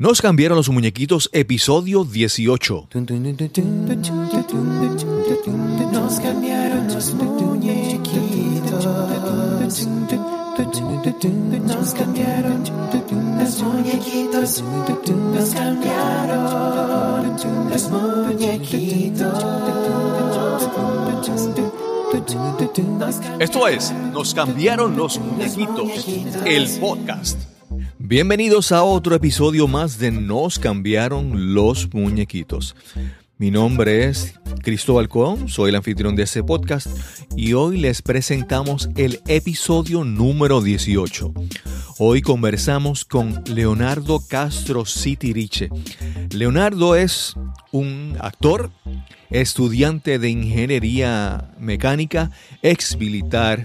[0.00, 2.88] Nos cambiaron los muñequitos, episodio 18.
[5.92, 8.86] Nos cambiaron los muñequitos.
[11.66, 12.64] Nos cambiaron
[13.38, 14.64] los muñequitos.
[15.34, 17.36] Nos cambiaron
[17.68, 19.44] los muñequitos.
[23.38, 26.06] Esto es Nos cambiaron los muñequitos,
[26.46, 27.49] el podcast.
[28.10, 32.74] Bienvenidos a otro episodio más de Nos cambiaron los muñequitos.
[33.38, 34.34] Mi nombre es
[34.64, 36.88] Cristóbal Colón, soy el anfitrión de este podcast
[37.36, 41.32] y hoy les presentamos el episodio número 18.
[42.00, 45.70] Hoy conversamos con Leonardo Castro Citiriche.
[46.32, 47.36] Leonardo es
[47.70, 48.72] un actor,
[49.30, 53.64] estudiante de ingeniería mecánica, ex militar,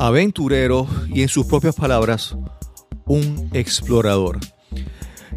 [0.00, 2.36] aventurero y en sus propias palabras,
[3.06, 4.38] un explorador.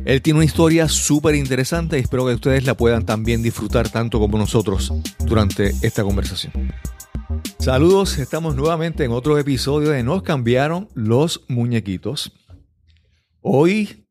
[0.05, 4.19] Él tiene una historia súper interesante y espero que ustedes la puedan también disfrutar tanto
[4.19, 6.53] como nosotros durante esta conversación.
[7.59, 12.31] Saludos, estamos nuevamente en otro episodio de Nos cambiaron los muñequitos.
[13.41, 14.07] Hoy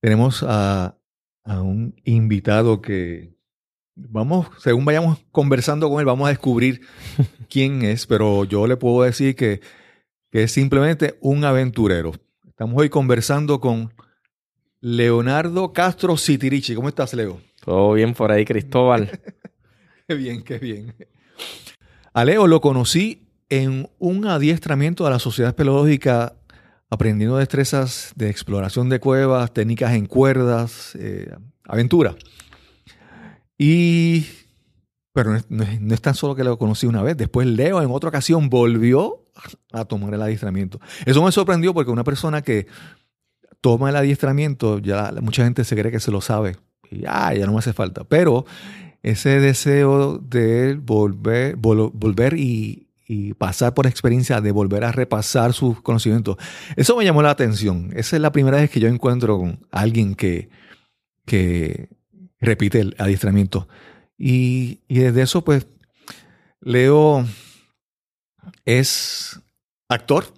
[0.00, 0.98] tenemos a,
[1.44, 3.36] a un invitado que
[3.94, 6.82] vamos, según vayamos conversando con él, vamos a descubrir
[7.48, 9.60] quién es, pero yo le puedo decir que,
[10.30, 12.12] que es simplemente un aventurero.
[12.56, 13.92] Estamos hoy conversando con
[14.80, 16.74] Leonardo Castro Citirichi.
[16.74, 17.38] ¿Cómo estás, Leo?
[17.62, 19.10] Todo bien por ahí, Cristóbal.
[20.08, 20.94] qué bien, qué bien.
[22.14, 26.36] A Leo lo conocí en un adiestramiento de la Sociedad Espeleológica
[26.88, 31.30] aprendiendo destrezas de exploración de cuevas, técnicas en cuerdas, eh,
[31.64, 32.16] aventura.
[33.58, 34.24] Y,
[35.12, 37.46] pero no es, no, es, no es, tan solo que lo conocí una vez, después
[37.46, 39.25] Leo en otra ocasión volvió
[39.72, 40.80] a tomar el adiestramiento.
[41.04, 42.66] Eso me sorprendió porque una persona que
[43.60, 46.56] toma el adiestramiento, ya mucha gente se cree que se lo sabe
[46.90, 48.46] y ah, ya no me hace falta, pero
[49.02, 55.52] ese deseo de volver, vol, volver y, y pasar por experiencia de volver a repasar
[55.52, 56.36] sus conocimientos.
[56.74, 57.90] Eso me llamó la atención.
[57.94, 60.48] Esa es la primera vez que yo encuentro con alguien que,
[61.24, 61.88] que
[62.40, 63.68] repite el adiestramiento.
[64.18, 65.66] Y, y desde eso, pues,
[66.60, 67.24] Leo
[68.64, 69.40] es
[69.88, 70.32] actor.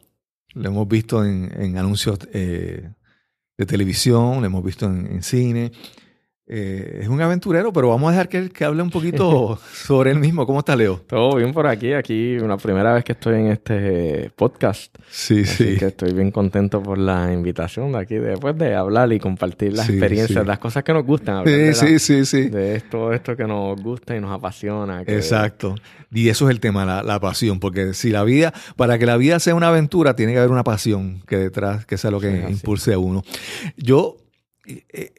[0.54, 2.91] Lo hemos visto en, anuncios eh,
[3.56, 5.72] de televisión, lo hemos visto en cine.
[6.50, 10.19] Eh, es un aventurero, pero vamos a dejar que, que hable un poquito sobre él
[10.19, 10.47] mismo.
[10.47, 10.98] ¿Cómo está Leo?
[11.06, 11.92] Todo bien por aquí.
[11.92, 14.97] Aquí una primera vez que estoy en este podcast.
[15.10, 15.76] Sí, Así sí.
[15.76, 19.86] que estoy bien contento por la invitación de aquí, después de hablar y compartir las
[19.86, 20.48] sí, experiencias, sí.
[20.48, 21.36] las cosas que nos gustan.
[21.36, 22.48] Hablar sí, de la, sí, sí, sí.
[22.48, 25.04] De esto, esto que nos gusta y nos apasiona.
[25.04, 25.16] Que...
[25.16, 25.75] Exacto.
[26.10, 27.60] Y eso es el tema, la, la, pasión.
[27.60, 30.65] Porque si la vida, para que la vida sea una aventura, tiene que haber una
[30.65, 33.22] pasión que detrás, que sea lo que sí, impulse a uno.
[33.76, 34.16] Yo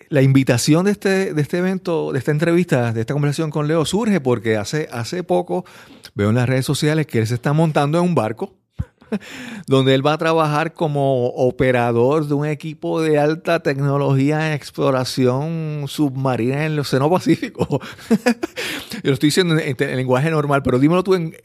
[0.09, 3.85] la invitación de este, de este evento, de esta entrevista, de esta conversación con Leo
[3.85, 5.65] surge porque hace, hace poco
[6.15, 8.58] veo en las redes sociales que él se está montando en un barco
[9.67, 15.85] donde él va a trabajar como operador de un equipo de alta tecnología en exploración
[15.87, 17.67] submarina en el Océano Pacífico.
[18.09, 21.35] Yo lo estoy diciendo en, en, lenguaje normal, pero dímelo tú, en,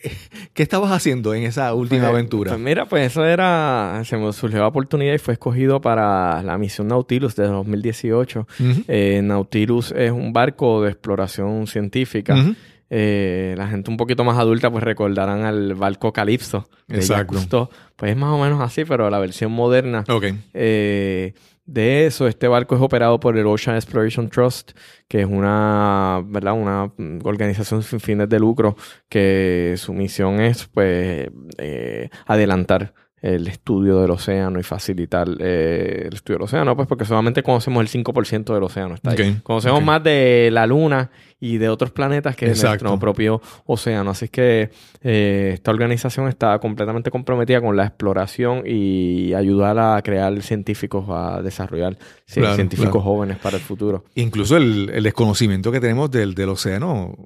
[0.53, 2.51] ¿qué estabas haciendo en esa última pues, aventura?
[2.53, 6.59] Pues mira, pues eso era, se me surgió la oportunidad y fue escogido para la
[6.59, 8.41] misión Nautilus de 2018.
[8.41, 8.85] Uh -huh.
[8.89, 12.35] eh, Nautilus es un barco de exploración científica.
[12.35, 12.57] Uh -huh.
[12.91, 16.69] Eh, la gente un poquito más adulta pues recordarán al barco Calypso.
[16.89, 17.35] Exacto.
[17.35, 17.71] Gustó.
[17.97, 20.05] Pues es más o menos así, pero la versión moderna.
[20.09, 20.27] Ok.
[20.53, 21.35] Eh,
[21.67, 24.73] de eso, este barco es operado por el Ocean Exploration Trust,
[25.09, 26.53] que es una, ¿verdad?
[26.53, 28.77] una organización sin fines de lucro
[29.09, 32.93] que su misión es pues eh, adelantar
[33.25, 37.81] el estudio del océano y facilitar eh, el estudio del océano, pues porque solamente conocemos
[37.81, 38.97] el 5% del océano.
[38.97, 39.29] Está okay.
[39.29, 39.41] ahí.
[39.43, 39.87] Conocemos okay.
[39.87, 44.11] más de la Luna y de otros planetas que de nuestro propio océano.
[44.11, 44.69] Así que
[45.03, 51.41] eh, esta organización está completamente comprometida con la exploración y ayudar a crear científicos, a
[51.41, 51.97] desarrollar
[52.31, 53.05] claro, científicos claro.
[53.07, 54.05] jóvenes para el futuro.
[54.17, 57.17] Incluso el, el desconocimiento que tenemos del, del océano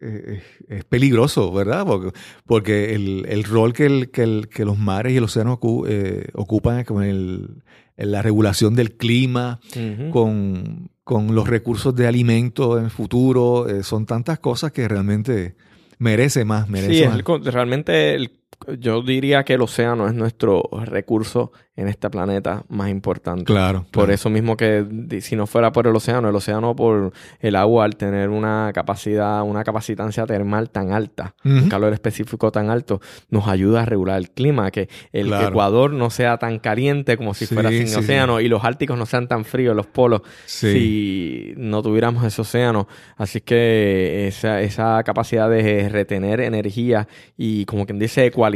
[0.00, 1.84] eh, es peligroso, ¿verdad?
[1.86, 5.54] Porque, porque el, el, rol que, el, que, el, que, los mares y el océano
[5.54, 7.62] ocu eh, ocupan con el,
[7.96, 10.10] en la regulación del clima, uh -huh.
[10.10, 15.56] con, con, los recursos de alimento en el futuro, eh, son tantas cosas que realmente
[15.98, 17.44] merece más, merece sí, más.
[17.44, 18.41] Realmente el
[18.78, 23.44] yo diría que el océano es nuestro recurso en este planeta más importante.
[23.44, 23.80] Claro.
[23.90, 24.12] Por claro.
[24.12, 24.84] eso mismo que
[25.22, 29.42] si no fuera por el océano, el océano por el agua al tener una capacidad,
[29.42, 33.00] una capacitancia termal tan alta, un calor específico tan alto,
[33.30, 35.48] nos ayuda a regular el clima, que el Claro.
[35.48, 38.98] Ecuador no sea tan caliente como si Sí, fuera sin sí, océano y los árticos
[38.98, 40.72] no sean tan fríos, los polos, Sí.
[40.72, 42.86] si no tuviéramos ese océano.
[43.16, 47.08] Así que esa, esa capacidad de retener energía
[47.38, 48.51] y como quien dice ecualizar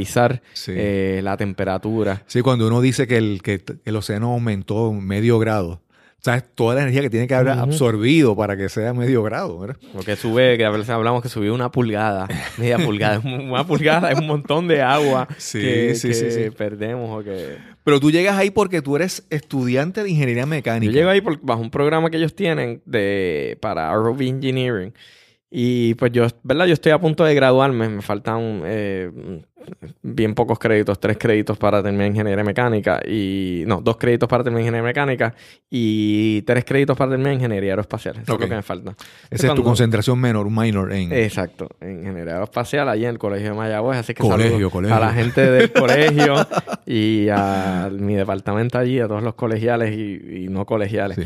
[0.52, 0.72] Sí.
[0.74, 2.22] eh, la temperatura.
[2.26, 5.80] Sí, cuando uno dice que el, que el océano aumentó medio grado,
[6.18, 6.44] ¿sabes?
[6.54, 9.76] Toda la energía que tiene que haber absorbido para que sea medio grado, ¿verdad?
[9.92, 12.26] Porque sube, que a veces hablamos que subió una pulgada,
[12.58, 16.50] media pulgada, una pulgada es un montón de agua Sí, que, sí, que sí, sí.
[16.50, 17.56] perdemos o que...
[17.84, 20.90] Pero tú llegas ahí porque tú eres estudiante de ingeniería mecánica.
[20.92, 24.92] Yo llego ahí por- bajo un programa que ellos tienen de, para ROV Engineering
[25.50, 26.66] y pues yo, ¿verdad?
[26.66, 29.42] Yo estoy a punto de graduarme, me faltan eh,
[30.02, 33.62] bien pocos créditos, tres créditos para terminar ingeniería mecánica y...
[33.66, 35.34] No, dos créditos para terminar ingeniería mecánica
[35.70, 38.16] y tres créditos para terminar ingeniería aeroespacial.
[38.16, 38.96] Eso es lo que me falta.
[39.30, 41.12] Esa es tu concentración menor, minor en...
[41.12, 43.98] Exacto, en ingeniería aeroespacial, allí en el colegio de Mayagüez.
[43.98, 44.96] Así que Colegio, colegio.
[44.96, 46.34] a la gente del colegio
[46.86, 51.16] y a mi departamento allí, a todos los colegiales y, y no colegiales.
[51.16, 51.24] Sí.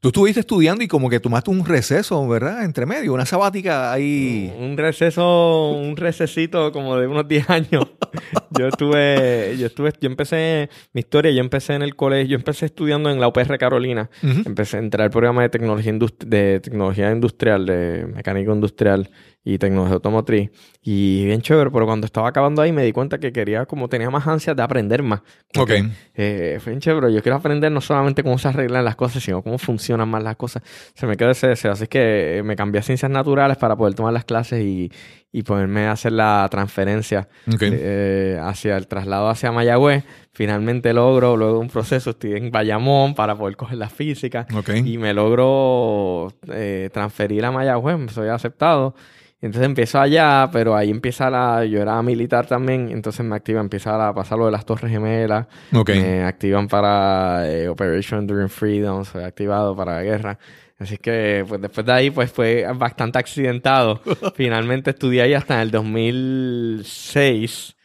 [0.00, 2.64] Tú estuviste estudiando y como que tomaste un receso, ¿verdad?
[2.64, 4.54] Entre medio, una sabática ahí.
[4.56, 7.84] Un receso, un recesito como de unos 10 años.
[8.56, 12.66] Yo estuve, yo estuve, yo empecé mi historia, yo empecé en el colegio, yo empecé
[12.66, 14.10] estudiando en la UPR Carolina.
[14.22, 19.10] Empecé a entrar al programa de tecnología, de tecnología industrial, de mecánico industrial
[19.44, 20.50] y tecnología automotriz.
[20.82, 24.10] Y bien chévere, pero cuando estaba acabando ahí me di cuenta que quería, como tenía
[24.10, 25.20] más ansias de aprender más.
[25.56, 25.70] Ok.
[26.14, 27.12] eh, fue bien chévere.
[27.12, 30.36] Yo quiero aprender no solamente cómo se arreglan las cosas, sino cómo funcionan más las
[30.36, 30.62] cosas.
[30.94, 31.72] Se me quedó ese deseo.
[31.72, 34.90] Así que eh, me cambié a ciencias naturales para poder tomar las clases y,
[35.30, 37.28] y poderme hacer la transferencia
[37.60, 40.04] eh, hacia el traslado hacia Mayagüez.
[40.32, 44.46] Finalmente logro, luego de un proceso, estoy en Bayamón para poder coger la física
[44.84, 48.94] y me logro eh, transferir a Mayagüez, soy aceptado.
[49.40, 51.64] Entonces empiezo allá, pero ahí empieza la...
[51.64, 55.46] Yo era militar también, entonces me activa, empieza a pasar lo de las Torres Gemelas.
[55.72, 55.90] Ok.
[55.90, 60.38] Me activan para eh, Operation Enduring Freedom, soy activado para la guerra.
[60.78, 64.00] Así que pues después de ahí pues fue bastante accidentado.
[64.34, 67.76] Finalmente estudié ahí hasta en el 2006.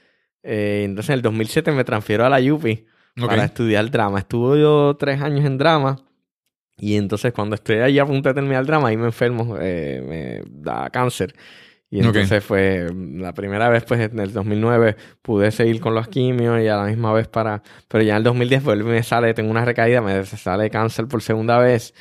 [0.44, 2.86] Eh, entonces en el 2007 me transfiero a la UPI
[3.20, 3.28] Ok.
[3.28, 4.20] para estudiar drama.
[4.20, 5.98] Estuve yo tres años en drama.
[6.78, 10.42] Y entonces cuando estoy ahí a punto de terminar drama, ahí me enfermo, eh, me
[10.62, 11.34] da cáncer.
[11.90, 16.60] Y entonces fue la primera vez, pues en el 2009 pude seguir con los quimios
[16.60, 17.62] y a la misma vez para...
[17.88, 21.08] Pero ya en el 2010 vuelve y me sale, tengo una recaída, me sale cáncer
[21.08, 21.94] por segunda vez.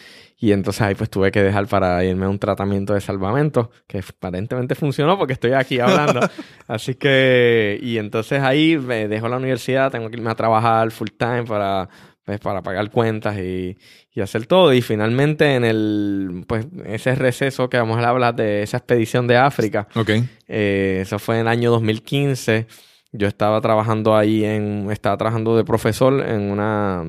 [0.43, 4.01] Y entonces ahí pues tuve que dejar para irme a un tratamiento de salvamento, que
[4.01, 6.19] aparentemente funcionó porque estoy aquí hablando.
[6.67, 11.11] Así que, y entonces ahí me dejo la universidad, tengo que irme a trabajar full
[11.17, 11.89] time para,
[12.25, 13.79] pues, para pagar cuentas y,
[14.13, 14.73] y hacer todo.
[14.75, 19.37] Y finalmente en el, pues, ese receso que vamos a hablar de esa expedición de
[19.37, 20.11] África, Ok.
[20.49, 22.67] eh, eso fue en el año 2015.
[23.13, 27.05] Yo estaba trabajando ahí en, estaba trabajando de profesor en una,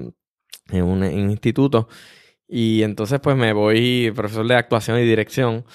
[0.69, 1.87] en un, en un instituto.
[2.55, 5.65] Y entonces pues me voy, profesor de actuación y dirección.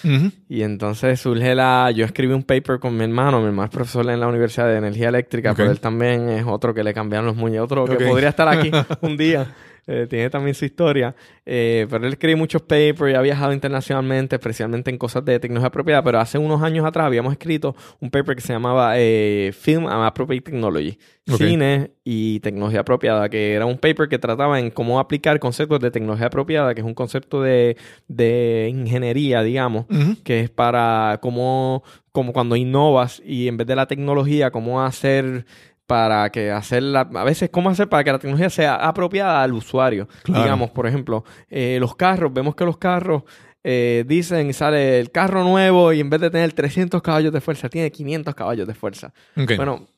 [0.48, 1.90] Y entonces surge la...
[1.90, 3.40] Yo escribí un paper con mi hermano.
[3.40, 6.72] Mi hermano es profesor en la Universidad de Energía Eléctrica, pero él también es otro
[6.74, 7.64] que le cambiaron los muñecos.
[7.64, 8.70] Otro que podría estar aquí
[9.00, 9.52] un día.
[9.90, 11.16] Eh, tiene también su historia.
[11.46, 15.68] Eh, pero él escribe muchos papers y ha viajado internacionalmente, especialmente en cosas de tecnología
[15.68, 16.02] apropiada.
[16.02, 20.04] Pero hace unos años atrás habíamos escrito un paper que se llamaba eh, Film and
[20.04, 20.98] Appropriate Technology.
[21.36, 25.90] Cine y tecnología apropiada, que era un paper que trataba en cómo aplicar conceptos de
[25.90, 27.76] tecnología apropiada, que es un concepto de,
[28.08, 30.16] de ingeniería, digamos, Ujú.
[30.24, 31.82] que es para cómo,
[32.12, 35.44] como cuando innovas y en vez de la tecnología, cómo hacer
[35.88, 40.06] para que hacerla, a veces cómo hacer para que la tecnología sea apropiada al usuario.
[40.22, 40.42] Claro.
[40.44, 43.22] Digamos, por ejemplo, eh, los carros, vemos que los carros
[43.64, 47.70] eh, dicen, sale el carro nuevo y en vez de tener 300 caballos de fuerza,
[47.70, 49.14] tiene 500 caballos de fuerza.
[49.34, 49.88] Bueno,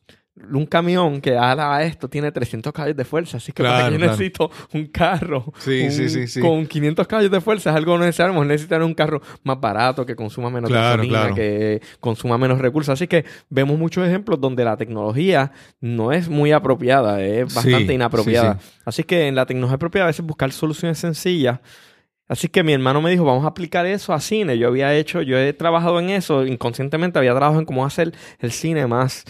[0.52, 3.98] un camión que haga esto tiene 300 caballos de fuerza, así que para que yo
[3.98, 4.12] claro.
[4.12, 6.40] necesito un carro Sí, un- sí, sí, sí.
[6.40, 10.04] con 500 caballos de fuerza, es algo necesario, vamos a necesitar un carro más barato,
[10.06, 14.64] que consuma menos Claro, gasolina, que consuma menos recursos, así que vemos muchos ejemplos donde
[14.64, 18.58] la tecnología no es muy apropiada, es bastante inapropiada.
[18.60, 18.70] sí.
[18.84, 21.60] Así que en la tecnología apropiada a veces buscar soluciones sencillas
[22.28, 24.56] Así que mi hermano me dijo, vamos a aplicar eso a cine.
[24.56, 28.52] Yo había hecho, yo he trabajado en eso, inconscientemente había trabajado en cómo hacer el
[28.52, 29.24] cine más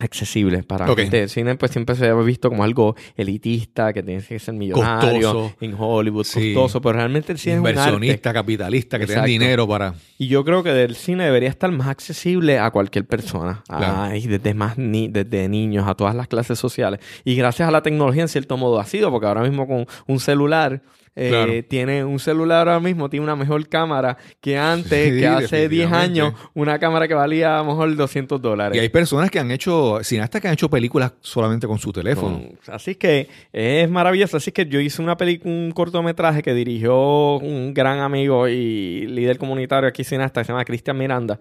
[0.00, 0.98] accesible para Ok.
[1.00, 1.22] gente.
[1.22, 5.32] El cine pues siempre se ha visto como algo elitista, que tienes que ser millonario
[5.32, 5.56] Costoso.
[5.60, 6.54] en Hollywood, Sí.
[6.54, 7.80] costoso, pero realmente el cine es un arte.
[7.80, 9.26] Inversionista, capitalista, que Exacto.
[9.28, 9.94] dinero para...
[10.18, 14.10] Y yo creo que el cine debería estar más accesible a cualquier persona, Claro.
[14.30, 17.00] Desde más ni, desde niños a todas las clases sociales.
[17.24, 20.20] Y gracias a la tecnología en cierto modo ha sido, porque ahora mismo con un
[20.20, 20.82] celular
[21.22, 21.52] eh, Claro.
[21.68, 25.90] tiene un celular ahora mismo tiene una mejor cámara que antes, Sí, que hace 10
[25.90, 26.20] definitivamente.
[26.20, 28.76] años una cámara que valía a lo mejor 200 dólares.
[28.76, 32.40] Y hay personas que han hecho, cineastas que han hecho películas solamente con su teléfono.
[32.68, 34.36] Así que es maravilloso.
[34.38, 39.88] Así que yo hice una un cortometraje que dirigió un gran amigo y líder comunitario
[39.88, 41.38] aquí cineasta que se llama Cristian Miranda.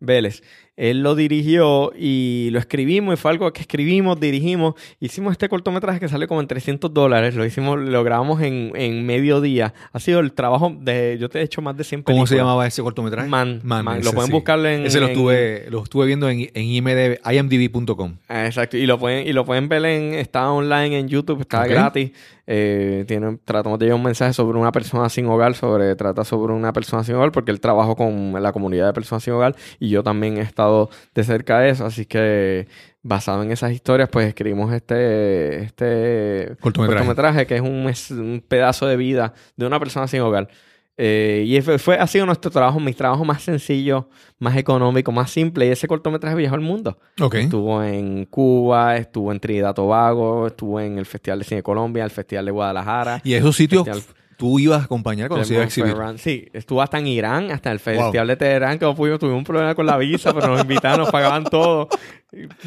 [0.00, 0.42] Vélez.
[0.80, 4.74] Él lo dirigió y lo escribimos y fue algo que escribimos, dirigimos.
[5.00, 7.34] Hicimos este cortometraje que salió como en 300 dólares.
[7.34, 9.74] Lo hicimos, lo grabamos en, en mediodía.
[9.92, 11.18] Ha sido el trabajo de...
[11.20, 12.38] Yo te he hecho más de 100 ¿Cómo se películas.
[12.40, 13.28] llamaba ese cortometraje?
[13.28, 13.84] Man, Man.
[13.84, 14.32] Lo ese pueden sí.
[14.32, 18.14] buscar en- Ese lo en- estuve, lo estuve viendo en, en IMDb, imdb.com.
[18.28, 21.66] Ah, Exacto, y lo pueden, y lo pueden ver en, está online en YouTube, está
[21.66, 22.12] gratis.
[22.50, 26.54] Eh, tiene, tratamos de llevar un mensaje sobre una persona sin hogar, sobre, trata sobre
[26.54, 29.90] una persona sin hogar, porque él trabajó con la comunidad de personas sin hogar y
[29.90, 32.66] yo también he estado de cerca de eso, así que
[33.02, 37.06] basado en esas historias, pues escribimos este, este Cortometraje.
[37.06, 40.48] cortometraje que es un, es un pedazo de vida de una persona sin hogar.
[41.00, 44.08] Eh, y fue, fue- ha sido nuestro trabajo, mi trabajo más sencillo,
[44.40, 45.66] más económico, más simple.
[45.66, 46.98] Y ese cortometraje viajó al mundo.
[47.42, 52.10] Estuvo en Cuba, estuvo en Trinidad Tobago, estuvo en el Festival de Cine Colombia, el
[52.10, 53.20] Festival de Guadalajara.
[53.24, 55.92] Y esos sitios Festival- tú ibas a acompañar cuando se iba a exhibir.
[56.18, 59.44] Sí, estuvo hasta en Irán, hasta el Festival de Teherán, que no pudimos, tuvimos un
[59.44, 61.88] problema con la visa, pero nos invitaron, nos pagaban todo.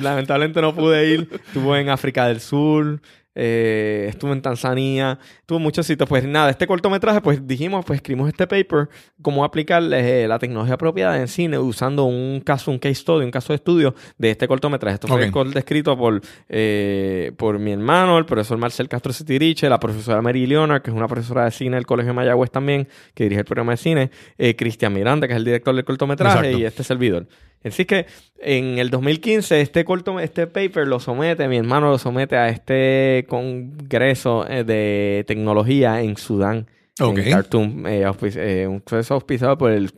[0.02, 1.30] Lamentablemente no pude ir.
[1.48, 3.02] Estuvo en África del Sur,
[3.34, 6.08] eh, estuvo en Tanzania, estuvo en muchos sitios.
[6.08, 8.90] Pues nada, este cortometraje, pues dijimos, pues escribimos este paper,
[9.22, 13.32] cómo aplicar eh, la tecnología apropiada en cine usando un caso, un case study, un
[13.32, 14.96] caso de estudio de este cortometraje.
[14.96, 20.22] Esto fue descrito por, eh, por mi hermano, el profesor Marcel Castro Cetiriche, la profesora
[20.22, 23.40] Mary Leonard, que es una profesora de cine del Colegio de Mayagüez también, que dirige
[23.42, 26.60] el programa de cine, eh, Cristian Miranda, que es el director del cortometraje, Exacto.
[26.60, 27.28] y este servidor.
[27.64, 28.06] Así que
[28.40, 33.26] en el 2015 este corto, este paper lo somete, mi hermano lo somete a este
[33.30, 36.68] congreso eh, de tecnología en Sudán.
[37.00, 37.18] Ok.
[37.20, 39.92] En Khartoum, eh, eh, un proceso auspiciado por el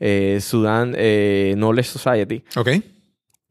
[0.00, 2.68] eh, Sudan eh, Knowledge Society Ok.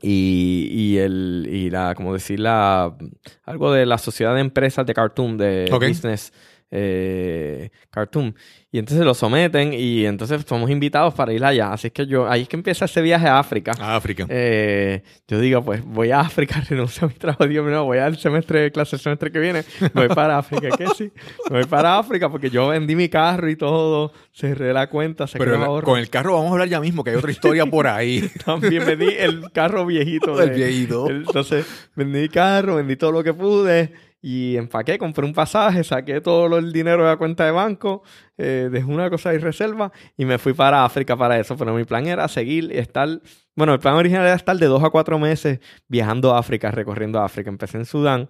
[0.02, 2.96] y, y el y la como decir la
[3.44, 5.88] algo de la sociedad de empresas de Khartoum de Ok.
[5.88, 6.32] business
[6.72, 8.34] eh, Khartoum
[8.72, 12.30] y entonces lo someten y entonces somos invitados para ir allá así es que yo
[12.30, 14.26] ahí es que empieza ese viaje a África A África.
[14.30, 18.18] eh, yo digo, pues voy a África, renuncio a mi trabajo, Dios mío, voy al
[18.18, 21.12] semestre de clase el semestre que viene, voy para África, ¿qué sí?
[21.50, 25.82] Voy para África porque yo vendí mi carro y todo, cerré la cuenta, saqué Pero
[25.82, 28.30] con el carro vamos a hablar ya mismo, que hay otra historia por ahí.
[28.46, 30.42] También vendí el carro viejito.
[30.42, 31.10] El viejito.
[31.10, 36.20] Entonces, vendí mi carro, vendí todo lo que pude y empaqué, compré un pasaje, saqué
[36.20, 38.02] todo el dinero de la cuenta de banco,
[38.38, 41.56] eh, dejé una cosa de reserva y me fui para África para eso.
[41.56, 43.08] Pero mi plan era seguir y estar.
[43.56, 47.20] Bueno, el plan original era estar de dos a cuatro meses viajando a África, recorriendo
[47.20, 47.52] África.
[47.52, 48.28] Empecé en Sudán.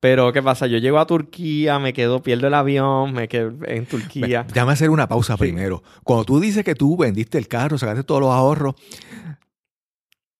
[0.00, 0.66] Pero, ¿qué pasa?
[0.66, 4.46] Yo llego a Turquía, me quedo, pierdo el avión, me quedo en Turquía.
[4.48, 5.82] Déjame hacer una pausa primero.
[6.02, 8.74] Cuando tú dices que tú vendiste el carro, sacaste todos los ahorros,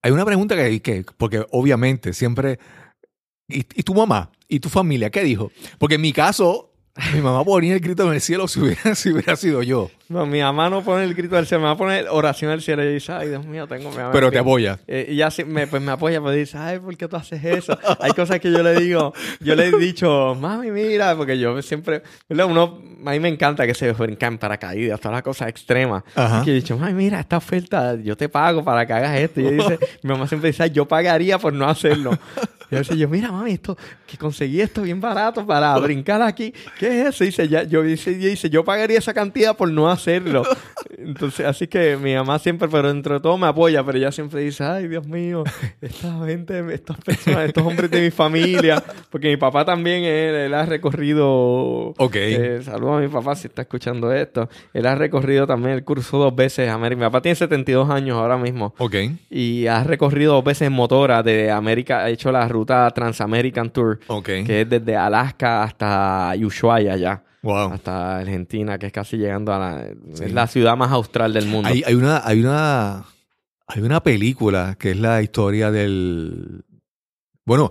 [0.03, 2.59] hay una pregunta que, que porque obviamente siempre...
[3.51, 4.31] ¿Y, y tu mamá?
[4.49, 5.11] ¿Y tu familia?
[5.11, 5.51] ¿Qué dijo?
[5.79, 6.73] Porque en mi caso,
[7.15, 9.91] mi mamá ponía el grito en el cielo si hubiera, si hubiera sido yo.
[10.11, 12.83] No, mi mamá no pone el grito del cielo, mi mamá pone oración del cielo
[12.83, 13.93] y dice, ay, Dios mío, tengo...
[13.93, 14.81] me- Pero te me- apoya.
[14.89, 17.45] Eh, y ya sí me, pues me apoya, pues dice, ay, ¿por qué tú haces
[17.45, 17.79] eso?
[18.01, 22.03] Hay cosas que yo le digo, yo le he dicho, mami, mira, porque yo siempre,
[22.29, 22.47] ¿verdad?
[22.47, 26.03] Uno, a mí me encanta que se brincan paracaídas, todas las cosas extremas.
[26.17, 26.41] Ajá.
[26.43, 29.41] Y yo he dicho, mami, mira, esta oferta, yo te pago para que hagas esto.
[29.41, 32.19] Y ella dice, mi mamá siempre dice, "Ay, yo pagaría por no hacerlo.
[32.69, 33.77] Y yo decía, yo, mira, mami, esto,
[34.07, 36.53] que conseguí esto bien barato para brincar aquí.
[36.79, 37.25] ¿Qué es eso?
[37.25, 40.00] Y dice, ya, yo dice, yo pagaría esa cantidad por no hacerlo.
[40.99, 44.41] Entonces, así que mi mamá siempre, pero dentro de todo me apoya, pero ella siempre
[44.43, 45.45] dice, ay, Dios mío,
[45.81, 50.55] esta gente, estas personas, estos hombres de mi familia, porque mi papá también, él, él
[50.55, 52.17] ha recorrido, Ok.
[52.17, 56.19] eh, saludos a mi papá si está escuchando esto, él ha recorrido también el curso
[56.19, 58.95] dos veces a América, mi papá tiene 72 años ahora mismo, Ok.
[59.31, 64.01] y ha recorrido dos veces en motora de América, ha hecho la ruta Transamerican Tour,
[64.07, 64.27] Ok.
[64.47, 67.23] que es desde Alaska hasta Ushuaia ya.
[67.43, 67.73] Wow.
[67.73, 69.87] Hasta Argentina, que es casi llegando a la...
[70.15, 70.25] Sí.
[70.25, 71.69] Es la ciudad más austral del mundo.
[71.69, 73.07] Hay, hay una, hay una,
[73.67, 76.65] hay una película que es la historia del.
[77.47, 77.71] Bueno,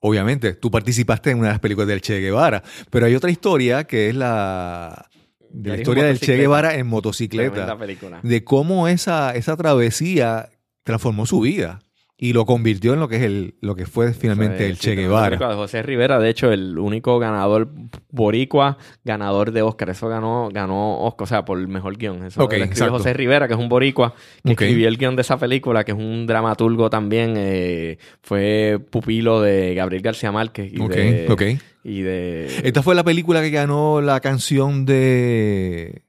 [0.00, 3.84] obviamente, tú participaste en una de las películas del Che Guevara, pero hay otra historia
[3.84, 5.08] que es la
[5.50, 6.36] de la historia del Che.
[6.36, 7.76] Guevara en motocicleta,
[8.22, 10.50] de cómo esa, esa travesía
[10.84, 11.80] transformó su vida.
[12.20, 14.94] Y lo convirtió en lo que es el, lo que fue finalmente el Sí, Che
[14.96, 15.38] Guevara.
[15.54, 17.70] José Rivera, de hecho, el único ganador
[18.10, 19.90] boricua, ganador de Oscar.
[19.90, 22.24] Eso ganó, ganó Oscar, o sea, por el mejor guion.
[22.24, 22.90] Eso Ok, lo escribió.
[22.90, 25.98] José Rivera, que es un boricua, que escribió el guion de esa película, que es
[25.98, 27.34] un dramaturgo también.
[27.36, 31.26] eh, fue pupilo de Gabriel García Márquez y Ok, de...
[31.30, 31.42] ok.
[31.84, 32.46] Y de...
[32.64, 36.02] Esta fue la película que ganó la canción de.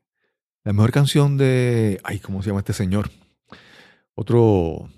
[0.63, 2.00] La mejor canción de.
[2.04, 3.12] Ay, ¿cómo se llama este señor?
[4.16, 4.89] Otro.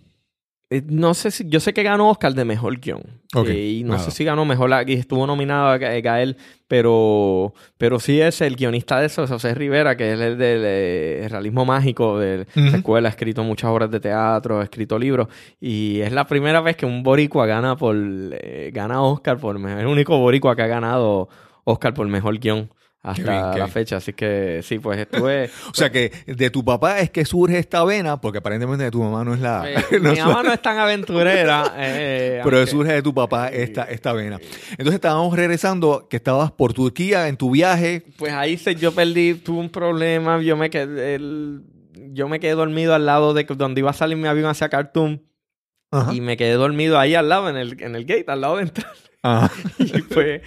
[0.72, 3.04] Eh, No sé si, yo sé que ganó Oscar de mejor guion.
[3.48, 4.00] Eh, y no nada.
[4.04, 6.38] sé si ganó mejor aquí estuvo nominado a Ga- Gael,
[6.68, 11.28] pero, pero sí es el guionista de eso, José Rivera, que es el del eh,
[11.30, 15.28] realismo mágico de la escuela, ha escrito muchas obras de teatro, ha escrito libros,
[15.60, 19.80] y es la primera vez que un boricua gana por eh, gana Oscar por mejor,
[19.82, 21.30] el único boricua que ha ganado
[21.63, 22.70] Oscar por mejor guion
[23.03, 23.67] hasta bien, la bien.
[23.70, 27.58] fecha, así que sí, pues estuve O sea que de tu papá es que surge
[27.58, 29.70] esta vena, porque aparentemente de tu mamá no es la.
[29.72, 33.48] eh, no mi mamá no es tan aventurera, eh, pero aunque- surge de tu papá
[33.50, 34.39] esta, esta vena.
[34.72, 38.03] Entonces estábamos regresando, que estabas por Turquía en tu viaje.
[38.17, 41.63] Pues ahí se, yo perdí, tuve un problema, yo me quedé, el-
[42.13, 45.20] yo me quedé dormido al lado de donde iba a salir mi avión hacia Khartoum
[45.91, 46.13] Ajá.
[46.13, 48.63] y me quedé dormido ahí al lado, en el, en el gate, al lado de
[48.63, 48.91] entrar.
[49.24, 49.51] Ajá.
[49.80, 50.42] Y pues,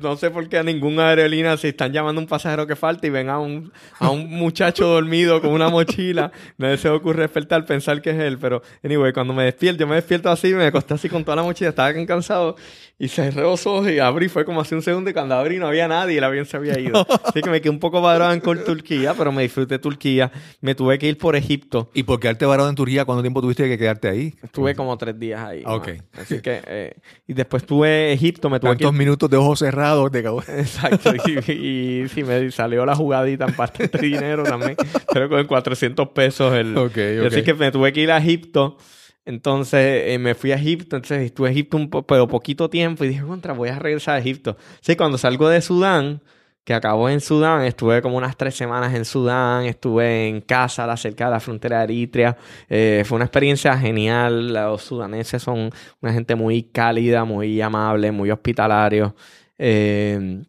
[0.00, 3.06] no sé por qué a ninguna aerolínea se están llamando a un pasajero que falta
[3.06, 6.30] y ven a un, a un muchacho dormido con una mochila.
[6.58, 8.38] No se ocurre despertar, pensar que es él.
[8.38, 11.42] Pero, anyway, cuando me despierto, yo me despierto así, me acosté así con toda la
[11.42, 12.56] mochila, estaba cansado
[13.02, 15.66] y cerré los ojos y abrí, fue como hace un segundo y cuando abrí no
[15.66, 17.04] había nadie y el avión se había ido.
[17.24, 20.30] Así que me quedé un poco varado en con Turquía, pero me disfruté Turquía.
[20.60, 21.90] Me tuve que ir por Egipto.
[21.94, 23.04] ¿Y por quedarte varado en Turquía?
[23.04, 24.34] ¿Cuánto tiempo tuviste que quedarte ahí?
[24.40, 25.64] Estuve como tres días ahí.
[25.66, 25.88] Ah, ok.
[26.16, 26.94] Así que, eh,
[27.26, 30.40] y después tuve Egipto, me tuve que ¿Cuántos minutos de ojos cerrados te acabó?
[30.46, 31.12] Exacto,
[31.52, 34.76] y, sí me salió la jugadita en bastante dinero también.
[35.08, 36.78] Creo que en 400 pesos el...
[36.78, 37.26] Ok, ok.
[37.26, 38.76] Así que me tuve que ir a Egipto.
[39.24, 43.04] Entonces eh, me fui a Egipto, entonces estuve en Egipto un po- pero poquito tiempo
[43.04, 44.56] y dije, contra, voy a regresar a Egipto.
[44.80, 46.22] Sí, cuando salgo de Sudán,
[46.64, 51.26] que acabó en Sudán, estuve como unas tres semanas en Sudán, estuve en casa, cerca
[51.26, 52.36] de la frontera de Eritrea.
[52.68, 54.52] Eh, fue una experiencia genial.
[54.52, 59.14] Los sudaneses son una gente muy cálida, muy amable, muy hospitalario.
[59.58, 60.44] Eh,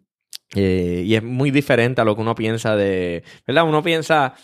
[0.55, 3.67] y es muy diferente a lo que uno piensa de, ¿verdad?
[3.67, 4.35] Uno piensa,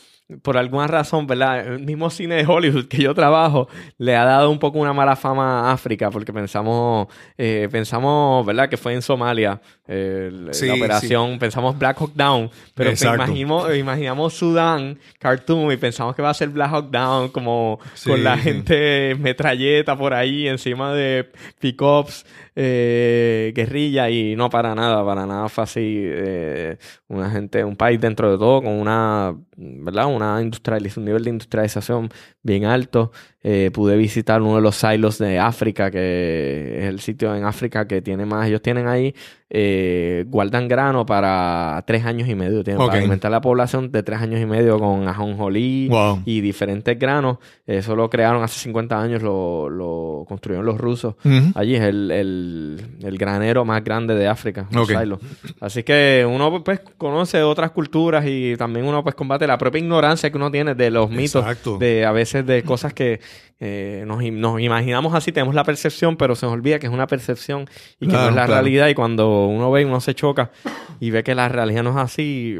[0.43, 1.65] por alguna razón, ¿verdad?
[1.73, 3.67] El mismo cine de Hollywood que yo trabajo
[3.97, 7.07] le ha dado un poco una mala fama a África porque pensamos,
[7.37, 8.69] eh, pensamos, ¿verdad?
[8.69, 13.15] Que fue en Somalia eh, la- Sí, la operación, pensamos Black Hawk Down, pero Exacto.
[13.23, 18.09] imaginamos, imaginamos Sudán, Khartoum y pensamos que va a ser Black Hawk Down como Sí,
[18.09, 22.25] con la gente metralleta por ahí encima de pickups,
[22.61, 25.79] eh, guerrilla y no para nada, para nada así.
[26.05, 30.07] eh, una gente, un país dentro de todo con una, ¿verdad?
[30.13, 32.09] Una industrialización, un nivel de industrialización
[32.43, 33.11] bien alto.
[33.41, 37.87] Eh, pude visitar uno de los silos de África, que es el sitio en África
[37.87, 38.45] que tiene más.
[38.49, 39.15] Ellos tienen ahí,
[39.49, 42.63] eh, guardan grano para tres años y medio.
[42.65, 42.87] Tienen Ok.
[42.89, 46.21] para alimentar la población de tres años y medio con ajonjolí Wow.
[46.25, 47.37] y diferentes granos.
[47.65, 51.15] Eso lo crearon hace 50 años, lo, lo construyeron los rusos.
[51.55, 54.67] Allí es el, el- el granero más grande de África.
[54.69, 54.89] un Ok.
[54.99, 55.19] silo.
[55.61, 60.29] Así que uno pues conoce otras culturas y también uno pues combate la propia ignorancia
[60.29, 61.77] que uno tiene de los mitos, Exacto.
[61.77, 63.19] de a veces de cosas que
[63.59, 66.93] eh, nos, im- nos imaginamos así, tenemos la percepción, pero se nos olvida que es
[66.93, 67.65] una percepción
[67.99, 68.53] y que no es la claro.
[68.53, 68.87] realidad.
[68.87, 70.51] Y cuando uno ve, uno se choca
[70.99, 72.57] y ve que la realidad no es así,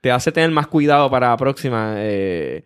[0.00, 1.94] te hace tener más cuidado para la próxima.
[1.98, 2.64] eh,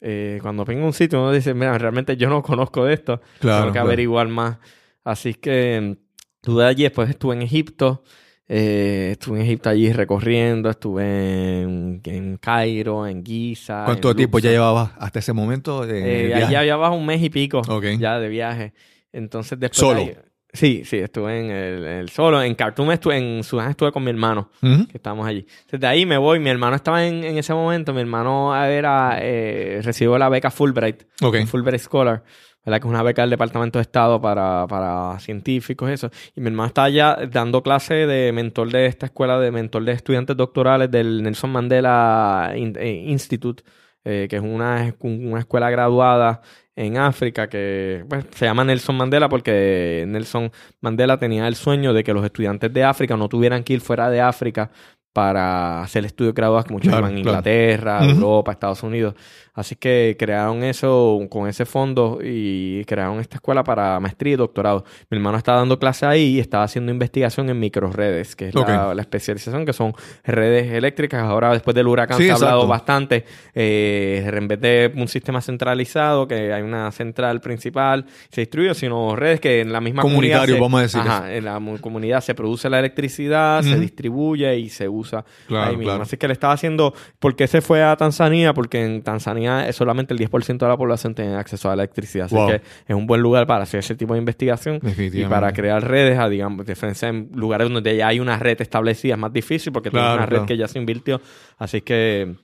[0.00, 3.20] eh, cuando venga un sitio, uno dice, mira, realmente yo no conozco de esto.
[3.40, 4.58] Claro, Tengo que averiguar más.
[5.04, 5.92] Así que mm,
[6.36, 8.02] estuve allí, después estuve en Egipto.
[8.48, 13.82] Eh, estuve en Egipto allí recorriendo, estuve en, en Cairo, en Giza.
[13.84, 15.84] ¿Cuánto en tiempo ya llevabas hasta ese momento?
[15.86, 16.44] de Eh, viaje?
[16.46, 17.60] allá llevaba un mes y pico
[17.98, 18.72] ya de viaje.
[19.12, 19.78] Entonces después...
[19.80, 20.00] ¿Solo?
[20.00, 20.14] ahí-
[20.50, 22.42] sí, sí, estuve en el, solo.
[22.42, 25.46] En Khartoum estuve, en Sudán estuve con mi hermano que estábamos allí.
[25.70, 26.38] Desde ahí me voy.
[26.40, 27.92] Mi hermano estaba en, en ese momento.
[27.92, 31.36] Mi hermano era, eh, recibió la beca Fulbright, Ok.
[31.40, 32.24] un Fulbright Scholar,
[32.68, 32.80] ¿verdad?
[32.82, 36.10] Que es una beca del Departamento de Estado para, para científicos, eso.
[36.36, 39.92] Y mi hermano está allá dando clase de mentor de esta escuela, de mentor de
[39.92, 43.62] estudiantes doctorales del Nelson Mandela eh, Institute,
[44.04, 46.42] eh, que es una, una escuela graduada
[46.76, 52.04] en África que pues, se llama Nelson Mandela porque Nelson Mandela tenía el sueño de
[52.04, 54.70] que los estudiantes de África no tuvieran que ir fuera de África
[55.12, 57.10] para hacer estudios graduados que muchos Claro, a.
[57.10, 58.04] Inglaterra.
[58.04, 59.14] Europa, Estados Unidos.
[59.58, 64.84] Así que crearon eso con ese fondo y crearon esta escuela para maestría y doctorado.
[65.10, 68.94] Mi hermano estaba dando clase ahí y estaba haciendo investigación en microredes, que es la,
[69.00, 69.92] especialización, que son
[70.24, 71.22] redes eléctricas.
[71.24, 72.68] Ahora, después del huracán, Sí, se ha hablado exacto.
[72.68, 73.24] bastante.
[73.54, 79.16] eh, en vez de un sistema centralizado, que hay una central principal, se distribuye, sino
[79.16, 80.44] redes que en la misma comunidad.
[80.46, 84.56] se- vamos a decir Ajá, en la mu- comunidad se produce la electricidad, se distribuye
[84.58, 85.90] y se usa Claro, ahí mismo.
[85.90, 86.02] claro.
[86.04, 86.94] Así que le estaba haciendo.
[87.18, 88.54] ¿Por qué se fue a Tanzania?
[88.54, 92.26] Porque en Tanzania es solamente el 10% de la población tiene acceso a la electricidad.
[92.26, 92.48] Así Wow.
[92.48, 92.54] que
[92.86, 96.28] es un buen lugar para hacer ese tipo de investigación y para crear redes, a,
[96.28, 100.04] digamos, diferencia en lugares donde ya hay una red establecida es más difícil porque tienes
[100.06, 101.20] Claro, una red que ya se invirtió.
[101.56, 102.34] Así que,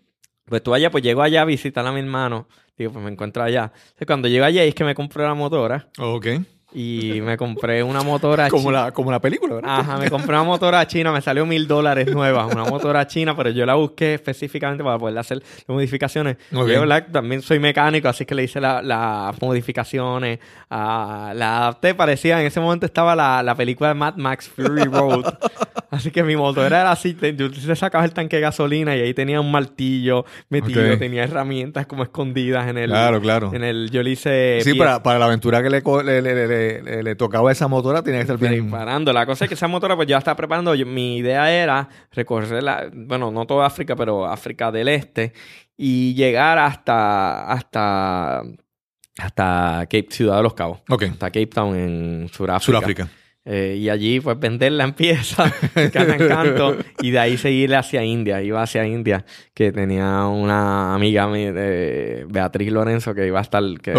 [0.46, 2.48] pues tú allá, pues llego allá a visitar a mi hermano.
[2.76, 3.72] Digo, pues me encuentro allá.
[3.74, 6.26] Entonces, cuando llego allá es que me compré la motora Ok.
[6.74, 9.78] Y me compré una motora Como la, como la película, ¿verdad?
[9.80, 13.50] Ajá, me compré una motora china, me salió mil dólares nueva, una motora china, pero
[13.50, 16.36] yo la busqué específicamente para poder hacer las modificaciones.
[16.50, 17.06] Yo ¿verdad?
[17.12, 22.46] también soy mecánico, así que le hice la- las modificaciones, ah, la adapté, parecía, en
[22.46, 25.24] ese momento estaba la, la película de Mad Max Fury Road.
[25.90, 29.00] así que mi motora era así, te- yo le sacaba el tanque de gasolina y
[29.00, 32.90] ahí tenía un martillo metido, tenía herramientas como escondidas en el...
[32.90, 33.50] Claro, claro.
[33.54, 34.58] En el, yo le hice...
[34.62, 36.44] Sí, para, para la aventura que le, le- le-
[36.82, 38.64] le- le tocaba a esa motora tenía que estar bien.
[38.68, 39.12] Preparando.
[39.12, 40.74] La cosa es que esa motora, pues yo la estaba preparando.
[40.74, 45.32] Yo- mi idea era recorrer la, bueno, no toda África, pero África del Este
[45.76, 48.42] y llegar hasta, hasta,
[49.18, 50.80] hasta Cape Ciudad de los Cabos.
[50.88, 51.04] Ok.
[51.04, 52.78] Hasta Cape Town en Sudáfrica.
[52.78, 53.08] Sudáfrica.
[53.46, 55.52] Eh, y allí, pues, venderla en piezas,
[55.92, 56.76] que me encantó.
[57.02, 58.40] Y de ahí seguir hacia India.
[58.42, 63.62] Iba hacia India, que tenía una amiga, mi- eh, Beatriz Lorenzo, que iba a estar,
[63.82, 63.92] que,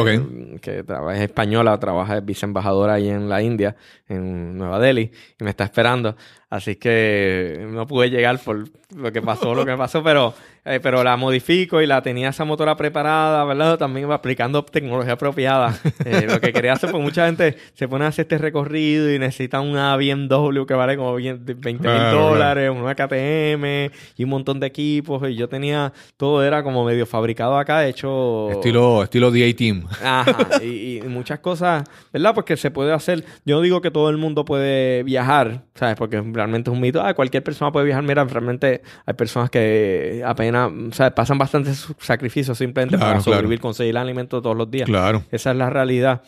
[0.84, 3.76] trabaja, es española, trabaja de viceembajadora ahí en la India,
[4.10, 6.16] en Nueva Delhi, y me está esperando.
[6.56, 8.64] Así que no pude llegar por
[8.96, 12.46] lo que pasó, lo que pasó, pero, eh, pero la modifico y la tenía esa
[12.46, 13.78] motora preparada, ¿verdad?
[13.78, 15.78] También iba aplicando tecnología apropiada.
[16.06, 19.18] Eh, lo que quería hacer, pues mucha gente se pone a hacer este recorrido y
[19.18, 24.68] necesita una BMW que vale como 20 mil dólares, una KTM y un montón de
[24.68, 25.28] equipos.
[25.28, 28.52] Y yo tenía, todo era como medio fabricado acá, hecho...
[28.52, 29.88] Estilo, estilo DA Team.
[30.04, 32.36] Ajá, y, y muchas cosas, ¿verdad?
[32.36, 33.26] Porque se puede hacer.
[33.46, 35.96] Yo no digo que todo el mundo puede viajar, ¿sabes?
[35.96, 37.02] Porque realmente es un mito.
[37.02, 38.04] Ah, cualquier persona puede viajar.
[38.04, 40.72] Mira, realmente hay personas que apenas.
[41.16, 43.36] Pasan bastantes sacrificios simplemente Claro, para claro.
[43.38, 44.86] sobrevivir, conseguir alimento todos los días.
[44.88, 45.24] Claro.
[45.32, 46.22] Esa es la realidad.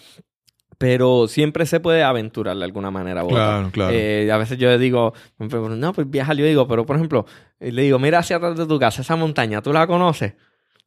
[0.79, 3.23] Pero siempre se puede aventurar de alguna manera.
[3.23, 3.37] u otra.
[3.37, 3.93] Claro, claro.
[3.95, 6.33] Eh, a veces yo le digo, no, pues viaja.
[6.35, 7.25] Yo digo, pero por ejemplo,
[7.59, 10.33] eh, le digo, mira hacia atrás de tu casa, esa montaña, ¿tú la conoces?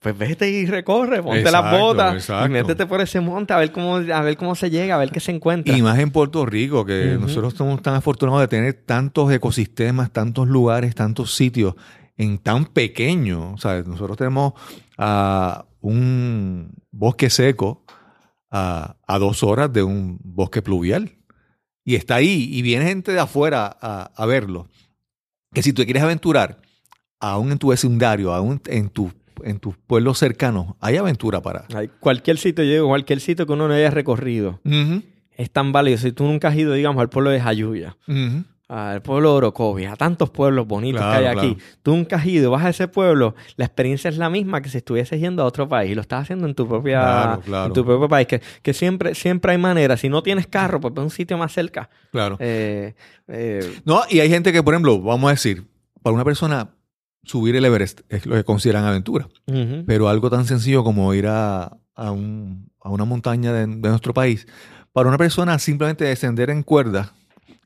[0.00, 2.46] Pues vete y recorre, ponte las botas exacto.
[2.46, 5.10] y métete por ese monte a ver cómo, a ver cómo se llega, a ver
[5.10, 5.76] qué se encuentra.
[5.76, 10.48] Y más en Puerto Rico, que nosotros somos tan afortunados de tener tantos ecosistemas, tantos
[10.48, 11.74] lugares, tantos sitios
[12.16, 13.52] en tan pequeño.
[13.52, 14.54] O sea, nosotros tenemos
[14.96, 17.84] ah, un bosque seco
[18.50, 21.12] a, a dos horas de un bosque pluvial.
[21.84, 24.66] Y está ahí, y viene gente de afuera a, a verlo.
[25.52, 26.62] Que si tú quieres aventurar,
[27.18, 29.12] aún en tu vecindario, aún en tu
[29.44, 31.64] en tus pueblos cercanos, hay aventura para.
[31.74, 34.60] Hay cualquier sitio, yo digo, cualquier sitio que uno no haya recorrido
[35.36, 35.98] es tan válido.
[35.98, 37.96] Si tú nunca has ido, digamos, al pueblo de Jayuya,
[38.68, 41.70] al pueblo de Orocovia, a tantos pueblos bonitos Claro, que hay aquí, claro.
[41.82, 44.76] tú nunca has ido, vas a ese pueblo, la experiencia es la misma que si
[44.78, 47.66] estuvieses yendo a otro país y lo estás haciendo en tu propia Claro, claro.
[47.66, 49.98] en tu propio país, que, que siempre, siempre hay maneras.
[50.00, 51.90] Si no tienes carro, pues ve a un sitio más cerca.
[52.12, 52.36] Claro.
[52.38, 52.94] Eh,
[53.26, 55.64] eh, No, y hay gente que, por ejemplo, vamos a decir,
[56.02, 56.70] para una persona
[57.24, 59.28] subir el Everest es lo que consideran aventura.
[59.86, 64.14] Pero algo tan sencillo como ir a, a, un- a una montaña de, de nuestro
[64.14, 64.46] país,
[64.92, 67.12] para una persona simplemente descender en cuerda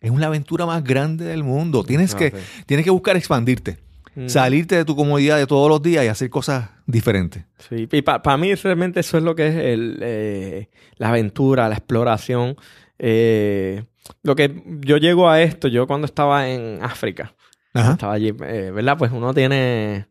[0.00, 1.82] es una aventura más grande del mundo.
[1.84, 2.32] Tienes, Ah, que,
[2.66, 3.78] tienes que buscar expandirte,
[4.26, 7.44] salirte de tu comodidad de todos los días y hacer cosas diferentes.
[7.68, 11.76] Sí, y para mí realmente eso es lo que es el, eh, la aventura, la
[11.76, 12.56] exploración.
[12.98, 13.84] Eh,
[14.22, 17.34] lo que yo llego a esto, yo cuando estaba en África,
[17.74, 17.92] Ajá.
[17.92, 18.96] estaba allí, eh, ¿verdad?
[18.98, 20.06] Pues uno tiene...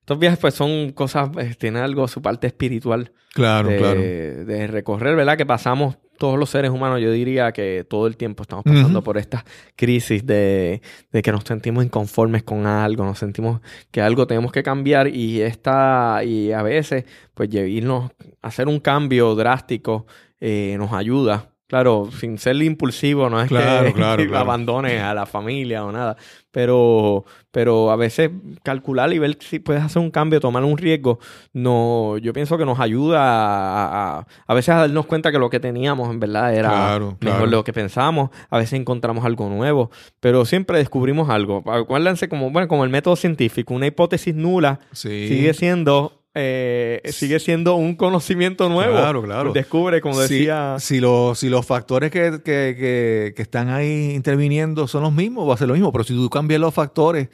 [0.00, 4.00] Estos viajes pues son cosas, eh, tiene algo, su parte espiritual Claro, de, claro.
[4.00, 5.36] de recorrer, ¿verdad?
[5.36, 9.16] Que pasamos todos los seres humanos, yo diría que todo el tiempo estamos pasando por
[9.16, 9.44] estas
[9.76, 14.62] crisis de, de que nos sentimos inconformes con algo, nos sentimos que algo tenemos que
[14.62, 18.10] cambiar y esta, y a veces, pues irnos
[18.42, 20.06] hacer un cambio drástico
[20.40, 24.38] eh, nos ayuda Claro, sin ser impulsivo, no es Claro, que claro, claro.
[24.40, 26.16] abandone a la familia o nada.
[26.50, 28.28] Pero, pero a veces
[28.64, 31.20] calcular y ver si puedes hacer un cambio, tomar un riesgo,
[31.52, 35.48] no, yo pienso que nos ayuda a, a, a veces a darnos cuenta que lo
[35.48, 38.30] que teníamos en verdad era mejor lo que pensábamos.
[38.50, 41.62] A veces encontramos algo nuevo, pero siempre descubrimos algo.
[41.70, 45.28] Acuérdense como, bueno, como el método científico, una hipótesis nula Sí.
[45.28, 48.92] sigue siendo eh, sigue siendo un conocimiento nuevo.
[48.92, 49.52] Claro, claro.
[49.52, 50.76] Descubre, como Si- decía.
[50.78, 55.48] Si, los, si los factores que, que- que- que están ahí interviniendo son los mismos,
[55.48, 55.90] va a ser lo mismo.
[55.92, 57.28] Pero si tú cambias los factores,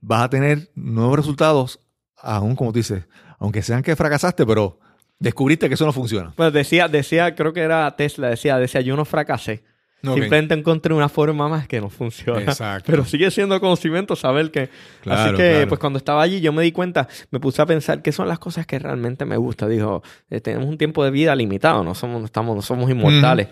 [0.00, 1.80] vas a tener nuevos resultados,
[2.16, 3.04] aún como tú dices,
[3.38, 4.78] aunque sean que fracasaste, pero
[5.18, 6.32] descubriste que eso no funciona.
[6.36, 9.62] Pues decía, decía, creo que era Tesla, decía, decía, yo no fracasé.
[10.02, 10.14] Ok.
[10.14, 12.40] Simplemente encontré una forma más que no funciona.
[12.40, 12.90] Exacto.
[12.90, 14.70] Pero sigue siendo conocimiento saber que.
[15.02, 15.68] Claro, Así que, claro.
[15.68, 18.38] pues cuando estaba allí, yo me di cuenta, me puse a pensar qué son las
[18.38, 19.68] cosas que realmente me gustan.
[19.68, 23.48] Dijo, eh, tenemos un tiempo de vida limitado, no somos, no estamos, no somos inmortales.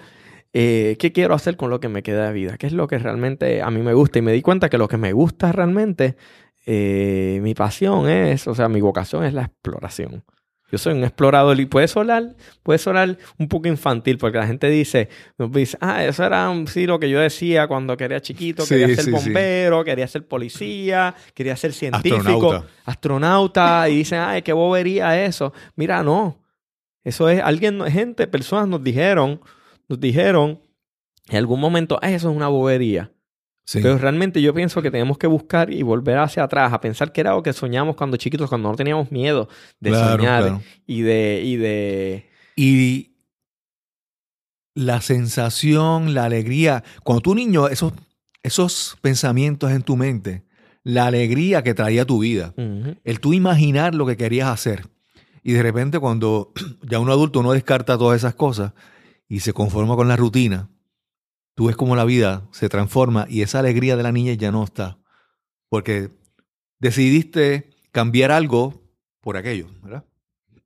[0.55, 2.57] Eh, ¿Qué quiero hacer con lo que me queda de vida?
[2.57, 4.19] ¿Qué es lo que realmente a mí me gusta?
[4.19, 6.17] Y me di cuenta que lo que me gusta realmente,
[6.65, 10.25] eh, mi pasión es, o sea, mi vocación es la exploración.
[10.71, 14.69] Yo soy un explorador y puede sonar, puede sonar un poco infantil porque la gente
[14.69, 18.75] dice, nos dice, ah, eso era sí, lo que yo decía cuando quería chiquito, Sí,
[18.75, 22.67] quería ser sí, bombero, quería ser policía, quería ser científico, Astronauta.
[22.85, 25.53] astronauta, y dicen, ay, qué bobería eso.
[25.77, 26.39] Mira, no.
[27.03, 29.41] Eso es, alguien, gente, personas nos dijeron,
[29.89, 30.61] nos dijeron
[31.31, 33.11] en algún momento, "Ah, eso es una bobería.
[33.69, 33.81] Sí.
[33.83, 37.21] Pero realmente yo pienso que tenemos que buscar y volver hacia atrás, a pensar que
[37.21, 39.47] era lo que soñamos cuando chiquitos, cuando no teníamos miedo
[39.79, 40.63] de Claro, soñar claro.
[40.87, 43.11] y de, y de Y
[44.75, 47.93] la sensación, la alegría, cuando tú niño, esos,
[48.43, 50.45] esos pensamientos en tu mente,
[50.83, 54.87] la alegría que traía tu vida, el tú imaginar lo que querías hacer.
[55.43, 56.55] Y de repente cuando
[56.89, 58.73] ya uno adulto no descarta todas esas cosas
[59.29, 60.71] y se conforma con la rutina,
[61.59, 64.63] tú ves como la vida se transforma y esa alegría de la niña ya no
[64.63, 64.97] está.
[65.69, 66.11] Porque
[66.79, 68.81] decidiste cambiar algo
[69.21, 70.05] por aquello, ¿verdad?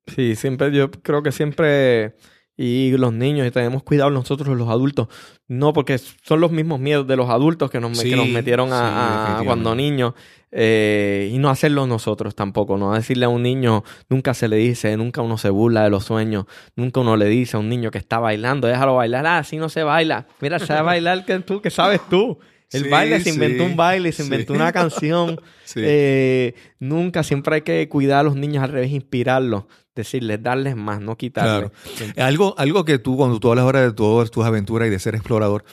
[0.07, 2.15] Sí, siempre, yo creo que siempre,
[2.59, 5.09] y los niños, y tenemos cuidado nosotros los adultos,
[5.49, 8.75] no porque son los mismos miedos de los adultos que nos, que nos metieron sí,
[8.77, 10.13] a, cuando niños,
[10.53, 14.97] eh, y no hacerlo nosotros tampoco, no decirle a un niño, nunca se le dice,
[14.99, 16.45] nunca uno se burla de los sueños,
[16.77, 19.71] nunca uno le dice a un niño que está bailando, déjalo bailar, ah, así no
[19.71, 22.39] se baila, mira, sabe bailar que tú, que sabes tú.
[22.71, 24.29] El Sí, baile se inventó sí, un baile, se sí.
[24.29, 25.41] inventó una canción.
[25.75, 31.01] Eh, nunca, siempre hay que cuidar a los niños al revés, inspirarlos, decirles, darles más,
[31.01, 31.71] no quitarles.
[32.19, 35.15] Algo, algo que tú, cuando tú hablas ahora de todas tus aventuras y de ser
[35.15, 35.65] explorador,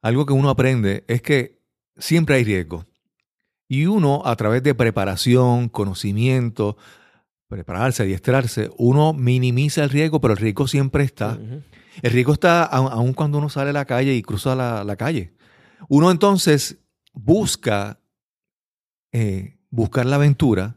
[0.00, 1.58] algo que uno aprende es que
[1.96, 2.86] siempre hay riesgo.
[3.72, 6.76] Y uno, a través de preparación, conocimiento,
[7.48, 11.38] prepararse, adiestrarse, uno minimiza el riesgo, pero el riesgo siempre está.
[12.02, 14.96] El riesgo está aun aun cuando uno sale a la calle y cruza la, la
[14.96, 15.32] calle.
[15.88, 16.80] Uno entonces
[17.14, 17.98] busca
[19.10, 20.76] eh, buscar la aventura,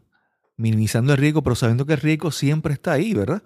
[0.55, 3.43] minimizando el riesgo, pero sabiendo que el riesgo siempre está ahí, ¿verdad?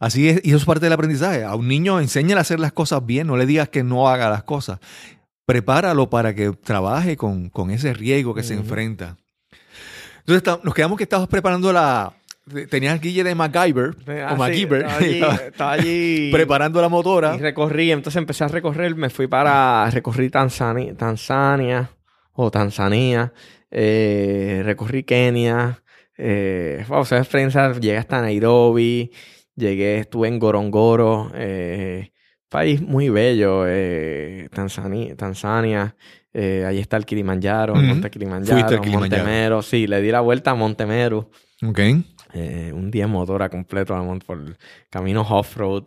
[0.00, 1.44] Así es, y eso es parte del aprendizaje.
[1.44, 4.28] A un niño enséñale a hacer las cosas bien, no le digas que no haga
[4.28, 4.80] las cosas.
[5.52, 9.18] Prepáralo para que trabaje con, con ese riesgo que se enfrenta.
[10.26, 12.14] Entonces nos quedamos que estabas preparando la...
[12.70, 17.36] Tenías guille de MacGyver, Ah, o sí, MacGyver, estaba allí, estaba allí preparando la motora.
[17.36, 21.90] y recorrí, entonces empecé a recorrer, me fui para, recorrí Tanzania, Tanzania
[22.32, 23.32] o Tanzania,
[23.70, 25.82] eh, recorrí Kenia,
[26.16, 29.12] eh, wow, o sea, experiencia, llegué hasta Nairobi,
[29.54, 32.11] llegué, estuve en Gorongoro, eh,
[32.52, 35.96] país muy bello, eh, Tanzania, Tanzania,
[36.32, 37.88] eh, ahí está el Kilimanjaro, el Ujú.
[37.88, 39.00] monte Kilimanjaro, Kilimanjaro.
[39.00, 41.30] Montemero, sí, le di la vuelta a Montemero.
[41.66, 41.80] Ok.
[42.34, 44.56] Eh, un día en motora completo a por
[44.88, 45.84] caminos off-road,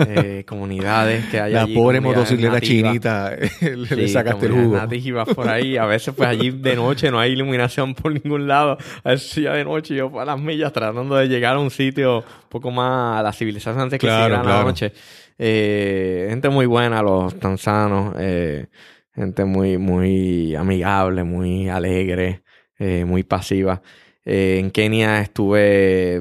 [0.00, 4.76] eh, comunidades que hay La allí, pobre motocicleta chinita, le, le Sí, sacaste el jugo.
[4.76, 5.78] nativas por ahí.
[5.78, 8.76] A veces, pues allí de noche no hay iluminación por ningún lado.
[9.04, 12.18] A veces ya de noche yo a las millas tratando de llegar a un sitio
[12.18, 14.66] un poco más a la civilización antes que Claro, siguiera la claro.
[14.66, 14.92] noche.
[15.38, 18.14] Eh, gente muy buena, los tanzanos.
[18.18, 18.66] eh,
[19.14, 22.42] gente muy, muy amigable, muy alegre,
[22.78, 23.82] eh, muy pasiva.
[24.24, 26.16] Eh, en Kenia estuve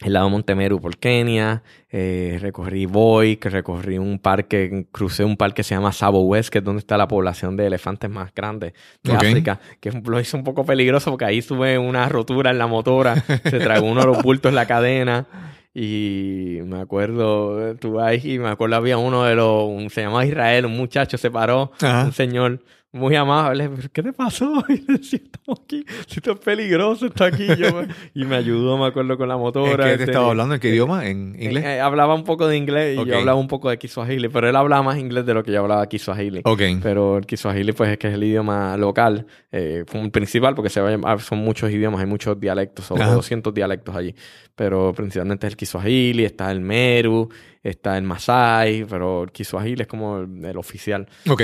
[0.00, 5.56] el lado Montemeru por Kenia, eh, recorrí Boy, que recorrí un parque, crucé un parque
[5.56, 8.74] que se llama Sabo West, que es donde está la población de elefantes más grande
[9.02, 9.12] de.
[9.12, 13.16] África, que lo hizo un poco peligroso porque ahí tuve una rotura en la motora,
[13.16, 15.26] se tragó uno de los bultos en la cadena.
[15.72, 20.26] Y me acuerdo, estuve ahí y me acuerdo había uno de los, un- se llamaba
[20.26, 22.04] Israel, un muchacho se paró, Ajá.
[22.06, 22.60] un señor,
[22.92, 23.68] muy amable.
[23.68, 24.64] "¿Pero ¿Qué te pasó?
[24.68, 27.46] Y le decía, estamos aquí, si esto es peligroso, está aquí.
[27.46, 29.84] Yo me- y me ayudó, me acuerdo, con la ¿En motora.
[29.84, 30.54] qué te este, estaba hablando?
[30.54, 31.06] ¿En qué idioma?
[31.06, 31.64] ¿En eh, inglés?
[31.64, 34.56] eh, hablaba un poco de inglés y yo hablaba un poco de Kiswahili, pero él
[34.56, 36.40] hablaba más inglés de lo que yo hablaba Kiswahili.
[36.44, 36.62] Ok.
[36.82, 40.88] Pero el Kiswahili, pues, es que es el idioma local, eh, principal, porque se va
[40.88, 43.12] a llamar- son muchos idiomas, hay muchos dialectos, sobre Ajá.
[43.14, 44.14] 200 dialectos allí.
[44.56, 47.28] Pero principalmente es el Kiswahili, está el Meru,
[47.62, 51.06] está el Masai, pero el Kiswahili es como el, el oficial.
[51.28, 51.42] Ok.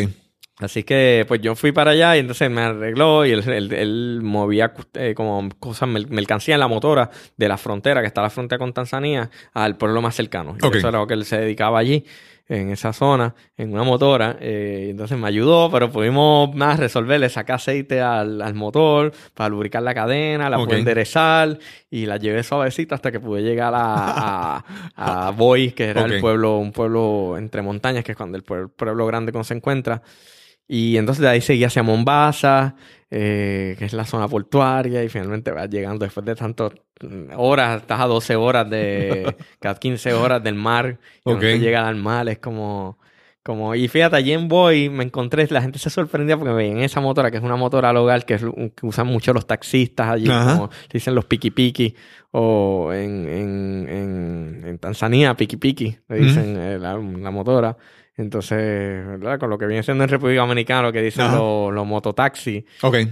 [0.59, 4.21] Así que, pues yo fui para allá y entonces me arregló y él, él- él
[4.23, 8.31] movía eh, como cosas, mer- mercancía en la motora de la frontera, que está la
[8.31, 10.57] frontera con Tanzania, al pueblo más cercano.
[10.61, 10.77] Y Ok.
[10.77, 12.07] Eso era lo que él se dedicaba allí,
[12.49, 14.39] en esa zona, en una motora.
[14.41, 19.83] eh, entonces me ayudó, pero pudimos más resolverle, sacar aceite al, al motor para lubricar
[19.83, 20.69] la cadena, la Ok.
[20.69, 21.59] pude enderezar
[21.91, 24.65] y la llevé suavecita hasta que pude llegar a,
[24.97, 28.43] a, a Boy, que era el pueblo, un pueblo entre montañas, que es cuando el
[28.45, 30.01] pueblo, pueblo grande cuando se encuentra.
[30.69, 32.75] Y entonces de ahí seguí hacia Mombasa,
[33.11, 37.83] eh, que es la zona portuaria, y finalmente vas llegando después de tantas mm, horas,
[37.83, 41.25] estás a 12 horas de, cada 15 horas del mar, y Ok.
[41.25, 42.99] cuando te llegas al mar es como,
[43.45, 46.79] como, y fíjate, allí en Boy me encontré, la gente se sorprendía porque me veían
[46.81, 50.09] esa motora, que es una motora local que, es un- que usan mucho los taxistas
[50.09, 50.55] allí, Ajá.
[50.55, 51.95] como dicen los piki piki,
[52.33, 57.77] o en, en, en, en Tanzania, piki piki, le dicen eh, la, la motora.
[58.17, 59.39] Entonces, ¿verdad?
[59.39, 62.65] Con lo que viene siendo en República Dominicana, lo que dicen los, los mototaxis,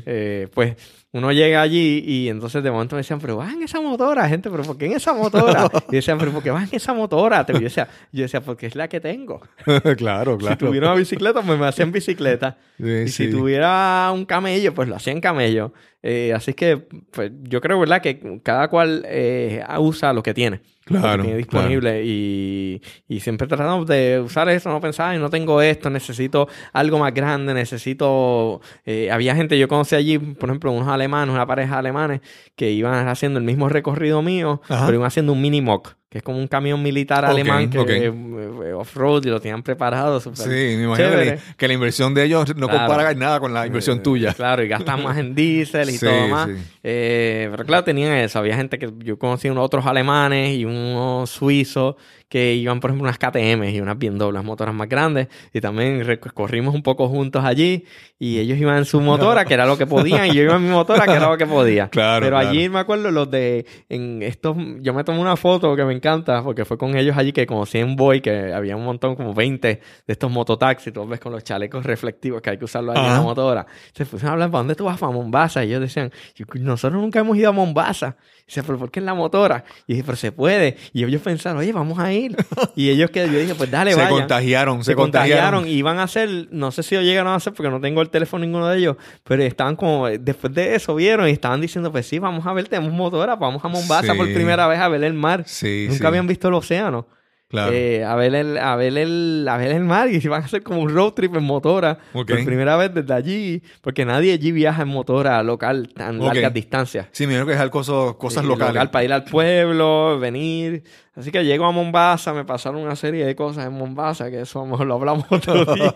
[0.06, 0.76] eh, pues
[1.12, 4.50] uno llega allí y entonces de momento me decían, pero vas en esa motora, gente,
[4.50, 5.68] pero ¿por qué en esa motora?
[5.90, 7.44] Y decían, pero ¿por qué vas en esa motora?
[7.48, 9.40] Y yo decía, yo decía, porque es la que tengo.
[9.96, 12.56] claro, Si tuviera una bicicleta, pues me hacían bicicleta.
[12.78, 13.26] Sí, Y sí.
[13.26, 15.72] si tuviera un camello, pues lo hacía en camello.
[16.06, 16.76] Eh, así que
[17.10, 18.02] pues, yo creo, ¿verdad?
[18.02, 20.60] Que cada cual eh, usa lo que tiene.
[20.84, 22.02] lo que Claro, tiene disponible.
[22.04, 26.98] Y, y siempre tratamos de usar eso, no pensar, "Ay, no tengo esto, necesito algo
[26.98, 28.60] más grande, necesito...
[28.84, 32.20] eh, había gente, yo conocí allí, por ejemplo, unos alemanes, una pareja de alemanes,
[32.54, 34.84] que iban haciendo el mismo recorrido mío, Ajá.
[34.84, 38.72] pero iban haciendo un mini mock que es como un camión militar alemán que eh,
[38.72, 40.20] off-road y lo tenían preparado.
[40.20, 42.86] Sí, me imagino que la, que la inversión de ellos no Claro.
[42.86, 44.32] compara nada con la inversión Eh, tuya.
[44.32, 46.48] Claro, y gastan más en diésel y Sí, todo más.
[46.50, 46.54] sí.
[46.84, 48.38] Eh, pero claro, tenían eso.
[48.38, 51.96] Había gente que yo conocí unos otros alemanes y unos suizos
[52.28, 55.28] que iban, por ejemplo, unas KTM y unas BMW, las motoras más grandes.
[55.52, 57.84] Y también recorrimos un poco juntos allí.
[58.18, 60.62] Y ellos iban en su motora, que era lo que podían, y yo iba en
[60.64, 61.88] mi motora, que era lo que podía.
[61.94, 62.48] Claro, Pero claro.
[62.48, 63.66] allí me acuerdo los de.
[63.88, 67.32] En estos, yo me tomé una foto que me encanta, porque fue con ellos allí
[67.32, 71.18] que conocí en Boy, que había un montón, como 20 de estos mototaxis, tú ves
[71.20, 73.66] con los chalecos reflectivos que hay que usarlo allí en la motora.
[73.94, 74.98] Se pusieron a hablar, ¿para dónde tú vas?
[74.98, 75.64] Para Mombasa.
[75.64, 78.16] Y ellos decían, "Yo- nosotros nunca hemos ido a Mombasa.
[78.42, 79.64] Y dice, ¿pero por qué en la motora?
[79.86, 80.76] Y dije, pero se puede.
[80.92, 82.36] Y ellos pensaron, oye, vamos a ir.
[82.76, 85.68] Y ellos que yo dije, pues dale, se contagiaron, se, Se contagiaron contagiaron.
[85.68, 88.10] y iban a hacer, no sé si lo llegaron a hacer porque no tengo el
[88.10, 92.06] teléfono ninguno de ellos, pero estaban como, después de eso vieron y estaban diciendo, pues
[92.06, 94.18] sí, vamos a ver, tenemos motora, vamos a Mombasa Sí.
[94.18, 95.44] por primera vez a ver el mar.
[95.46, 96.06] Sí, Nunca sí.
[96.08, 97.06] habían visto el océano.
[97.46, 97.72] Claro.
[97.72, 100.46] Eh, a, ver el, a, ver el, a ver el mar y se van a
[100.46, 102.26] hacer como un road trip en motora Ok.
[102.30, 106.26] por primera vez desde allí, porque nadie allí viaja en motora local tan Ok.
[106.34, 107.06] largas distancias.
[107.12, 108.74] sí, me que dejar cosas, cosas Sí, locales.
[108.74, 110.82] local para ir al pueblo, venir.
[111.14, 114.66] Así que llego a Mombasa, me pasaron una serie de cosas en Mombasa, que eso
[114.84, 115.92] lo hablamos otro día.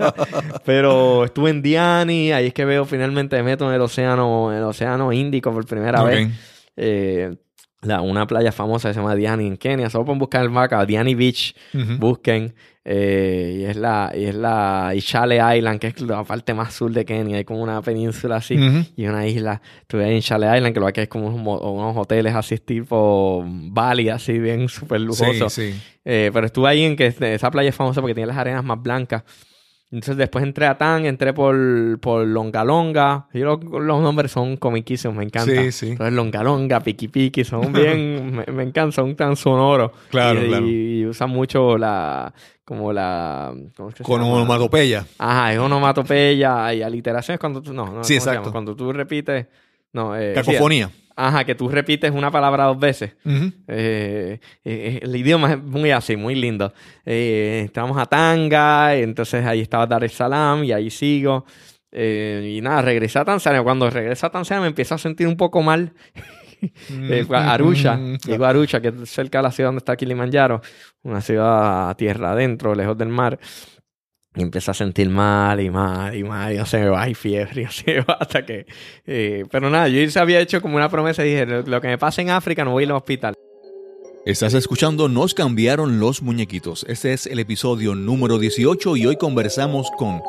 [0.64, 4.58] Pero estuve en Diani, ahí es que veo finalmente me meto en el océano, en
[4.58, 6.28] el océano Índico por primera vez.
[6.76, 7.34] Eh,
[7.82, 9.90] la, una playa famosa que se llama Diani en Kenia.
[9.90, 11.54] Solo pueden buscar el mapa, Diani Beach,
[11.98, 12.54] busquen.
[12.84, 16.90] eh, y es la, y es la Ishale Island, que es la parte más sur
[16.90, 17.36] de Kenia.
[17.36, 18.56] Hay como una península así
[18.96, 19.60] y una isla.
[19.82, 24.08] Estuve ahí en Chalet Island, que lo que es como unos, hoteles así tipo Bali,
[24.08, 25.52] así bien súper lujosos.
[25.52, 25.80] Sí, sí.
[26.04, 28.82] Eh, pero estuve ahí en que esa playa es famosa porque tiene las arenas más
[28.82, 29.22] blancas.
[29.90, 31.56] Entonces después entré a Tan, entré por,
[32.00, 33.26] por Longa Longa.
[33.32, 35.50] Y los, los nombres son comiquísimos, me encanta.
[35.50, 35.88] Sí, sí.
[35.92, 39.92] Entonces Longa Longa, Piki Piki, son bien, me, me encantan, son tan sonoros.
[40.10, 40.66] Claro, y, claro.
[40.66, 42.32] y usan mucho la,
[42.66, 44.34] como la, ¿cómo es que se Con llama?
[44.34, 45.06] onomatopeya.
[45.18, 48.52] Ajá, es onomatopeya y aliteraciones cuando tú, no, no, Sí, ¿cómo se exacto.
[48.52, 49.46] Cuando tú repites,
[49.94, 50.90] no, eh, sí, Cacofonía.
[51.18, 53.16] Ajá, que tú repites una palabra dos veces.
[53.66, 56.72] Eh, eh, el idioma es muy así, muy lindo.
[57.04, 61.44] Eh, entramos a Tanga, entonces ahí estaba Dar es Salaam y ahí sigo.
[61.90, 63.62] Eh, y nada, regresé a Tanzania.
[63.62, 65.92] Cuando regreso a Tanzania me empiezo a sentir un poco mal.
[67.26, 68.42] Fue a Arusha, Mm.
[68.42, 70.60] a Arusha, que es cerca de la ciudad donde está Kilimanjaro,
[71.02, 73.38] una ciudad tierra adentro, lejos del mar.
[74.38, 77.14] Y empiezo a sentir mal y mal y mal, y no se me va, y
[77.14, 78.66] fiebre, y no se me va, hasta que...
[79.04, 81.88] eh, pero nada, yo se había hecho como una promesa y dije, lo, lo que
[81.88, 83.34] me pase en África no voy a ir al hospital.
[84.24, 86.84] Estás escuchando Nos cambiaron los muñequitos.
[86.88, 90.20] Este es el episodio número 18 y hoy conversamos con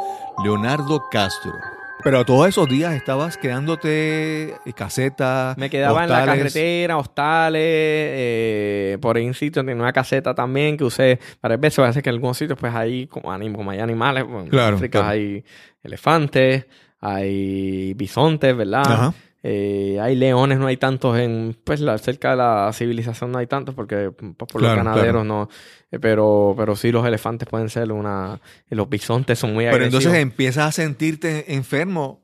[0.43, 1.54] Leonardo Castro.
[2.01, 5.53] Pero todos esos días estabas quedándote en caseta.
[5.57, 6.38] Me quedaba en la hostales.
[6.53, 11.85] carretera, hostales, eh, por ahí en sitio tenía una caseta también que usé varias veces.
[11.85, 14.99] Veces que en algunos sitios, pues ahí, como, como hay animales, pues, en Claro, África
[14.99, 15.07] claro.
[15.13, 15.43] hay
[15.83, 16.67] elefantes,
[17.01, 18.83] hay bisontes, ¿verdad?
[18.85, 19.13] Ajá.
[19.41, 23.47] Eh, hay leones, no hay tantos en, pues, la, cerca de la civilización no hay
[23.47, 25.47] tantos porque pues, por los Claro, ganaderos no,
[25.91, 29.78] Eh, pero, pero sí los elefantes pueden ser una, y los bisontes son muy Pero
[29.78, 30.04] agresivos.
[30.06, 32.21] entonces empiezas a sentirte enfermo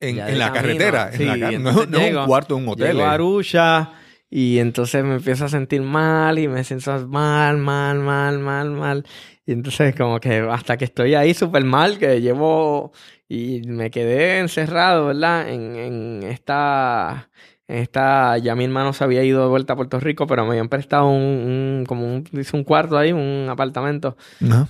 [0.00, 1.10] en, la camino, carretera.
[1.12, 1.38] sí, en la
[1.74, 2.86] car- no, es un cuarto de un hotel.
[2.88, 3.14] Llego a eh.
[3.14, 3.92] Arusha
[4.30, 9.06] y entonces me empiezo a sentir mal y me siento mal, mal, mal, mal, mal.
[9.46, 12.92] Y entonces como que hasta que estoy ahí súper mal, que llevo
[13.28, 15.48] y me quedé encerrado, ¿verdad?
[15.48, 17.28] En, en esta,
[17.66, 20.50] en esta, ya mi hermano se había ido de vuelta a Puerto Rico, pero me
[20.52, 24.16] habían prestado un, un- como un, dice un cuarto ahí, un apartamento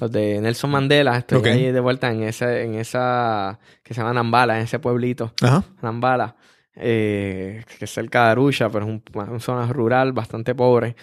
[0.00, 1.16] los de Nelson Mandela.
[1.18, 5.32] Estoy ahí de vuelta en ese, en esa, que se llama Nambala, en ese pueblito.
[5.40, 5.62] Ajá.
[5.80, 6.34] Nambala,
[6.74, 10.96] eh, que es cerca de Arusha, pero es un- una zona rural bastante pobre.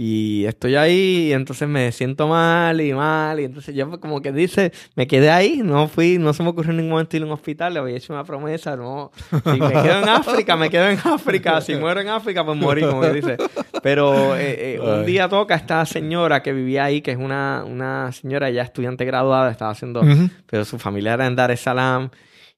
[0.00, 3.40] Y estoy ahí y entonces me siento mal y mal.
[3.40, 6.50] Y entonces yo pues, como que dice, me quedé ahí, no fui, no se me
[6.50, 9.10] ocurrió en ningún momento ir a un hospital, le había hecho una promesa, no.
[9.28, 11.60] Si me quedo en África, me quedo en África.
[11.60, 13.38] Si muero en África, pues morí, como que dice.
[13.82, 18.12] Pero eh, eh, un día toca esta señora que vivía ahí, que es una, una
[18.12, 20.02] señora ya estudiante graduada, estaba haciendo
[20.46, 22.08] pero su familia era en Dar es Salaam.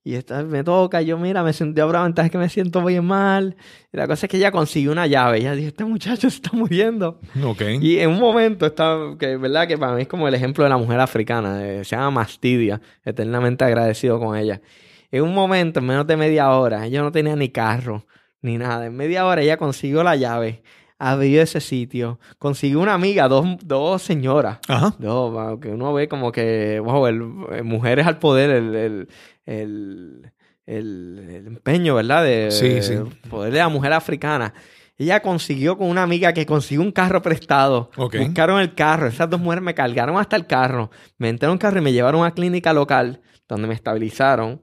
[0.03, 3.57] Y esta me toca, yo mira, me sentí ahora ventaja que me siento bien mal.
[3.93, 5.39] Y la cosa es que ella consiguió una llave.
[5.39, 7.21] Ella dijo, este muchacho se está muriendo.
[7.45, 7.63] Ok.
[7.83, 10.71] Y en un momento está, que verdad que para mí es como el ejemplo de
[10.71, 11.63] la mujer africana.
[11.67, 14.63] eh, se llama Mastidia, eternamente agradecido con ella.
[15.11, 18.07] En un momento, en menos de media hora, ella no tenía ni carro,
[18.41, 18.87] ni nada.
[18.87, 20.63] En media hora ella consiguió la llave,
[20.99, 24.59] abrió ese sitio, consiguió una amiga, dos, dos señoras.
[24.69, 24.95] Ajá.
[24.99, 27.23] Wow, que uno ve como que, wow, el,
[27.53, 29.09] eh, mujeres al poder, el, el,
[29.59, 30.33] el,
[30.67, 32.25] el- el empeño, ¿verdad?
[32.25, 32.95] De, Sí, sí.
[32.95, 34.55] de la mujer africana.
[34.97, 37.91] Ella consiguió con una amiga que consiguió un carro prestado.
[38.27, 39.07] Buscaron el carro.
[39.07, 40.91] Esas dos mujeres me cargaron hasta el carro.
[41.17, 44.63] Me entraron en un carro y me llevaron a una clínica local donde me estabilizaron.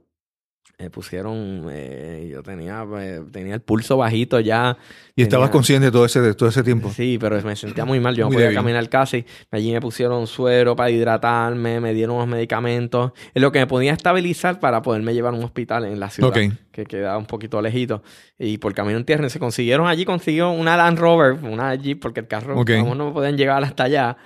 [0.79, 4.77] Me pusieron, eh, yo tenía, eh, tenía el pulso bajito ya.
[5.15, 6.91] Y estabas consciente de todo ese, de todo ese tiempo.
[6.91, 8.15] Sí, pero me sentía muy mal.
[8.15, 8.59] Yo no Muy podía débil.
[8.59, 9.25] caminar casi.
[9.49, 13.11] Allí me pusieron suero para hidratarme, me dieron unos medicamentos.
[13.33, 16.29] Es lo que me podía estabilizar para poderme llevar a un hospital en la ciudad,
[16.29, 16.53] Ok.
[16.71, 18.03] que quedaba un poquito lejito.
[18.37, 22.19] Y por camino en tierra se consiguieron allí, consiguió una Land Rover, una Jeep, porque
[22.19, 22.69] el carro, Ok.
[22.77, 24.17] vamos, no podían llegar hasta allá.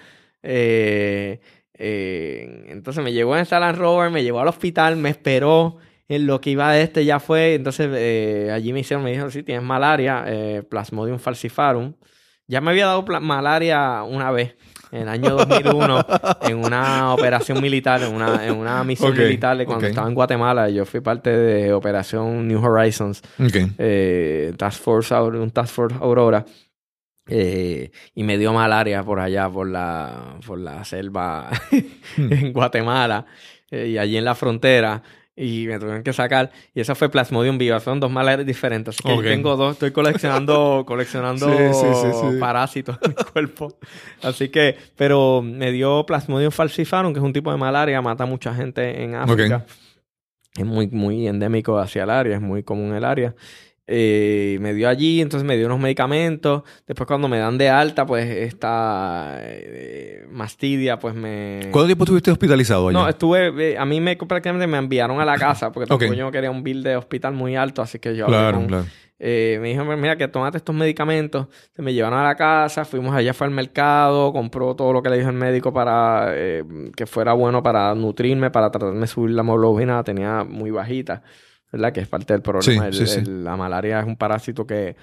[0.43, 1.39] Eh,
[1.75, 5.77] eh, entonces me llevó en esa Land Rover, me llevó al hospital, me esperó.
[6.11, 9.31] En lo que iba de este ya fue, entonces eh, allí me hicieron, me dijeron,
[9.31, 11.93] sí, tienes malaria, eh, Plasmodium falciparum.
[12.47, 14.57] Ya me había dado malaria una vez,
[14.91, 16.05] en el año 2001,
[16.41, 20.69] en una operación militar, en una, en una misión militar de cuando estaba en Guatemala.
[20.69, 23.21] Yo fui parte de Operación New Horizons,
[23.77, 26.43] eh, Task Force, un Task Force Aurora.
[27.29, 31.49] eh, y me dio malaria por allá, por la, por la selva
[32.17, 32.33] Hmm.
[32.33, 33.25] en Guatemala
[33.69, 35.01] eh, y allí en la frontera.
[35.35, 36.51] Y me tuvieron que sacar.
[36.73, 37.79] Y eso fue Plasmodium viva.
[37.79, 38.95] Fueron dos malarias diferentes.
[38.99, 39.73] Así que tengo dos.
[39.73, 42.37] Estoy coleccionando, coleccionando Sí, sí, sí, sí.
[42.39, 43.77] parásitos en mi cuerpo.
[44.21, 48.01] Así que, pero me dio Plasmodium falciparum, que es un tipo de malaria.
[48.01, 49.65] Mata a mucha gente en África.
[50.57, 52.35] Es muy, muy endémico hacia el área.
[52.35, 53.33] Es muy común el área.
[53.93, 56.63] Eh, me dio allí, entonces me dio unos medicamentos.
[56.87, 61.59] Después cuando me dan de alta, pues esta eh, mastidia, pues me...
[61.71, 62.99] ¿Cuánto tiempo estuviste hospitalizado allá?
[62.99, 66.17] No, estuve, eh, a mí me prácticamente me enviaron a la casa porque tampoco Ok.
[66.17, 68.67] yo no quería un bill de hospital muy alto, así que yo hablé claro, con-
[68.67, 68.85] claro.
[69.19, 71.47] eh, me dijo, mira, que tomate estos medicamentos.
[71.75, 75.09] Se me llevaron a la casa, fuimos allá, fue al mercado, compró todo lo que
[75.09, 76.33] le dijo el médico para
[76.95, 81.23] que fuera bueno para nutrirme, para tratarme de subir la hemoglobina, tenía muy bajita,
[81.71, 81.93] ¿verdad?
[81.93, 82.91] Que es parte del problema.
[82.91, 83.19] Sí, El- sí, sí.
[83.19, 84.95] el- la malaria es un parásito que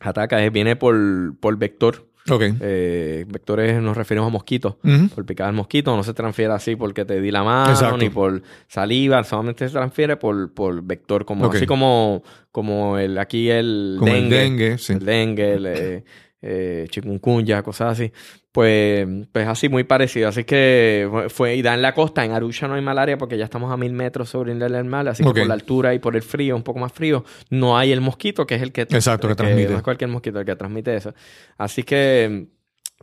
[0.00, 2.06] ataca, viene por, por vector.
[2.28, 2.42] Ok.
[2.60, 4.74] Eh, vectores nos referimos a mosquitos
[5.14, 7.98] por picada del mosquito, no se transfiere así porque te di la mano, Exacto.
[7.98, 13.48] ni por saliva, solamente se transfiere por, por vector, como así como, como el aquí
[13.48, 14.94] el Como el dengue, dengue, sí.
[14.94, 16.04] el dengue, el eh,
[16.42, 18.12] eh, chikungunya, cosas así.
[18.56, 20.28] Pues, pues así muy parecido.
[20.30, 23.44] Así que fue- y da en la costa, en Arusha no hay malaria porque ya
[23.44, 25.98] estamos a mil metros sobre el nivel del mar, así que por la altura y
[25.98, 28.80] por el frío, un poco más frío, no hay el mosquito que es el que,
[28.82, 29.68] Exacto, que transmite.
[29.72, 31.12] No es cualquier mosquito el que transmite eso.
[31.58, 32.46] Así que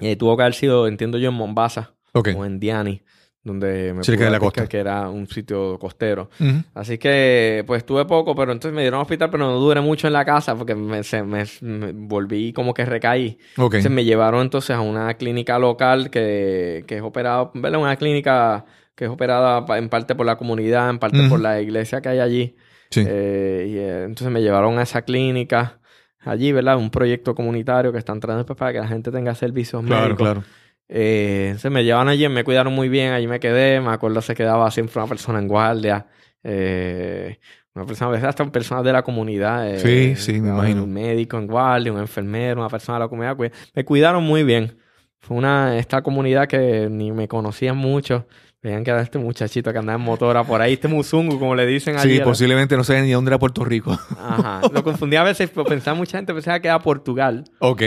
[0.01, 1.93] eh, tuvo que haber sido, entiendo yo, en Mombasa
[2.33, 3.03] o en Diani,
[3.43, 4.67] donde me Cerca de la pescar, costa.
[4.69, 6.29] que era un sitio costero.
[6.73, 10.07] Así que, pues tuve poco, pero entonces me dieron al hospital, pero no duré mucho
[10.07, 13.37] en la casa porque me, se- me- me volví como que recaí.
[13.57, 13.73] Ok.
[13.75, 17.81] Entonces me llevaron entonces a una clínica local que, que es operado, ¿verdad?
[17.81, 18.63] Una clínica
[18.95, 22.19] que es operada en parte por la comunidad, en parte por la iglesia que hay
[22.19, 22.55] allí.
[22.91, 23.03] Sí.
[23.05, 25.79] Eh, y eh, entonces me llevaron a esa clínica
[26.21, 26.77] allí, ¿verdad?
[26.77, 30.17] Un proyecto comunitario que están tratando pues, para que la gente tenga servicios claro, médicos.
[30.25, 30.43] claro.
[30.89, 34.35] Eh, entonces me llevaron allí, me cuidaron muy bien, allí me quedé, me acuerdo se
[34.35, 36.05] quedaba siempre una persona en guardia,
[36.43, 37.39] eh,
[37.73, 39.67] una persona, a veces hasta personas de la comunidad.
[39.69, 39.79] eh,
[40.15, 40.83] Sí, sí, me imagino.
[40.83, 43.35] Un médico en guardia, un enfermero, una persona de la comunidad.
[43.37, 44.77] cuid- Me cuidaron muy bien.
[45.19, 48.27] Fue una, esta comunidad que ni me conocían mucho.
[48.63, 51.65] Veían que era este muchachito que andaba en motora por ahí, este muzungu, como le
[51.65, 52.11] dicen allí.
[52.11, 53.91] Sí, a la- posiblemente no sé ni dónde era Puerto Rico.
[54.17, 54.61] Ajá.
[54.73, 57.43] Lo confundía a veces, pero pensaba mucha gente pensaba que era Portugal.
[57.59, 57.81] ok.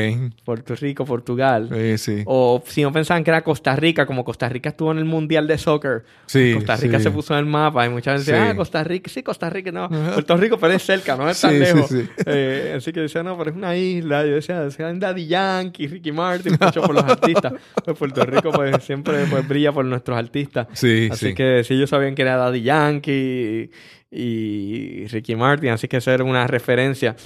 [0.45, 1.71] Puerto Rico, Portugal.
[1.73, 2.23] Eh, sí.
[2.27, 5.47] O si no pensaban que era Costa Rica, como Costa Rica estuvo en el Mundial
[5.47, 6.05] de Soccer.
[6.27, 7.05] Sí, Costa Rica sí.
[7.05, 8.51] se puso en el mapa y mucha gente decía, Sí.
[8.53, 9.89] ah, Costa Rica, sí, Costa Rica, no.
[9.89, 11.89] Puerto Rico, pero es cerca, no es tan Sí, sí, lejos.
[11.89, 12.09] sí.
[12.27, 14.27] Eh, así que decía, no, pero es una isla.
[14.27, 17.55] Yo decía, decía Daddy Yankee, Ricky Martin, mucho por los artistas.
[17.87, 20.66] Pues Puerto Rico, pues siempre pues, brilla por nuestros artistas.
[20.73, 21.35] Sí, Así sí.
[21.35, 23.71] que sí, ellos sabían que era Daddy Yankee
[24.11, 27.17] y, y Ricky Martin, así que esa era una referencia.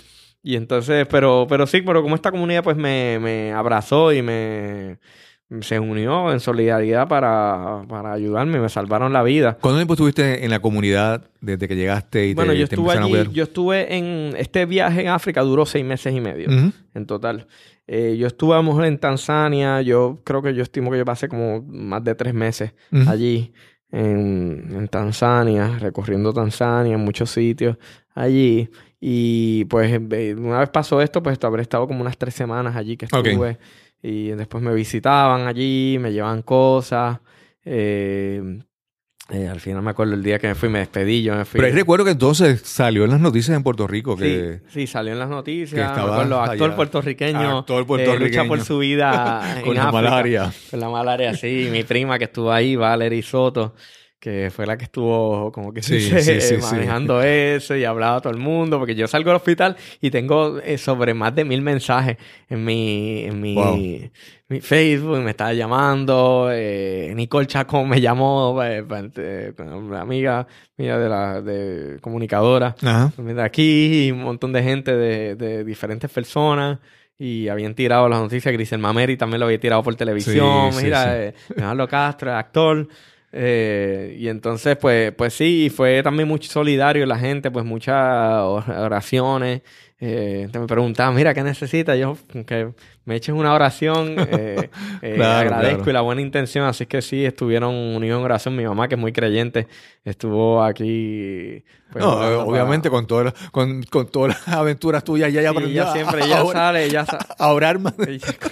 [0.42, 4.98] Y entonces, pero, pero sí, pero como esta comunidad pues me, me abrazó y me
[5.62, 9.58] se unió en solidaridad para, para ayudarme, me salvaron la vida.
[9.60, 12.92] ¿Cuánto tiempo estuviste en la comunidad desde que llegaste y te, Bueno, yo te estuve
[12.94, 13.30] empezaron a allí, cuidar?
[13.34, 16.48] yo estuve en este viaje en África duró seis meses y medio
[16.94, 17.48] en total.
[17.92, 21.04] Eh, yo estuve a lo mejor en Tanzania, yo creo que yo estimo que yo
[21.04, 22.72] pasé como más de tres meses
[23.08, 23.52] allí
[23.90, 27.78] en, en Tanzania, recorriendo Tanzania, en muchos sitios
[28.14, 28.70] allí.
[29.00, 29.90] Y pues
[30.38, 33.58] una vez pasó esto, pues habré estado como unas tres semanas allí que estuve.
[34.00, 37.18] Y después me visitaban allí, me llevaban cosas.
[37.64, 38.60] Eh,
[39.32, 41.58] eh, al final me acuerdo el día que me fui, me despedí, yo me fui.
[41.58, 44.60] Pero ahí recuerdo que entonces salió en las noticias en Puerto Rico Sí, que...
[44.68, 45.70] sí, salió en las noticias.
[45.70, 46.76] que me estaba acuerdo, actor allá.
[46.76, 47.58] puertorriqueño.
[47.60, 48.26] Actor eh, puertorriqueño.
[48.28, 49.92] lucha por su vida Con en la África.
[49.92, 50.52] malaria.
[50.70, 51.68] Con la malaria, sí.
[51.70, 53.74] Mi prima que estuvo ahí, Valerie Soto,
[54.18, 56.56] que fue la que estuvo como que se Sí, sí, eh, sí.
[56.60, 60.58] manejando eso y hablaba a todo el mundo, porque yo salgo del hospital y tengo
[60.58, 62.16] eh, sobre más de mil mensajes
[62.48, 64.10] en mi, en mi, Wow.
[64.50, 68.84] Mi Facebook, me estaba llamando, eh, Nicole Chacón me llamó, eh,
[69.16, 70.46] eh, una amiga
[70.76, 72.74] mía de la de comunicadora.
[72.82, 73.12] Ajá.
[73.14, 76.78] Pues Mira, aquí y un montón de gente de, de diferentes personas
[77.16, 78.52] y habían tirado las noticias.
[78.52, 80.72] Grisel Mameri también lo había tirado por televisión.
[80.72, 81.08] Sí, sí, Mira, sí.
[81.12, 82.88] eh, Leonardo Castro, actor.
[83.32, 89.62] Eh, y entonces, pues, pues sí, fue también muy solidario la gente, pues muchas oraciones.
[90.02, 91.98] Eh, te me preguntaban, mira, ¿qué necesitas?
[91.98, 92.70] Yo, que
[93.04, 94.70] me echen una oración, eh,
[95.02, 95.90] eh, Claro, agradezco claro.
[95.90, 96.64] y la buena intención.
[96.64, 98.56] Así que sí, estuvieron unidos en oración.
[98.56, 99.68] Mi mamá, que es muy creyente,
[100.04, 101.62] estuvo aquí.
[101.92, 105.42] pues, No, orando obviamente para- con, todas las- con, con todas las aventuras tuyas ya,
[105.42, 107.78] ya Sí, ella siempre, ella orar- sale, sa- a orar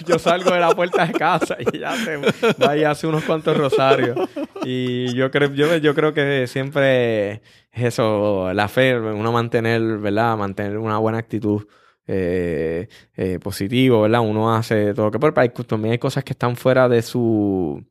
[0.06, 2.16] Yo salgo de la puerta de casa y ella se
[2.62, 4.18] va y hace unos cuantos rosarios.
[4.64, 7.40] Y yo creo, yo, yo creo que siempre
[7.82, 10.36] eso, la fe, uno mantener, ¿verdad?
[10.36, 11.66] Mantener una buena actitud
[12.06, 14.20] eh, eh, positivo, ¿verdad?
[14.20, 17.84] Uno hace todo lo que puede, pero también hay cosas que están fuera de su...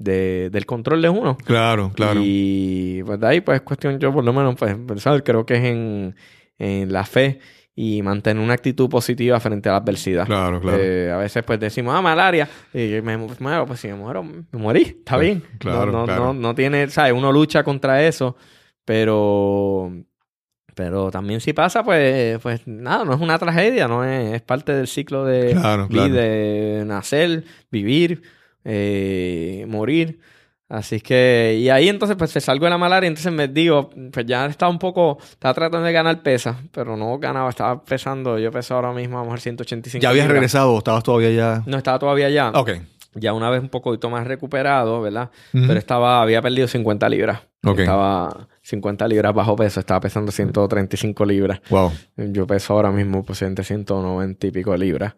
[0.00, 1.36] De, del control de uno.
[1.44, 2.20] Claro, claro.
[2.22, 5.54] Y pues de ahí, pues es cuestión, yo por lo menos, pues pensar, creo que
[5.56, 6.14] es en,
[6.56, 7.40] en la fe
[7.74, 10.24] y mantener una actitud positiva frente a la adversidad.
[10.26, 10.78] Claro, claro.
[10.80, 14.44] Eh, a veces pues decimos, ah, malaria, y me muero, pues si me muero, me
[14.52, 15.42] morí, está Claro, bien.
[15.58, 16.24] claro, no, no, claro.
[16.26, 17.12] no, no tiene, ¿sabes?
[17.12, 18.36] Uno lucha contra eso,
[18.88, 19.92] pero...
[20.74, 24.72] Pero también si pasa, pues, pues nada, no es una tragedia, no es, es parte
[24.72, 26.14] del ciclo de Claro, vida, claro.
[26.14, 28.22] de nacer, vivir,
[28.64, 30.20] eh, morir.
[30.68, 34.24] Así que, y ahí entonces pues se salgo de la malaria, entonces me digo, pues
[34.26, 38.52] ya estaba un poco, estaba tratando de ganar pesa, pero no ganaba, estaba pesando, yo
[38.52, 40.34] peso ahora mismo a lo mejor 185 ¿Ya habías libras.
[40.34, 41.62] regresado o estabas todavía ya?
[41.66, 42.70] No estaba todavía allá, Ok.
[43.14, 45.30] ya una vez un poquito más recuperado, ¿verdad?
[45.52, 47.40] Pero estaba, había perdido 50 libras.
[47.62, 51.60] Estaba 50 libras bajo peso, estaba pesando 135 libras.
[51.70, 51.92] Wow.
[52.16, 55.14] Yo peso ahora mismo pues entre 190 y pico libras.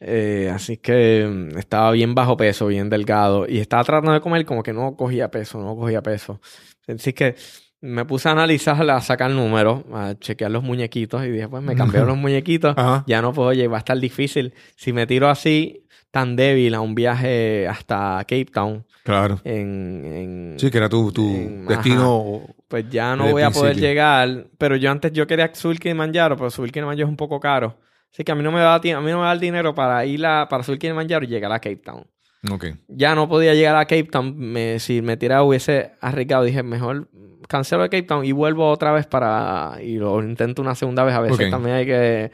[0.00, 3.46] Eh, así que mm, estaba bien bajo peso, bien delgado.
[3.48, 6.40] Y estaba tratando de comer como que no cogía peso, no cogía peso.
[6.86, 7.34] Así que
[7.80, 11.76] me puse a analizar, a sacar números, a chequear los muñequitos y dije, pues me
[11.76, 12.74] cambiaron los muñequitos.
[12.76, 13.04] Ajá.
[13.06, 14.54] Ya no puedo, oye, va a estar difícil.
[14.76, 19.40] Si me tiro así, tan débil a un viaje hasta Cape Town, Claro.
[19.44, 20.04] en...
[20.04, 22.42] en Sí, que era tu, tu en- destino.
[22.68, 23.88] pues ya no voy a poder principio.
[23.88, 24.46] llegar.
[24.58, 27.78] Pero yo antes yo quería subir Kilimanjaro, pero subir Kilimanjaro es un poco caro.
[28.12, 30.04] Así que a mí no me da, a mí no me da el dinero para
[30.04, 32.04] ir a, para subir Kilimanjaro y llegar a Cape Town.
[32.50, 32.66] Ok.
[32.88, 34.36] Ya no podía llegar a Cape Town.
[34.36, 36.44] Me, si me tiraba hubiese arriesgado.
[36.44, 37.08] Dije, mejor
[37.48, 39.76] cancelo de Cape Town y vuelvo otra vez para...
[39.82, 41.14] Y lo intento una segunda vez.
[41.14, 41.50] A veces Ok.
[41.50, 42.30] también hay que...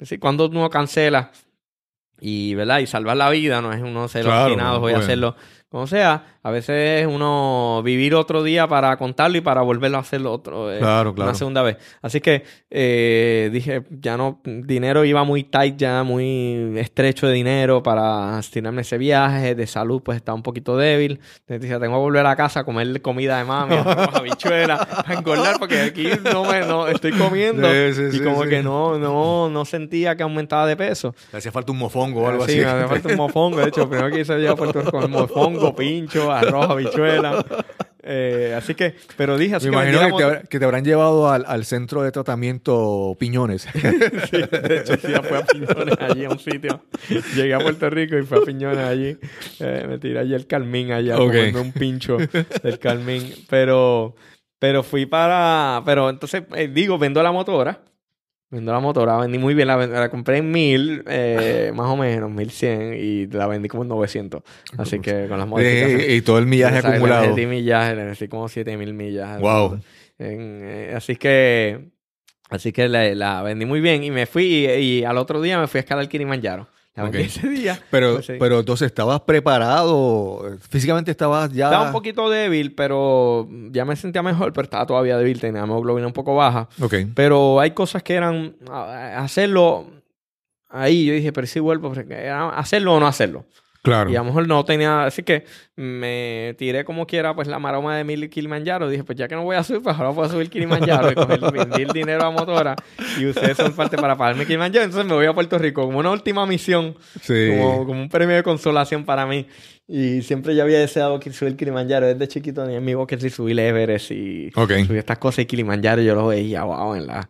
[0.00, 1.30] Sí, cuando uno cancela
[2.20, 2.78] y, ¿verdad?
[2.80, 5.36] Y salvar la vida, no es uno ser Claro, obstinado, voy a hacerlo.
[5.68, 10.32] Como sea, a veces uno vivir otro día para contarlo y para volverlo a hacerlo
[10.32, 11.30] otro, eh, Claro, claro.
[11.30, 11.76] una segunda vez.
[12.02, 17.82] Así que eh, dije, ya no, dinero iba muy tight ya, muy estrecho de dinero
[17.82, 21.18] para tirarme ese viaje, de salud pues estaba un poquito débil.
[21.40, 23.74] Entonces dije, tengo que volver a casa a comer comida de mami,
[24.14, 28.44] habichuela, para engordar, porque aquí no me, no, estoy comiendo Sí, sí, y sí, como
[28.44, 28.50] sí.
[28.50, 31.12] que no, no, no sentía que aumentaba de peso.
[31.32, 32.60] Le hacía falta un mofongo o algo sí, así.
[32.60, 33.56] me hace falta un mofongo.
[33.58, 37.44] De hecho, primero que hice yo a Puerto Rico mofongo, pincho, arroz, habichuela.
[38.08, 40.84] Eh, así que, pero dije, así Me que imagino que te, habrá- que te habrán
[40.84, 43.66] llevado al, al centro de tratamiento Piñones.
[44.30, 46.82] Sí, de hecho, sí, fue a Piñones allí a un sitio.
[47.34, 49.16] Llegué a Puerto Rico y fue a Piñones allí.
[49.58, 51.26] Eh, me tiré allí el Carmín allá, Ok.
[51.32, 52.16] comiendo un pincho
[52.62, 53.28] del Carmín.
[53.50, 54.14] Pero,
[54.60, 57.80] pero fui para, pero entonces, eh, digo, vendo la motora.
[58.48, 62.30] Vendo la motora, vendí muy bien, la, la compré en mil, eh, más o menos,
[62.30, 64.40] mil cien, y la vendí como en 900.
[64.78, 66.06] Así que con las modificaciones.
[66.06, 67.22] Eh, y todo el millaje Exacto, acumulado.
[67.22, 69.40] Le metí millaje, le metí como 7000 millas.
[69.40, 69.80] Wow.
[70.18, 71.90] En, eh, así que,
[72.48, 75.58] así que la, la vendí muy bien y me fui y, y al otro día
[75.58, 76.68] me fui a escalar el Kilimanjaro.
[76.96, 77.78] Ese día.
[77.90, 78.32] Pero, Pues sí.
[78.38, 81.66] pero entonces estabas preparado, físicamente estabas ya...
[81.66, 86.06] Estaba un poquito débil, pero ya me sentía mejor, pero estaba todavía débil, tenía hemoglobina
[86.06, 86.68] un poco baja.
[87.14, 89.86] Pero hay cosas que eran hacerlo
[90.68, 91.04] ahí.
[91.06, 93.44] Yo dije, pero si vuelvo, porque era hacerlo o no hacerlo.
[93.86, 94.10] Claro.
[94.10, 95.44] Y a lo mejor no tenía, así que
[95.76, 98.88] me tiré como quiera pues la maroma de mil Kilimanjaro.
[98.88, 101.10] Dije, pues ya que no voy a subir, pues ahora puedo subir Kilimanjaro.
[101.12, 102.74] Y vendí el dinero a motora
[103.18, 104.84] y usé esa parte para pagarme Kilimanjaro.
[104.84, 107.50] Entonces me voy a Puerto Rico como una última misión, Sí.
[107.56, 109.46] como, como un premio de consolación para mí.
[109.88, 112.06] Y siempre yo había deseado que subir Kilimanjaro.
[112.06, 114.72] Desde chiquito ni en mi boca sí subí el Everest y Ok.
[114.86, 117.28] subí estas cosas y Kilimanjaro yo lo veía, wow, en la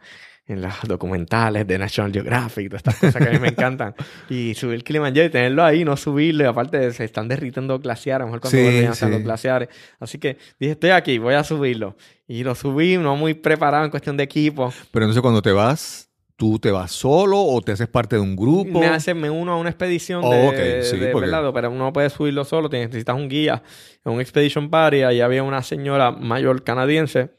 [0.49, 3.95] en las documentales de National Geographic, todas estas cosas que a mí me encantan.
[4.31, 6.45] Y subir Kilimanjaro y tenerlo ahí, no subirlo.
[6.45, 9.07] Y aparte se están derritiendo glaciares, a lo mejor cuando Sí, vuelven sí.
[9.09, 9.69] los glaciares.
[9.99, 11.97] Así que dije, estoy aquí, voy a subirlo.
[12.29, 14.73] Y lo subí, no muy preparado en cuestión de equipo.
[14.93, 18.37] Pero entonces cuando te vas, ¿tú te vas solo o te haces parte de un
[18.37, 18.79] grupo?
[18.81, 21.51] Me hace, me uno a una expedición Oh, de, ok, sí, de- porque- ¿verdad?
[21.53, 23.63] Pero uno no puede subirlo solo, necesitas un guía.
[24.05, 27.31] Un expedition party, ahí había una señora mayor canadiense.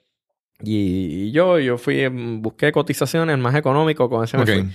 [0.63, 4.49] Y, y yo, yo fui, em, busqué cotizaciones más económico, con ese me Ok.
[4.49, 4.65] fui.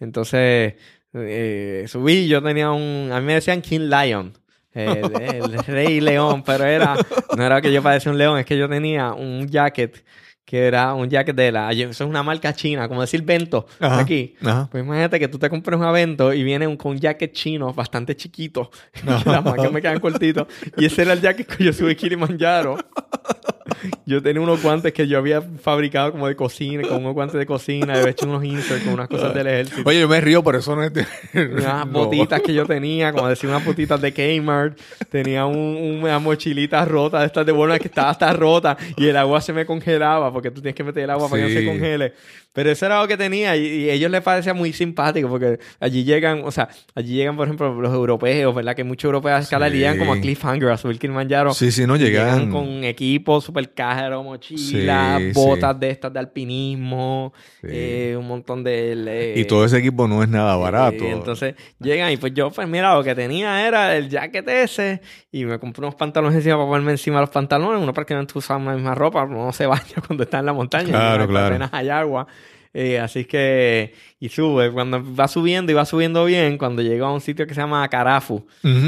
[0.00, 0.74] Entonces,
[1.14, 4.32] eh, subí, yo tenía un, a mí me decían King Lion.
[4.74, 6.96] eh, el, rey león, pero era,
[7.36, 10.04] no era que yo parecía un león, es que yo tenía un jacket
[10.44, 14.00] que era un jacket de la, eso es una marca china, como decir Vento Ajá.
[14.00, 14.34] aquí.
[14.44, 14.68] Ajá.
[14.70, 17.72] Pues imagínate que tú te compres un evento y viene un, con un jacket chino
[17.72, 18.70] bastante chiquito.
[18.92, 20.46] que las marcas me quedan cortitos.
[20.76, 22.76] Y ese era el jacket que yo subí Kilimanjaro.
[24.06, 27.46] Yo tenía unos guantes que yo había fabricado como de cocina, con unos guantes de
[27.46, 29.82] cocina, había hecho unos inserts con unas cosas del ejército.
[29.88, 30.92] Oye, yo me río, pero eso no es.
[31.34, 31.92] Unas No.
[32.04, 34.78] botitas que yo tenía, como decir, unas botitas de Kmart.
[35.10, 39.16] Tenía un- una mochilita rota de estas de Walmart que estaba hasta rota y el
[39.16, 41.66] agua se me congelaba porque tú tienes que meter el agua para que no se
[41.66, 42.12] congele.
[42.52, 45.58] Pero eso era lo que tenía y, y a ellos les parecía muy simpático porque
[45.80, 48.76] allí llegan, o sea, allí llegan, por ejemplo, los europeos, ¿verdad?
[48.76, 49.76] Que muchos europeos a escala Sí.
[49.78, 51.52] llegan como a Cliffhanger, a subir Kilimanjaro.
[51.52, 52.50] Sí, sí, no Y llegan...
[52.52, 57.68] con equipo super cajero, mochila, Sí, botas de estas de alpinismo, Sí.
[57.70, 59.34] eh, un montón de...
[59.36, 61.04] Y todo ese equipo no es nada barato.
[61.04, 65.00] y entonces llegan y pues yo, pues mira, lo que tenía era el jacket ese
[65.30, 68.24] y me compré unos pantalones encima para ponerme encima los pantalones, uno para que no
[68.34, 71.46] usaban la misma ropa, no se baña cuando está en la montaña, Claro, claro.
[71.54, 72.26] apenas hay agua.
[72.76, 77.12] Eh, así que, y sube, cuando va subiendo y va subiendo bien, cuando llego a
[77.14, 78.44] un sitio que se llama Carafu,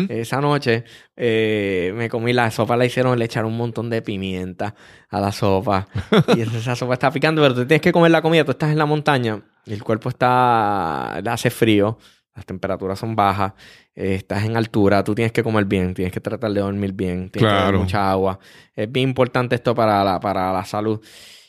[0.09, 0.82] esa noche
[1.16, 4.74] eh, me comí la sopa, la hicieron, le echaron un montón de pimienta
[5.09, 5.87] a la sopa.
[6.37, 8.78] y esa, sopa está picando, pero tú tienes que comer la comida, tú estás en
[8.78, 11.99] la montaña el cuerpo está, hace frío,
[12.34, 13.53] las temperaturas son bajas,
[13.95, 17.30] eh, estás en altura, tú tienes que comer bien, tienes que tratar de dormir bien,
[17.30, 17.66] tienes que Claro.
[17.66, 18.39] beber mucha agua.
[18.74, 21.01] Es bien importante esto para la, para la salud.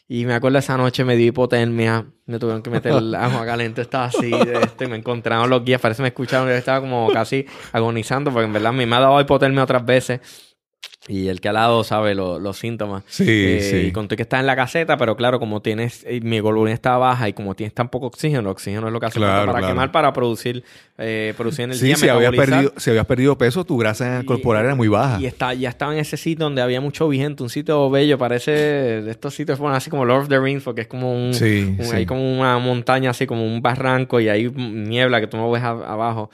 [0.10, 3.82] Y me acuerdo esa noche me dio hipotermia, me tuvieron que meter el agua caliente,
[3.82, 6.80] estaba así, de esto, y me encontraron los guías, parece que me escucharon, yo estaba
[6.80, 10.47] como casi agonizando, porque en verdad me ha dado hipotermia otras veces.
[11.10, 13.04] Y el que al lado sabe lo- los síntomas.
[13.08, 13.78] Sí, Eh, sí.
[13.88, 16.98] Y conté que está en la caseta, pero claro, como tienes, eh, mi hemoglobina está
[16.98, 19.60] baja y como tienes tan poco oxígeno, el oxígeno es lo que hace Claro, para
[19.60, 19.74] claro.
[19.74, 20.66] quemar, para producir,
[20.98, 24.66] eh, producir energía, Sí, si habías, perdido, si habías perdido peso, tu grasa Y- corporal
[24.66, 25.18] era muy baja.
[25.22, 28.52] Y está, ya estaba en ese sitio donde había mucho viento, un sitio bello, parece
[28.52, 31.74] de estos sitios, bueno, así como Lord of the Rings, porque es como un, Sí,
[31.80, 31.96] un- sí.
[31.96, 35.64] hay como una montaña, así como un barranco y hay niebla que tú no ves
[35.64, 36.30] a- abajo.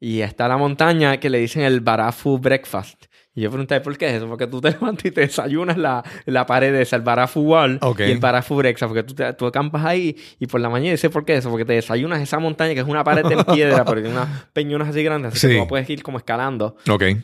[0.00, 3.04] y está la montaña que le dicen el Barafu Breakfast.
[3.36, 4.28] Y yo pregunté, ¿por qué es eso?
[4.28, 7.78] Porque tú te levantas y te desayunas la, la pared de esa, el Barafu Wall
[7.82, 8.00] Ok.
[8.00, 11.10] y el Barafu Breakfast, porque tú, te- tú acampas ahí y por la mañana, sé
[11.10, 13.84] por qué es eso, porque te desayunas esa montaña que es una pared de piedra,
[13.84, 15.46] pero tiene unas peñonas así grandes, así Sí.
[15.48, 16.76] que tú no puedes ir como escalando.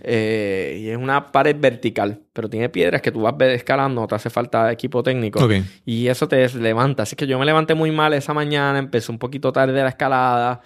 [0.02, 4.30] Eh, y es una pared vertical, pero tiene piedras que tú vas escalando, te hace
[4.30, 5.38] falta equipo técnico.
[5.84, 7.04] Y eso te levanta.
[7.04, 10.60] Así que yo me levanté muy mal esa mañana, empecé un poquito tarde la escalada.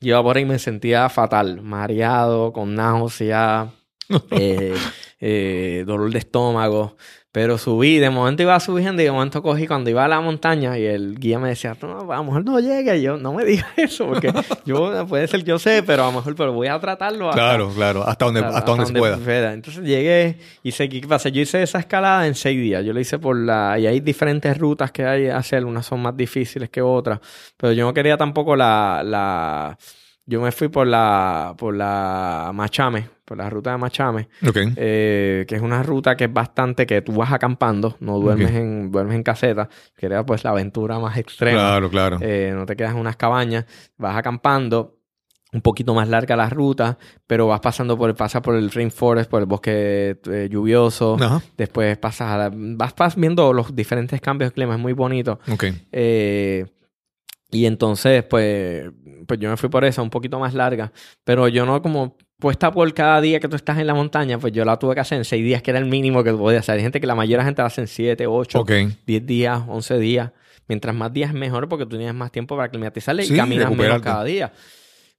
[0.00, 3.70] Iba por ahí y me sentía fatal, mareado, con náusea,
[4.30, 4.74] eh,
[5.20, 6.96] eh, dolor de estómago.
[7.32, 10.78] Pero subí, de momento iba subiendo y de momento cogí cuando iba a la montaña
[10.78, 12.96] y el guía me decía, no, a lo mejor no llegue.
[12.96, 14.32] Y yo, no me digas eso, porque
[14.64, 17.28] yo, puede ser, yo sé, pero a lo mejor pero voy a tratarlo.
[17.28, 18.04] hasta- Claro, claro.
[18.08, 19.52] Hasta donde, Claro, hasta donde se pueda.
[19.52, 21.28] Entonces llegué y sé qué pasa.
[21.28, 22.82] Yo hice esa escalada en seis días.
[22.82, 23.78] Yo lo hice por la...
[23.78, 25.66] Y hay diferentes rutas que hay que hacer.
[25.66, 27.20] Unas son más difíciles que otras.
[27.58, 29.02] Pero yo no quería tampoco la...
[29.04, 29.76] la...
[30.26, 31.54] Yo me fui por la...
[31.56, 33.08] Por la Machame.
[33.24, 34.28] Por la ruta de Machame.
[34.46, 34.56] Ok.
[34.76, 36.84] eh, que es una ruta que es bastante...
[36.86, 37.96] Que tú vas acampando.
[38.00, 39.68] No duermes, en, duermes en caseta.
[39.96, 41.58] Que era pues la aventura más extrema.
[41.58, 42.18] Claro, claro.
[42.20, 43.66] Eh, no te quedas en unas cabañas,
[43.98, 44.94] vas acampando,
[45.52, 49.40] un poquito más larga la ruta, pero vas pasando por, pasas por el rainforest, por
[49.40, 51.40] el bosque eh, lluvioso, Ajá.
[51.56, 55.38] después pasas a la- vas, vas viendo los diferentes cambios de clima, es muy bonito.
[55.50, 55.64] Ok.
[55.92, 56.66] Eh,
[57.50, 58.90] y entonces, pues,
[59.26, 60.92] pues yo me fui por esa, un poquito más larga,
[61.24, 64.52] pero yo no como puesta por cada día que tú estás en la montaña, pues
[64.52, 66.76] yo la tuve que hacer en seis días, que era el mínimo que podía hacer.
[66.76, 68.72] Hay gente que la mayoría de la gente la hace en siete, ocho, Ok.
[69.06, 70.32] 10 días, 11 días.
[70.68, 74.02] Mientras más días mejor porque tú tienes más tiempo para aclimatizarle y Sí, caminas menos
[74.02, 74.52] cada día.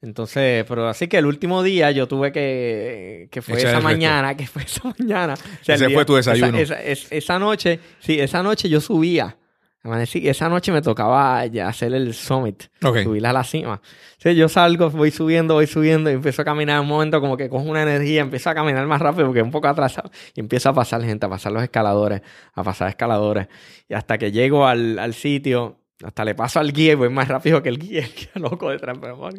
[0.01, 3.83] Entonces, pero así que el último día yo tuve que, que fue Echar esa resto.
[3.89, 5.33] mañana, que fue esa mañana.
[5.33, 6.57] O sea, Ese fue tu esa- desayuno.
[6.59, 9.37] Esa, es- esa noche, sí, esa noche yo subía.
[9.83, 13.03] Amanecí, esa noche me tocaba ya hacer el summit, Ok.
[13.03, 13.81] subir a la cima.
[14.17, 16.81] Sea, yo salgo, voy subiendo, voy subiendo y empiezo a caminar.
[16.81, 19.51] Un momento como que cojo una energía, empiezo a caminar más rápido porque es un
[19.51, 20.09] poco atrasado.
[20.33, 22.21] Y empiezo a pasar gente, a pasar los escaladores,
[22.53, 23.47] a pasar escaladores.
[23.87, 27.27] Y hasta que llego al, al sitio, hasta le paso al guía y voy más
[27.27, 28.97] rápido que el guía, el guía loco detrás.
[29.01, 29.31] Pero voy.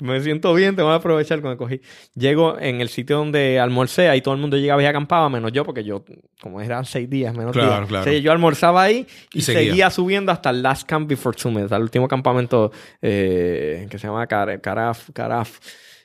[0.00, 1.80] Me siento bien, tengo que aprovechar cuando cogí.
[2.14, 5.64] Llego en el sitio donde almorcé, ahí todo el mundo llegaba y acampaba, menos yo,
[5.64, 6.04] porque yo,
[6.40, 7.88] como eran seis días, menos Claro, días.
[7.88, 8.02] claro.
[8.02, 9.62] O sea, yo almorzaba ahí y, Y seguía.
[9.70, 9.90] seguía.
[9.90, 12.72] subiendo hasta el Last Camp Before Summit, hasta el último campamento
[13.02, 15.10] eh, que se llama Car- Caraf.
[15.12, 15.58] Caraf.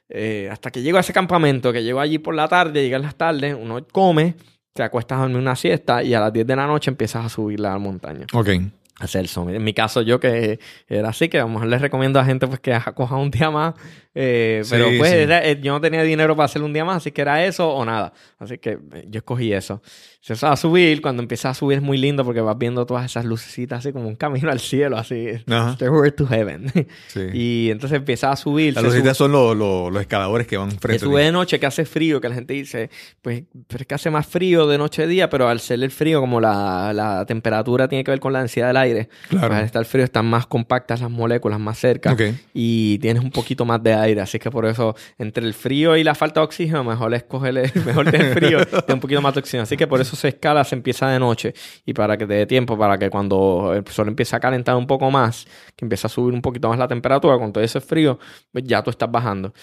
[0.09, 3.15] Eh, hasta que llego a ese campamento, que llego allí por la tarde, llegan las
[3.15, 4.35] tardes, uno come,
[4.73, 7.29] te acuestas a dormir una siesta y a las 10 de la noche empiezas a
[7.29, 8.49] subir la montaña Ok.
[9.03, 9.55] Hacer summit.
[9.55, 12.47] En mi caso, yo que era así, que a lo mejor les recomiendo a gente
[12.47, 13.73] pues que coja un día más.
[14.15, 15.17] Eh, Sí, pero pues sí.
[15.17, 17.69] era- eh, yo no tenía dinero para hacer un día más, así que era eso
[17.69, 18.13] o nada.
[18.39, 19.81] Así que eh, yo escogí eso.
[20.21, 23.03] Se empezaba a subir, cuando empieza a subir es muy lindo porque vas viendo todas
[23.05, 25.27] esas lucecitas así como un camino al cielo, así.
[25.73, 26.71] Stairway to heaven.
[27.07, 27.21] Sí.
[27.33, 28.73] y entonces empieza a subir.
[28.73, 31.65] Las sube- lucitas son los, los, los escaladores que van frente sube de noche, que
[31.65, 32.89] hace frío, que la gente dice,
[33.21, 35.91] pues, pero es que hace más frío de noche a día, pero al ser el
[35.91, 39.53] frío, como la, la temperatura tiene que ver con la densidad del aire, Claro.
[39.55, 42.21] al estar frío están más compactas las moléculas, más cerca, Ok.
[42.53, 46.03] y tienes un poquito más de aire, así que por eso, entre el frío y
[46.03, 49.39] la falta de oxígeno, mejor escoger el, mejor tener frío y un poquito más de
[49.39, 51.53] oxígeno, así que por eso se escala, se empieza de noche,
[51.85, 54.87] y para que te dé tiempo, para que cuando el sol empiece a calentar un
[54.87, 55.45] poco más,
[55.75, 58.19] que empiece a subir un poquito más la temperatura, con todo ese frío,
[58.51, 59.53] pues ya tú estás bajando.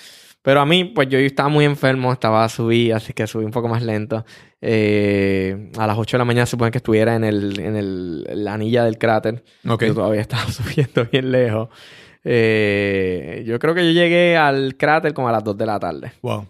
[0.42, 3.50] Pero a mí, pues yo estaba muy enfermo, estaba a subir, así que subí un
[3.50, 4.24] poco más lento.
[4.62, 8.44] Eh, a las 8 de la mañana se supone que estuviera en, el, en el,
[8.44, 9.44] la anilla del cráter.
[9.68, 9.84] Ok.
[9.84, 11.68] Yo todavía estaba subiendo bien lejos.
[12.24, 16.12] Eh, yo creo que yo llegué al cráter como a las 2 de la tarde.
[16.22, 16.46] Wow.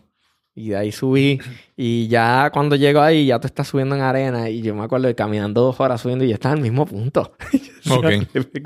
[0.54, 1.40] Y de ahí subí.
[1.76, 4.50] Y ya cuando llego ahí, ya tú estás subiendo en arena.
[4.50, 7.32] Y yo me acuerdo de caminando dos horas subiendo y ya estaba al mismo punto.
[7.88, 8.04] Ok.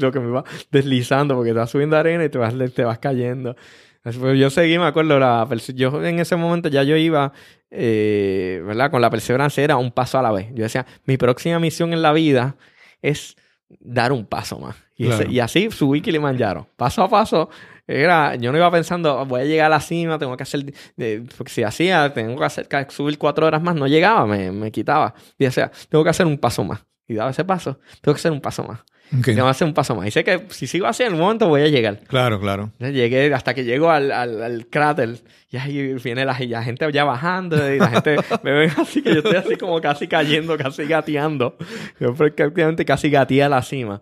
[0.00, 0.42] Lo que me iba
[0.72, 3.54] deslizando porque estás subiendo arena y te vas, te vas cayendo.
[4.12, 7.32] Fue, Yo seguí, me acuerdo, la, yo en ese momento ya yo iba,
[7.70, 8.90] eh, ¿verdad?
[8.90, 10.48] Con la perseverancia era un paso a la vez.
[10.52, 12.56] Yo decía, mi próxima misión en la vida
[13.00, 13.36] es
[13.80, 14.76] dar un paso más.
[14.96, 15.30] Y, ese- Claro.
[15.32, 16.68] y así subí Kilimanjaro.
[16.76, 17.50] Paso a paso.
[17.86, 20.64] Era, yo no iba pensando, voy a llegar a la cima, tengo que hacer,
[21.36, 25.14] porque si hacía, tengo que hacer, subir cuatro horas más, no llegaba, me, me quitaba.
[25.38, 26.82] Y decía, tengo que hacer un paso más.
[27.06, 28.80] Y daba ese paso, tengo que hacer un paso más.
[29.18, 29.26] Ok.
[29.26, 30.06] Tengo que hacer un paso más.
[30.06, 31.98] Y sé que si sigo así, en un momento voy a llegar.
[32.08, 32.70] Claro, claro.
[32.78, 35.18] Entonces llegué hasta que llego al, al, al cráter
[35.50, 39.10] y ahí viene la, la gente ya bajando y la gente me ven así que
[39.10, 41.58] yo estoy así como casi cayendo, casi gateando.
[42.00, 44.00] Yo prácticamente casi gateé a la cima.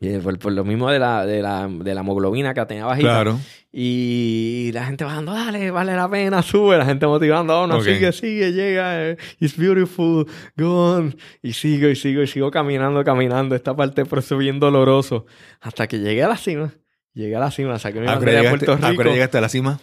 [0.00, 3.08] Y por, por lo mismo de la, de, la, de la hemoglobina que tenía bajita.
[3.08, 3.38] Claro.
[3.72, 6.76] Y la gente bajando, dale, vale la pena, sube.
[6.76, 9.10] La gente motivando, oh, no, sigue, sigue, llega.
[9.10, 10.26] eh, It's beautiful,
[10.56, 11.16] go on.
[11.42, 13.54] Y sigo, y sigo, y sigo caminando, caminando.
[13.54, 15.26] Esta parte eso bien doloroso.
[15.60, 16.74] Hasta que llegué a la cima.
[17.14, 19.38] Llegué a la cima, saqué mi ¿A qué hora bandera de llegaste, Puerto a llegaste
[19.38, 19.80] a la cima?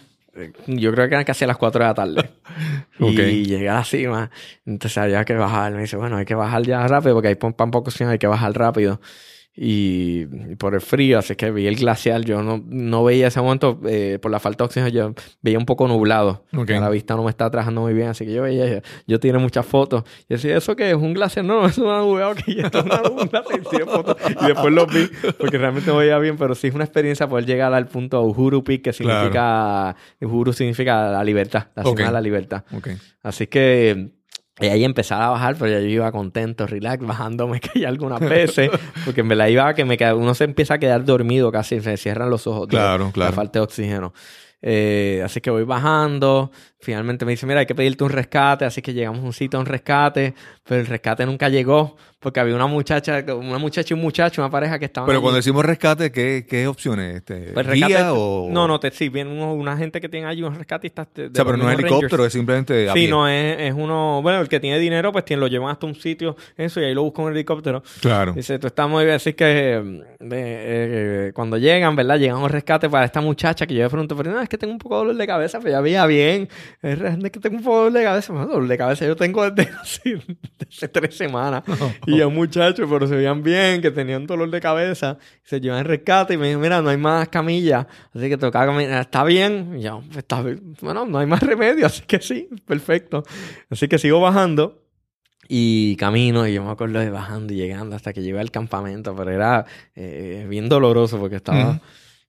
[0.66, 2.30] yo creo que eran casi a las 4 de la tarde.
[2.98, 4.30] Y llegué a la cima.
[4.64, 5.72] Entonces había que bajar.
[5.72, 8.52] Me dice, bueno, hay que bajar ya rápido porque hay pan poco hay que bajar
[8.52, 9.00] rápido.
[9.54, 10.24] Y,
[10.56, 12.24] por el frío, así que vi el glacial.
[12.24, 15.66] Yo no, no veía ese momento, eh, por la falta de oxígeno, yo veía un
[15.66, 16.44] poco nublado.
[16.56, 16.70] Ok.
[16.70, 19.38] La vista no me estaba trabajando muy bien, así que yo veía, yo, yo tiré
[19.38, 20.04] muchas fotos.
[20.28, 20.96] Y decía, ¿eso qué es?
[20.96, 21.44] ¿Un glaciar?
[21.44, 23.60] No, es una nube, ok, esto es una, un glaciar.
[23.60, 24.44] Y.
[24.44, 27.44] Y después los vi, porque realmente no veía bien, pero sí es una experiencia poder
[27.44, 31.96] llegar al punto Uhuru Peak, que significa, Uhuru significa la libertad, la Ok.
[31.98, 32.64] cima de la libertad.
[32.74, 32.88] Ok.
[33.22, 34.12] Así que
[34.60, 38.20] y ahí empezaba a bajar, pero ya yo iba contento, relax, bajando, me caía algunas
[38.20, 38.70] veces,
[39.04, 41.80] porque en verdad iba a que me quedaba, uno se empieza a quedar dormido casi,
[41.80, 42.68] se cierran los ojos.
[42.68, 43.30] Claro, claro.
[43.30, 44.12] La falta de oxígeno.
[44.64, 48.82] Eh, así que voy bajando, finalmente me dice, mira, hay que pedirte un rescate, así
[48.82, 50.34] que llegamos a un sitio a un rescate,
[50.66, 54.50] pero el rescate nunca llegó, porque había una muchacha, una muchacha y un muchacho, una
[54.50, 55.22] pareja que estaban Pero allí.
[55.22, 57.16] cuando decimos rescate, ¿qué, qué opciones?
[57.16, 58.48] Este, Pues ¿Guía rescate- o...?
[58.50, 61.06] No, no, te, sí, viene uno- una gente que tiene allí, unos rescatistas.
[61.14, 62.26] de- de O sea, pero no es helicóptero, Rangers.
[62.26, 63.08] es simplemente a Sí, pie.
[63.08, 64.20] no, es, es uno.
[64.22, 66.94] Bueno, el que tiene dinero, pues tiene, lo llevan hasta un sitio, eso, y ahí
[66.94, 67.82] lo buscan un helicóptero.
[68.00, 68.32] Claro.
[68.32, 69.16] Dice, tú estás muy bien.
[69.16, 72.18] Así que eh, eh, cuando llegan, ¿verdad?
[72.18, 74.58] Llegan a un rescate para esta muchacha que yo de pronto, pero no, es que
[74.58, 76.48] tengo un poco de dolor de cabeza, pero ya veía bien.
[76.80, 78.32] Es realmente que tengo un poco de dolor de cabeza.
[78.32, 80.14] Dolor de cabeza yo tengo desde así,
[80.58, 81.62] desde tres semanas.
[82.06, 85.18] y ya un muchacho, pero se veían bien, que tenían dolor de cabeza.
[85.44, 88.64] Se llevan el rescate y me dijeron, mira, no hay más camillas, así que toca
[88.64, 89.02] caminar.
[89.02, 89.74] ¿Está bien?
[89.78, 90.74] Y yo, "Pues está bien.
[90.80, 93.22] Bueno, no hay más remedio, así que sí, perfecto.
[93.70, 94.78] Así que sigo bajando.
[95.48, 99.14] Y camino, y yo me acuerdo de bajando y llegando hasta que llegué al campamento,
[99.14, 101.80] pero era eh, bien doloroso porque estaba...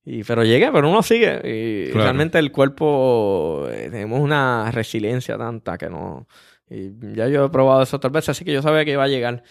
[0.06, 1.42] y, pero llegué, pero uno sigue.
[1.44, 2.04] Y Claro.
[2.06, 6.28] realmente el cuerpo, eh, tenemos una resiliencia tanta que no...
[6.70, 9.08] Y ya yo he probado eso otras veces, así que yo sabía que iba a
[9.08, 9.44] llegar.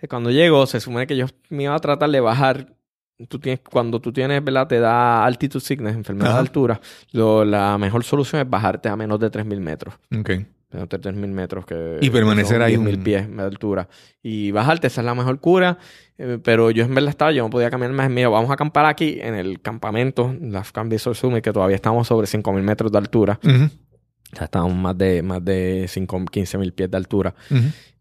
[0.00, 2.74] Eh, Cuando llego, se supone que yo me iba a tratar de bajar.
[3.28, 4.66] Tú tienes, cuando tú tienes, ¿verdad?
[4.66, 6.36] Te da altitude sickness, enfermedad Ajá.
[6.38, 6.80] de altura.
[7.12, 10.30] Lo- la mejor solución es bajarte a menos de 3.000 metros Ok.
[10.72, 13.88] Menos de 3.000 metros que Y permanecer ahí 10.000 un- pies de altura
[14.22, 15.78] y bajarte esa es la mejor cura
[16.18, 18.86] eh, pero yo en verdad estaba yo no podía caminar más mira vamos a acampar
[18.86, 22.98] aquí en el campamento la Afghan Base Summit que todavía estamos sobre 5.000 metros de
[22.98, 23.68] altura Ujú,
[24.32, 27.34] ya estábamos más de más de 5, 15.000 pies de altura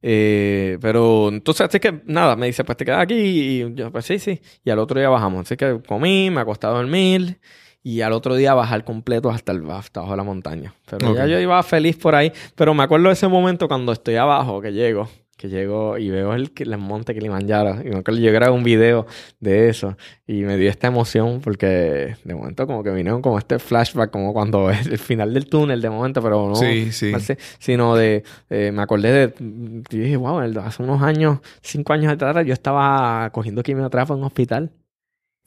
[0.01, 3.15] eh, pero entonces, así que nada, me dice, pues te quedas aquí.
[3.15, 4.39] Y yo, pues sí, sí.
[4.63, 5.41] Y al otro día bajamos.
[5.41, 7.37] Así que comí, me acosté a dormir.
[7.81, 10.73] Y al otro día bajar completo hasta, el, hasta abajo de la montaña.
[10.89, 12.31] Pero ya yo iba feliz por ahí.
[12.55, 15.07] Pero me acuerdo de ese momento cuando estoy abajo, que llego.
[15.37, 17.79] Que llego y veo el, el monte Kilimanjaro.
[17.81, 19.07] Y me acuerdo, yo grabé un video
[19.39, 19.95] de eso.
[20.27, 24.33] Y me dio esta emoción porque de momento como que vinieron como este flashback, como
[24.33, 27.17] cuando es el final del túnel de momento, pero no Sí, sí.
[27.21, 29.33] se- sino de, eh, me acordé de,
[29.89, 34.25] yo dije, wow, hace unos años, cinco años atrás, yo estaba cogiendo quimioterapia en un
[34.25, 34.71] hospital.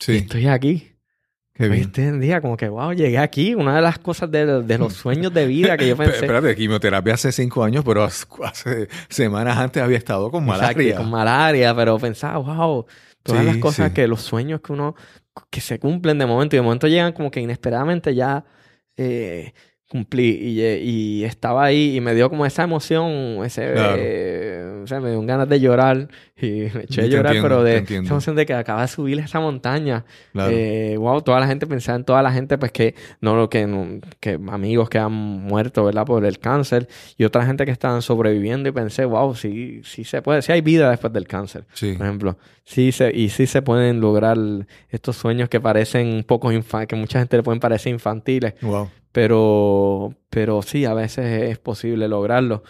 [0.01, 0.89] Y Sí, estoy aquí.
[1.71, 3.55] Este día, como que, wow, llegué aquí.
[3.55, 6.17] Una de las cosas de, de los sueños de vida que yo pensé.
[6.17, 10.97] Espérate, quimioterapia hace cinco años, pero hace, semanas antes había estado con Exacto, malaria.
[10.97, 12.87] con malaria, pero pensaba, wow,
[13.23, 13.95] todas Sí, las cosas sí.
[13.95, 14.95] que los sueños que uno,
[15.51, 18.45] que se cumplen de momento y de momento llegan como que inesperadamente ya
[18.97, 19.53] eh,
[19.93, 23.97] cumplí y, estaba ahí y me dio como esa emoción, ese, Claro.
[23.99, 26.09] eh, o sea, me dio ganas de llorar
[26.41, 29.19] y me eché a llorar, entiendo, pero de esa emoción de que acaba de subir
[29.19, 30.05] esa montaña.
[30.33, 30.51] Claro.
[30.53, 33.67] Eh, wow, toda la gente pensaba en toda la gente, pues que no lo que,
[33.67, 36.07] no- que amigos que han muerto, ¿verdad?
[36.07, 36.89] Por el cáncer
[37.19, 40.63] y otra gente que estaban sobreviviendo y pensé, wow, sí, sí se puede, sí hay
[40.63, 41.93] vida después del cáncer, sí.
[41.93, 42.39] por ejemplo.
[42.65, 44.39] Sí se, y sí se pueden lograr
[44.89, 48.89] estos sueños que parecen un poco infantiles, que mucha gente le pueden parecer infantiles, Wow.
[49.13, 52.63] Pero, pero sí, a veces es posible lograrlo.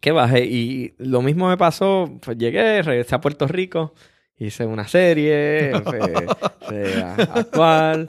[0.00, 3.94] Que bajé y lo mismo me pasó, pues llegué, regresé a Puerto Rico,
[4.38, 5.72] hice una serie,
[7.02, 8.06] a- actual,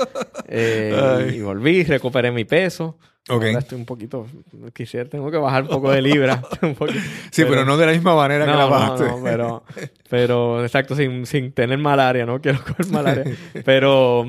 [0.48, 2.98] eh, y volví, recuperé mi peso.
[3.30, 3.44] Ok.
[3.44, 4.26] Ahora estoy un poquito,
[4.74, 6.42] quisiera, tengo que bajar un poco de libra.
[6.62, 7.00] un poquito,
[7.32, 9.04] Sí, pero, no de la misma manera que no, la no, bajaste.
[9.06, 9.64] no, pero,
[10.10, 13.26] pero exacto, sin, sin tener malaria, no quiero coger malaria.
[13.66, 14.26] Pero,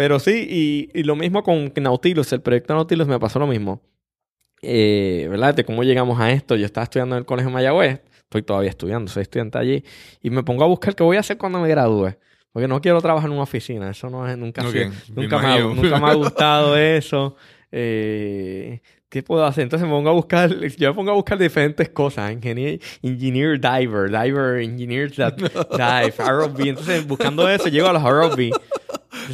[0.00, 3.82] pero sí, y, y lo mismo con Nautilus, el proyecto Nautilus me pasó lo mismo.
[4.62, 5.54] Eh, ¿Verdad?
[5.54, 6.56] De cómo llegamos a esto.
[6.56, 9.84] Yo estaba estudiando en el Colegio Mayagüez, estoy todavía estudiando, soy estudiante allí,
[10.22, 12.16] y me pongo a buscar qué voy a hacer cuando me gradúe.
[12.50, 15.98] Porque no quiero trabajar en una oficina, eso no es, nunca, nunca, me ha, nunca
[16.00, 17.36] me ha gustado eso.
[17.70, 18.80] Eh,
[19.10, 19.64] ¿Qué puedo hacer?
[19.64, 20.48] Entonces me pongo a buscar,
[20.78, 22.30] yo me pongo a buscar diferentes cosas.
[22.30, 25.36] Engineer, engineer diver, diver, engineer that
[25.76, 26.58] dive, ROV.
[26.60, 28.50] Entonces buscando eso, llego a los ROV.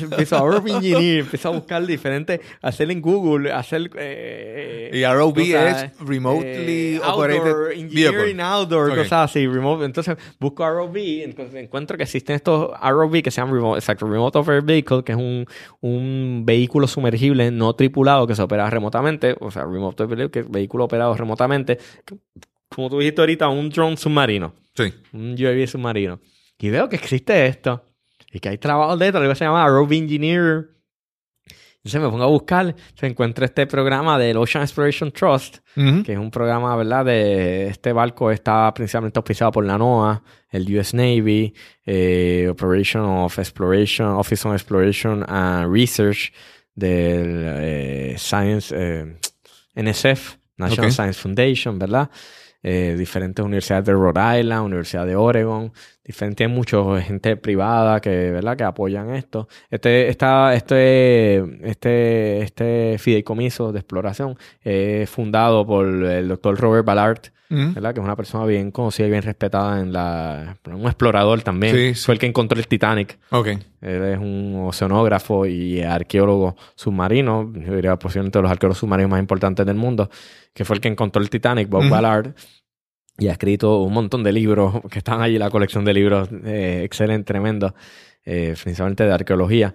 [0.00, 3.90] Empiezo a Engineer, empiezo a buscar diferentes, hacer en Google, hacer...
[3.96, 8.42] Eh, Y ROV cosas, es Remotely eh, Operated outdoor, Engineering Vehicle.
[8.42, 8.96] Outdoor, Ok.
[8.98, 9.84] cosas así, remote.
[9.84, 14.60] Entonces busco ROV, entonces encuentro que existen estos ROV que se llaman remote, exacto, Remote
[14.62, 15.46] Vehicle, que es un,
[15.80, 20.38] un vehículo sumergible no tripulado que se opera remotamente, o sea, Remote Operated Vehicle, que
[20.40, 21.78] es vehículo operado remotamente,
[22.68, 24.92] como tú dijiste ahorita, un drone submarino Sí.
[25.12, 26.20] un UAV submarino.
[26.58, 27.82] Y veo que existe esto.
[28.32, 30.76] Y que hay trabajos de esto, algo que se llama Roving Engineer.
[31.86, 36.18] Entonces me pongo a buscar, se encuentra este programa del Ocean Exploration Trust, que es
[36.18, 37.04] un programa, ¿verdad?
[37.04, 40.20] De este barco está principalmente auspiciado por la NOAA,
[40.50, 41.54] el US Navy,
[41.84, 46.32] eh, Operation of Exploration, Office of Exploration and Research
[46.74, 49.16] del eh, Science, eh,
[49.76, 50.90] NSF, National.
[50.90, 52.10] Science Foundation, ¿verdad?
[52.68, 55.72] Eh, diferentes universidades de Rhode Island, Universidad de Oregon,
[56.04, 58.56] diferentes, hay mucha gente privada que, ¿verdad?
[58.56, 59.46] que apoyan esto.
[59.70, 67.20] Este, esta, este, este, este fideicomiso de exploración es fundado por el doctor Robert Ballard,
[67.48, 67.94] ¿verdad?
[67.94, 70.56] Que es una persona bien conocida y bien respetada en la...
[70.66, 71.74] Un explorador también.
[71.74, 72.04] Sí, sí.
[72.04, 73.18] Fue el que encontró el Titanic.
[73.30, 73.46] Ok.
[73.46, 77.52] Él es un oceanógrafo y arqueólogo submarino.
[77.54, 80.10] Yo diría posiblemente de los arqueólogos submarinos más importantes del mundo.
[80.52, 81.88] Que fue el que encontró el Titanic, Bob.
[81.88, 82.34] Ballard.
[83.18, 86.82] Y ha escrito un montón de libros que están allí, la colección de libros eh,
[86.84, 87.74] excelente, tremendo.
[88.24, 89.74] eh, principalmente de arqueología.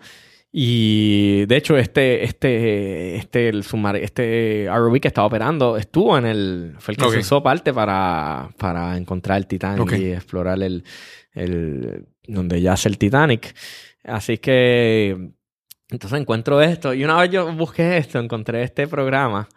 [0.54, 6.26] Y de hecho, este, este, este, el submar este ROV que estaba operando estuvo en
[6.26, 6.76] el.
[6.80, 7.14] Fue el que Ok.
[7.14, 10.84] se usó parte para, para encontrar el Titanic y explorar el,
[11.34, 12.06] el.
[12.28, 13.56] donde yace el Titanic.
[14.04, 15.32] Así que.
[15.90, 16.94] Entonces encuentro esto.
[16.94, 19.48] Y una vez yo busqué esto, encontré este programa.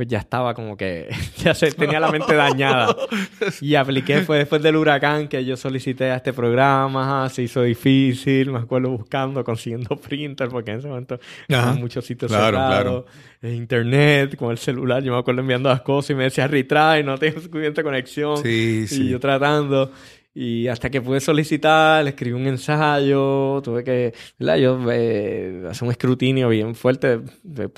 [0.00, 1.10] Pues ya estaba como que.
[1.44, 2.96] ya se tenía la mente dañada.
[3.60, 8.50] Y apliqué, fue después del huracán que yo solicité a este programa, se hizo difícil,
[8.50, 11.20] me acuerdo buscando, consiguiendo printer, porque en ese momento
[11.50, 11.74] Ajá.
[11.74, 13.04] muchos sitios Claro, cerrados,
[13.42, 17.04] eh, internet, con el celular, yo me acuerdo enviando las cosas y me decía retry,
[17.04, 19.08] no tengo suficiente conexión, Sí, y sí.
[19.10, 19.92] yo tratando.
[20.32, 24.56] Y hasta que pude solicitar, le escribí un ensayo, tuve que, ¿verdad?
[24.56, 27.70] Yo eh, hacer un escrutinio bien fuerte de, de-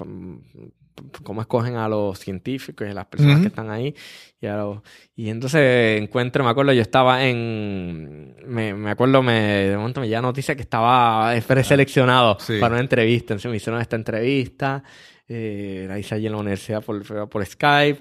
[1.23, 3.95] cómo escogen a los científicos y a las personas que están ahí.
[4.41, 4.81] Y, a los-
[5.15, 10.09] y entonces encuentro, me acuerdo, yo estaba en, me, me acuerdo, me, de momento me
[10.09, 12.59] llega noticia que estaba preseleccionado Sí.
[12.61, 13.35] para una entrevista.
[13.35, 14.83] Entonces me hicieron esta entrevista,
[15.29, 18.01] eh, la hice allí en la universidad por, por Skype.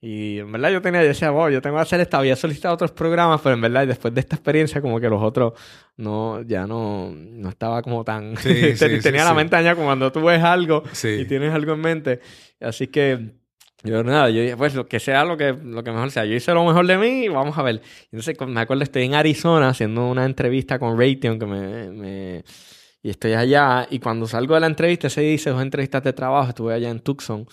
[0.00, 2.74] Y en verdad yo tenía, yo decía, wow, yo tengo que hacer esta, había solicitado
[2.74, 5.54] otros programas, pero en verdad después de esta experiencia como que los otros
[5.96, 8.36] no, ya no, no estaba como tan...
[8.36, 10.84] Sí, Ten- sí, tenía sí, la mente dañada como cuando tú ves algo
[11.22, 12.20] y tienes algo en mente.
[12.60, 13.32] Así que
[13.82, 16.24] yo nada, yo pues lo que sea lo que, lo que mejor sea.
[16.24, 17.80] Yo hice lo mejor de mí y vamos a ver.
[18.12, 21.90] Entonces me acuerdo, estoy en Arizona haciendo una entrevista con Raytheon que me...
[21.90, 22.44] me-
[23.00, 26.12] y estoy allá y cuando salgo de la entrevista, ese día hice dos entrevistas de
[26.12, 27.46] trabajo, estuve allá en Tucson.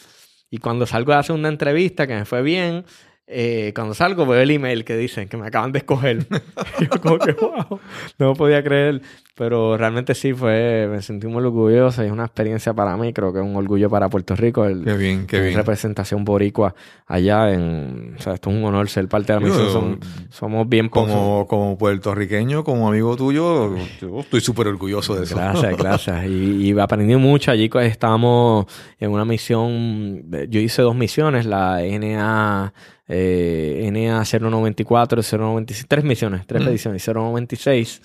[0.49, 2.85] Y cuando salgo de hacer una entrevista que me fue bien,
[3.27, 6.27] eh, cuando salgo veo el email que dicen que me acaban de escoger.
[6.79, 7.79] Yo como que, wow,
[8.19, 9.01] no podía creer.
[9.37, 13.33] Pero realmente sí fue, me sentí muy orgulloso y es una experiencia para mí, creo
[13.33, 14.63] que es un orgullo para Puerto Rico.
[14.63, 15.55] El, Qué bien, qué en bien.
[15.57, 16.73] representación boricua
[17.05, 18.15] allá en...
[18.17, 19.67] O sea, esto es un honor ser parte de la misión.
[19.67, 21.11] Som- somos bien pocos.
[21.11, 25.35] Como, como puertorriqueño, como amigo tuyo, yo estoy súper orgulloso de eso.
[25.35, 26.25] Gracias, gracias.
[26.27, 27.51] Y, y aprendí mucho.
[27.51, 28.67] Allí estábamos
[29.01, 30.23] en una misión.
[30.47, 32.73] Yo hice dos misiones, la NA,
[33.09, 36.63] eh, NA 094, 096, tres misiones, tres Mm.
[36.69, 38.01] expediciones, 096.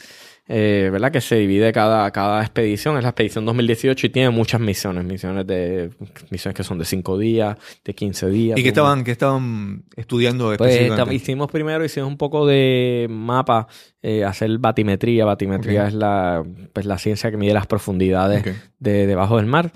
[0.53, 1.12] Eh, ¿Verdad?
[1.12, 2.96] Que se divide cada, cada expedición.
[2.96, 5.05] Es la expedición 2018 y tiene muchas misiones.
[5.05, 5.90] Misiones de
[6.30, 8.59] misiones que son de cinco días, de 15 días.
[8.59, 13.68] ¿Y qué estaban, qué estaban estudiando pues hicimos primero, hicimos un poco de mapa,
[14.03, 15.24] eh, hacer batimetría.
[15.24, 15.88] Batimetría Ok.
[15.88, 16.42] es la,
[16.72, 18.48] pues, la ciencia que mide las profundidades Ok.
[18.80, 19.70] de debajo del mar.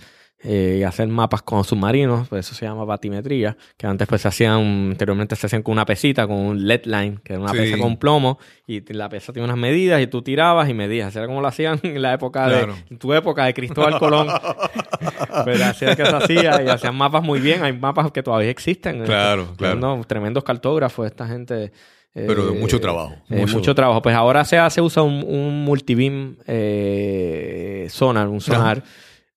[0.44, 4.28] Eh, y hacer mapas con submarinos, pues eso se llama batimetría, que antes pues se
[4.28, 7.58] hacían, anteriormente se hacían con una pesita, con un lead line, que era una Sí.
[7.58, 11.16] pesa con plomo, y la pesa tiene unas medidas y tú tirabas y medías.
[11.16, 12.74] Era como lo hacían en la época Claro.
[12.74, 14.28] de, en tu época de Cristóbal Colón.
[15.44, 17.62] Pero así es que se hacía y hacían mapas muy bien.
[17.64, 19.02] Hay mapas que todavía existen.
[19.04, 19.76] Claro, Son claro.
[19.78, 21.72] unos tremendos cartógrafos, esta gente.
[22.16, 23.74] eh, Pero de mucho trabajo, eh, mucho- mucho.
[23.74, 24.00] trabajo.
[24.00, 28.82] Pues ahora se hace, usa un, un multibeam eh, sonar, un sonar.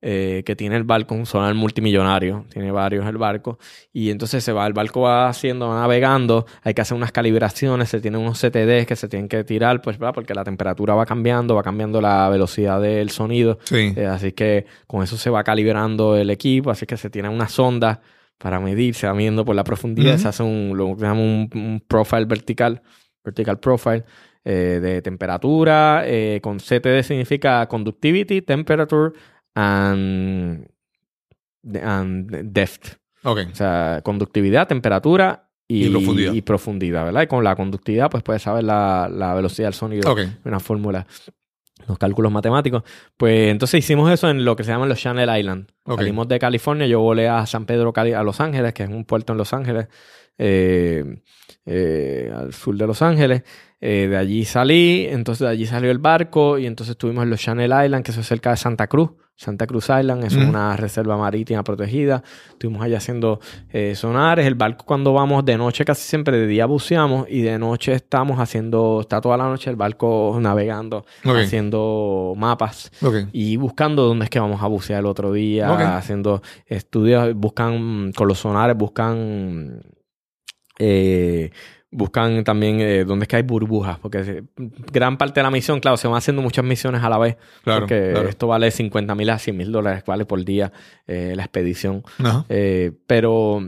[0.02, 3.58] Eh, que tiene el barco, un sonar multimillonario, tiene varios el barco,
[3.92, 7.90] y entonces se va, el barco va haciendo, va navegando, hay que hacer unas calibraciones,
[7.90, 10.14] se tienen unos CTDs que se tienen que tirar, pues, ¿verdad?
[10.14, 13.94] porque la temperatura va cambiando, va cambiando la velocidad del sonido, Sí.
[13.96, 17.48] eh, así que con eso se va calibrando el equipo, así que se tiene una
[17.48, 18.02] sonda
[18.38, 21.50] para medir, se va midiendo por la profundidad, se hace un, lo que llamamos un,
[21.60, 22.84] un profile vertical,
[23.26, 24.04] vertical profile,
[24.46, 26.04] eh, de temperatura.
[26.06, 29.12] eh, con CTD significa Conductivity, Temperature
[29.58, 30.68] and,
[31.84, 32.98] and Depth.
[33.52, 36.34] O sea, conductividad, temperatura y, Y profundidad.
[36.34, 37.24] y profundidad, ¿verdad?
[37.24, 40.10] Y con la conductividad, pues puedes saber la, la velocidad del sonido
[40.46, 41.06] una fórmula,
[41.88, 42.84] los cálculos matemáticos.
[43.18, 45.74] Pues entonces hicimos eso en lo que se llaman los Channel Islands.
[45.86, 45.98] Ok.
[46.00, 49.04] Salimos de California, yo volé a San Pedro, Cali- a Los Ángeles, que es un
[49.04, 49.88] puerto en Los Ángeles,
[50.38, 51.22] eh,
[51.66, 53.44] eh, al sur de Los Ángeles.
[53.82, 57.40] Eh, de allí salí, entonces de allí salió el barco y entonces estuvimos en los
[57.42, 59.12] Channel Islands, que eso es cerca de Santa Cruz.
[59.40, 62.24] Santa Cruz Island es una reserva marítima protegida.
[62.50, 63.40] Estuvimos allá haciendo
[63.72, 64.48] eh, sonares.
[64.48, 68.40] El barco cuando vamos de noche casi siempre, de día buceamos y de noche estamos
[68.40, 71.36] haciendo, está toda la noche el barco navegando, Ok.
[71.38, 73.28] haciendo mapas Ok.
[73.32, 75.82] y buscando dónde es que vamos a bucear el otro día, Ok.
[75.82, 79.84] haciendo estudios, buscan con los sonares, buscan
[80.80, 81.52] eh,
[81.92, 84.44] buscan también eh, dónde es que hay burbujas, porque
[84.92, 87.82] gran parte de la misión, claro, se van haciendo muchas misiones a la vez, Claro.
[87.82, 88.30] porque claro.
[88.30, 90.72] esto vale 50 mil a 100 mil dólares, vale por día
[91.08, 92.04] eh, la expedición.
[92.50, 93.62] Eh, pero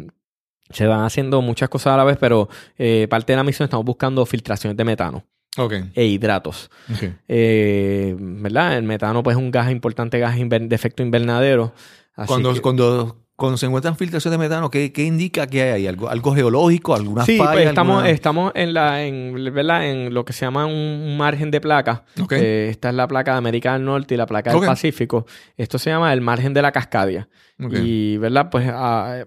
[0.69, 3.85] se van haciendo muchas cosas a la vez, pero eh, parte de la misión estamos
[3.85, 5.23] buscando filtraciones de metano
[5.57, 5.73] Ok.
[5.95, 6.69] e hidratos.
[6.93, 7.09] Ok.
[7.27, 8.77] Eh, ¿Verdad?
[8.77, 11.73] El metano pues es un gas importante, gas de efecto invernadero.
[12.15, 15.69] Así Cuando, que- cuando, cuando se encuentran filtración de metano, ¿qué, qué indica que hay
[15.71, 15.87] ahí?
[15.87, 16.93] ¿Algo, algo geológico?
[16.93, 17.51] ¿Alguna sí, falla?
[17.53, 19.87] pues estamos, alguna- estamos en la, en, ¿verdad?
[19.89, 22.03] en lo que se llama un, margen de placa.
[22.21, 22.33] Ok.
[22.33, 24.59] Eh, esta es la placa de América del Norte y la placa del.
[24.65, 25.25] Pacífico.
[25.57, 27.27] Esto se llama el margen de la Cascadia.
[27.63, 27.73] Ok.
[27.81, 28.49] Y, ¿verdad?
[28.51, 29.25] Pues a,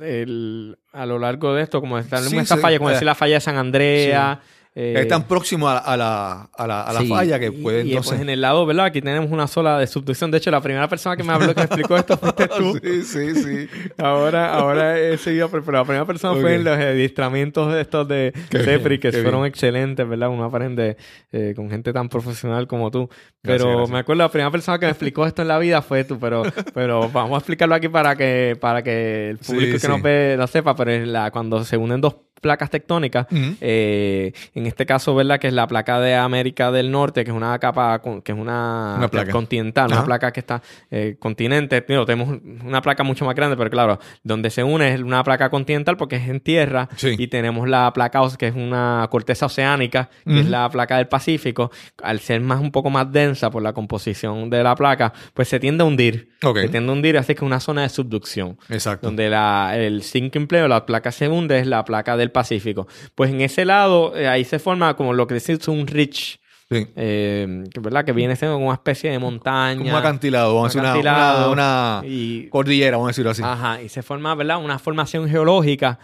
[0.00, 3.06] el- a lo largo de esto, como está Sí, esta sí, falla, como eh, decir
[3.06, 4.40] la falla de San Andrea.
[4.80, 7.84] Eh, es tan próximo a, a la, a la, a la Sí, falla que puede
[7.84, 8.12] y, entonces...
[8.12, 8.86] pues en el lado, ¿verdad?
[8.86, 10.30] Aquí tenemos una sola de subducción.
[10.30, 12.78] De hecho, la primera persona que me habló, que me explicó esto fuiste tú.
[12.82, 13.68] sí, sí, sí.
[13.98, 18.32] Ahora, ahora he seguido, pero la primera persona fue en los adiestramientos de estos de
[18.50, 19.46] CEPRI, que fueron bien.
[19.46, 20.28] excelentes, ¿verdad?
[20.28, 20.96] Uno aprende
[21.32, 23.08] eh, con gente tan profesional como tú.
[23.42, 23.90] Pero Gracias, gracias.
[23.90, 26.42] me acuerdo, la primera persona que me explicó esto en la vida fue tú, pero,
[26.74, 29.88] pero vamos a explicarlo aquí para que, para que el Sí, público que sí.
[29.88, 33.26] nos ve lo sepa, pero es la, cuando se unen dos placas tectónicas,
[33.60, 35.38] eh, en este caso, ¿verdad?
[35.38, 38.94] Que es la placa de América del Norte, que es una capa, que es una,
[38.98, 39.32] Una placa.
[39.32, 41.80] continental, una placa que está eh, continente.
[41.82, 45.96] Tenemos una placa mucho más grande, pero claro, donde se une es una placa continental
[45.96, 47.14] porque es en tierra Sí.
[47.18, 51.70] y tenemos la placa que es una corteza oceánica, que es la placa del Pacífico.
[52.02, 55.60] Al ser más un poco más densa por la composición de la placa, pues se
[55.60, 56.30] tiende a hundir.
[56.40, 59.06] Se tiende a hundir, así que es una zona de subducción Exacto.
[59.06, 62.86] donde la, el sinking plane o la placa se hunde es la placa del Pacífico.
[63.14, 66.38] Pues en ese lado, eh, ahí se forma como lo que decimos un ridge,
[66.70, 66.86] Sí.
[66.96, 68.04] eh, que, ¿verdad?
[68.04, 69.78] Que viene siendo una especie de montaña.
[69.78, 73.30] Como un acantilado, vamos a un decir una, una, una y, cordillera, vamos a decirlo
[73.30, 73.42] así.
[73.42, 74.62] ajá, y se forma, ¿verdad?
[74.62, 75.98] Una formación geológica.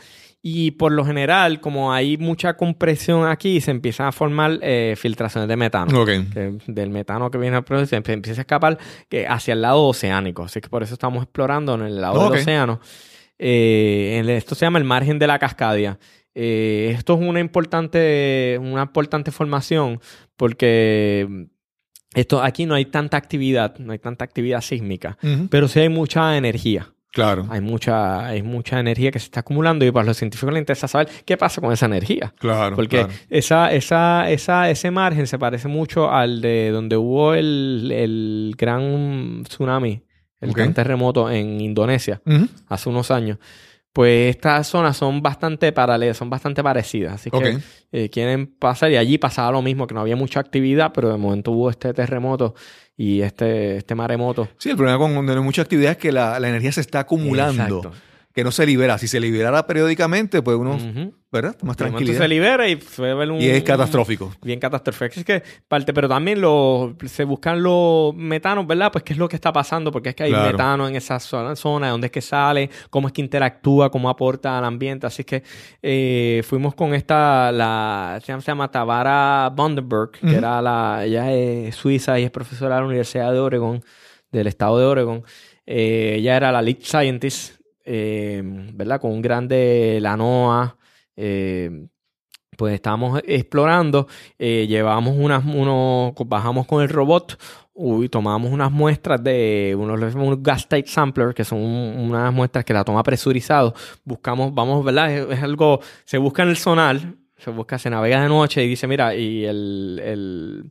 [0.47, 5.49] Y por lo general, como hay mucha compresión aquí, se empiezan a formar eh, filtraciones
[5.49, 6.05] de metano.
[6.05, 8.77] Que del metano que viene al proceso se emp- empieza a escapar
[9.09, 10.45] que hacia el lado oceánico.
[10.45, 12.79] Así que por eso estamos explorando en el lado del océano.
[13.39, 15.99] Eh, esto se llama el margen de la cascadia.
[16.35, 20.01] Eh, esto es una importante, una importante formación
[20.37, 21.47] porque
[22.15, 25.17] esto, aquí no hay tanta actividad, no hay tanta actividad sísmica,
[25.51, 26.95] pero sí hay mucha energía.
[27.15, 27.47] Claro.
[27.49, 30.89] Hay mucha, hay mucha energía que se está acumulando y para los científicos les interesa
[30.89, 32.35] saber qué pasa con esa energía.
[32.41, 32.75] Claro.
[32.75, 33.13] Porque claro.
[33.31, 39.45] esa, esa, esa, ese margen se parece mucho al de donde hubo el, el gran
[39.45, 40.03] tsunami,
[40.45, 42.21] el gran terremoto en Indonesia
[42.69, 43.39] hace unos años.
[43.93, 47.15] Pues estas zonas son bastante paralelas, son bastante parecidas.
[47.15, 47.59] Así que
[47.93, 51.17] eh, quieren pasar y allí pasaba lo mismo, que no había mucha actividad, pero de
[51.17, 52.57] momento hubo este terremoto
[52.97, 54.49] y este, este maremoto.
[54.59, 56.81] Sí, el problema con donde no hay mucha actividad es que la, la energía se
[56.81, 57.93] está acumulando, Exacto.
[58.35, 58.99] Que no se libera.
[58.99, 61.15] Si se liberara periódicamente, pues uno, Ujú.
[61.31, 61.57] ¿verdad?
[61.63, 62.19] Más tranquilidad.
[62.19, 63.41] se libera y fue ver un...
[63.41, 64.33] Y es catastrófico.
[64.43, 65.21] bien catastrófico.
[65.21, 68.91] Es que parte, pero también lo, se buscan los metanos, ¿verdad?
[68.91, 70.51] Pues qué es lo que está pasando, porque es que hay Claro.
[70.51, 74.09] metano en esa zona, zona, de dónde es que sale, cómo es que interactúa, cómo
[74.11, 75.07] aporta al ambiente.
[75.07, 75.45] Así que
[75.81, 81.33] eh, fuimos con esta, la, se llama, se llama Tabara Bundenberg, que era la, ella
[81.33, 83.81] es suiza y es profesora de la Universidad de Oregon,
[84.33, 85.23] del estado de Oregon.
[85.67, 88.43] Eh, ella era la lead scientist, eh,
[88.75, 89.01] ¿verdad?
[89.01, 90.77] Con un grande, la NOAA,
[91.17, 91.87] eh,
[92.57, 94.07] pues estábamos explorando,
[94.39, 97.39] eh, llevamos unas, unos, bajamos con el robot
[97.77, 102.65] y tomamos unas muestras de unos, unos gas type samplers, que son un- unas muestras
[102.65, 103.75] que la toma presurizado.
[104.05, 105.33] Buscamos, vamos, ¿verdad?
[105.33, 107.01] Es, algo, se busca en el sonar,
[107.37, 110.71] se busca, se navega de noche y dice, mira, y el,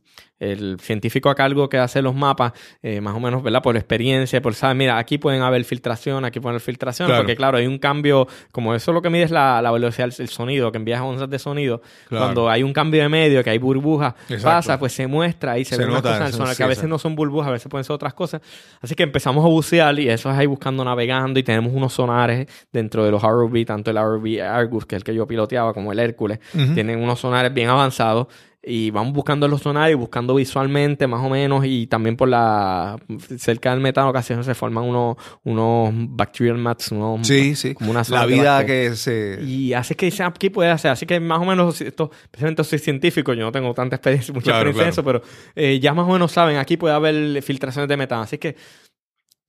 [0.52, 3.62] el científico a cargo que hace los mapas, eh, más o menos, ¿verdad?
[3.62, 7.22] Por experiencia, por saber, mira, aquí pueden haber filtración, aquí pueden haber filtración, Claro.
[7.22, 10.28] porque claro, hay un cambio, como eso lo que mide es la, la velocidad del
[10.28, 12.24] sonido, que envías onzas de sonido, Claro.
[12.26, 14.44] cuando hay un cambio de medio, que hay burbujas, Exacto.
[14.44, 16.66] pasa, pues se muestra y se, Se ve una nota cosa en el que a
[16.66, 18.40] veces no son burbujas, a veces pueden ser otras cosas.
[18.80, 22.46] Así que empezamos a bucear y eso es ahí buscando, navegando y tenemos unos sonares
[22.72, 25.92] dentro de los ROV, tanto el ROV Argus, que es el que yo piloteaba, como
[25.92, 26.38] el Hércules,
[26.74, 28.26] tienen unos sonares bien avanzados
[28.66, 32.96] y vamos buscando los sonares y buscando visualmente más o menos y también por la
[33.38, 37.74] cerca del metano casi se forman unos unos bacterial mats unos, Sí, sí.
[37.74, 39.38] como unas La vida que se...
[39.42, 43.32] y así que aquí puede hacer así que más o menos esto especialmente soy científico
[43.34, 45.22] yo no tengo tanta experiencia mucha Claro, experiencia en eso pero
[45.54, 48.22] eh, ya más o menos saben aquí puede haber filtraciones de metano.
[48.22, 48.56] Así que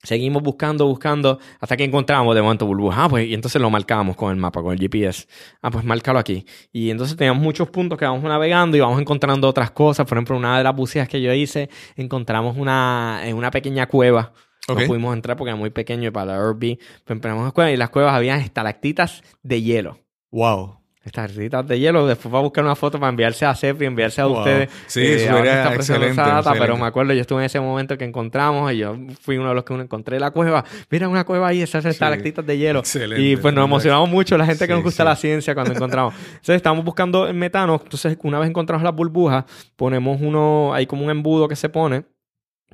[0.05, 2.99] Seguimos buscando, buscando, hasta que encontramos de momento burbujas.
[2.99, 5.27] Ah, pues, y entonces lo marcamos con el mapa, con el GPS.
[5.61, 6.45] Ah, pues márcalo aquí.
[6.71, 10.05] Y entonces teníamos muchos puntos que vamos navegando y vamos encontrando otras cosas.
[10.07, 14.33] Por ejemplo, una de las buceas que yo hice, encontramos una, en una pequeña cueva.
[14.67, 16.59] No pudimos entrar porque era muy pequeño y para la RV.
[16.59, 16.79] Pero
[17.15, 19.99] entramos en las cuevas y en las cuevas había estalactitas de hielo.
[20.31, 20.84] Wow.
[21.05, 22.07] Estalactitas de hielo.
[22.07, 24.39] Después va a buscar una foto para enviarse a CEP y enviarse a Wow.
[24.39, 24.69] ustedes.
[24.87, 26.59] Sí, Eh, eso era está excelente, esa data, excelente.
[26.65, 29.55] Pero me acuerdo, yo estuve en ese momento que encontramos y yo fui uno de
[29.55, 30.65] los que encontré la cueva.
[30.89, 32.79] Mira una cueva ahí, esas estalactitas de hielo.
[32.79, 35.07] Excelente, y pues nos emocionamos mucho la gente que nos gusta sí.
[35.09, 36.13] la ciencia cuando encontramos.
[36.27, 37.79] Entonces estamos buscando metano.
[37.83, 39.45] Entonces una vez encontramos las burbujas,
[39.75, 42.03] ponemos uno, hay como un embudo que se pone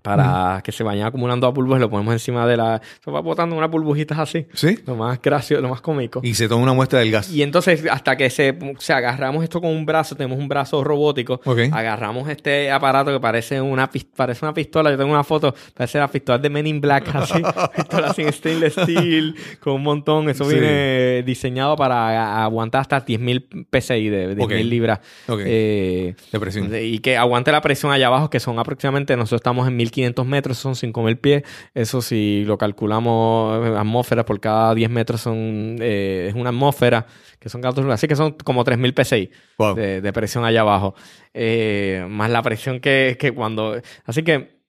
[0.02, 2.82] para que se vayan acumulando las burbujas, lo ponemos encima de la...
[3.04, 4.48] Se va botando unas burbujitas así.
[4.54, 4.80] ¿Sí?
[4.88, 6.22] Lo más gracioso, lo más cómico.
[6.24, 7.32] Y se toma una muestra del gas.
[7.32, 11.40] Y entonces, hasta que se, se agarramos esto con un brazo, tenemos un brazo robótico,
[11.46, 11.60] Ok.
[11.72, 14.90] agarramos este aparato que parece una, parece una pistola.
[14.92, 17.42] Yo tengo una foto, parece la pistola de Men in Black, así,
[17.76, 20.30] pistola en stainless steel, con un montón.
[20.30, 20.56] Eso Sí.
[20.56, 21.96] viene diseñado para
[22.40, 24.52] a- aguantar hasta 10.000 PSI, de 10.000 Ok.
[24.66, 25.00] libras.
[25.28, 25.42] Ok.
[25.46, 29.76] Eh, de- y que aguante la presión allá abajo, que son aproximadamente, nosotros estamos en
[29.92, 31.44] 1500 metros, son 5000 pies.
[31.74, 37.06] Eso si lo calculamos, eh, atmósferas por cada 10 metros son, eh, es una atmósfera,
[37.40, 39.76] que son 14, así que son como 3000 PSI Wow.
[39.76, 40.96] de, de presión allá abajo.
[41.34, 43.80] Eh, más la presión que, que cuando.
[44.06, 44.60] Así que.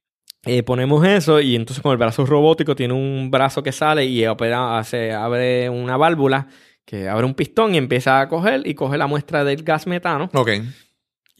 [0.45, 4.27] eh, ponemos eso y entonces con el brazo robótico tiene un brazo que sale y
[4.27, 6.49] opera, se abre una válvula
[6.85, 10.29] que abre un pistón y empieza a coger y coge la muestra del gas metano
[10.35, 10.51] Ok.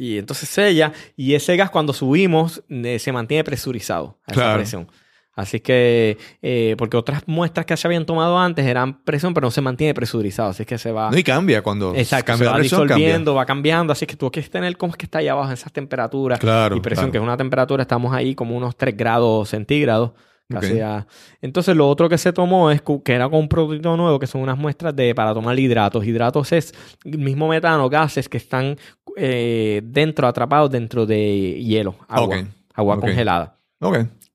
[0.05, 4.59] Y entonces sella y ese gas cuando subimos eh, se mantiene presurizado a esa Claro.
[4.59, 4.89] presión.
[5.35, 9.51] Así que, eh, porque otras muestras que se habían tomado antes eran presión, pero no
[9.51, 10.51] se mantiene presurizado.
[10.51, 11.11] Así que se va.
[11.11, 13.95] No, y cambia cuando Exacto, cambia se la va presión, disolviendo, va cambiando.
[13.95, 16.39] Así que tú quieres tener cómo es que está ahí abajo en esas temperaturas.
[16.39, 17.13] Claro, Y presión, claro.
[17.13, 20.11] que es una temperatura, estamos ahí como unos 3 grados centígrados.
[20.51, 21.07] Casi a-
[21.41, 24.43] Entonces, lo otro que se tomó es que era con un prototipo nuevo, que son
[24.43, 26.05] unas muestras de para tomar hidratos.
[26.05, 26.75] Hidratos es
[27.07, 28.77] el mismo metano, gases que están
[29.17, 32.45] eh, dentro, atrapados dentro de hielo, agua,
[32.75, 33.59] agua congelada.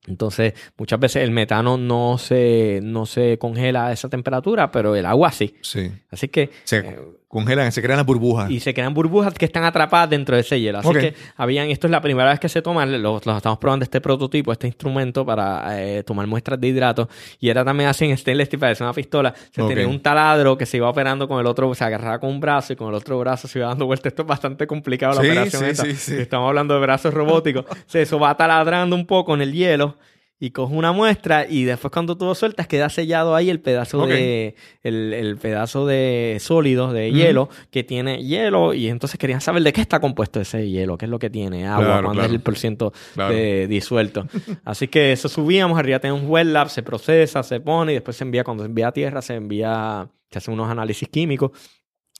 [0.08, 5.06] Entonces, muchas veces el metano no se, no se congela a esa temperatura, pero el
[5.06, 5.56] agua sí.
[5.62, 5.92] Sí.
[6.10, 6.98] Así que Se eh,
[7.38, 8.50] congelan, se crean las burbujas.
[8.50, 10.80] y se crean burbujas que están atrapadas dentro de ese hielo.
[10.80, 13.84] Así que habían, esto es la primera vez que se toman, los, los estamos probando
[13.84, 17.08] este prototipo, este instrumento para eh, tomar muestras de hidratos.
[17.40, 19.34] Y era también así en stainless steel, parece una pistola.
[19.52, 19.70] Se Ok.
[19.70, 22.74] tenía un taladro que se iba operando con el otro, se agarraba con un brazo
[22.74, 24.12] y con el otro brazo se iba dando vueltas.
[24.12, 25.84] Esto es bastante complicado la Sí, operación sí, esa.
[25.86, 26.16] sí, sí.
[26.16, 27.66] Estamos hablando de brazos robóticos.
[27.88, 29.96] O sea, eso va taladrando un poco en el hielo.
[30.40, 34.06] Y coge una muestra y después cuando tú lo sueltas queda sellado ahí el pedazo
[34.06, 34.54] de
[34.84, 39.74] el, el pedazo de sólido de hielo que tiene hielo y entonces querían saber de
[39.74, 42.28] qué está compuesto ese hielo, qué es lo que tiene, agua, Claro, cuánto claro.
[42.28, 43.34] es el por ciento Claro.
[43.34, 44.28] de disuelto.
[44.64, 48.16] Así que eso subíamos, arriba tenemos un wet lab, se procesa, se pone y después
[48.16, 51.50] se envía, cuando se envía a tierra, se envía, se hacen unos análisis químicos.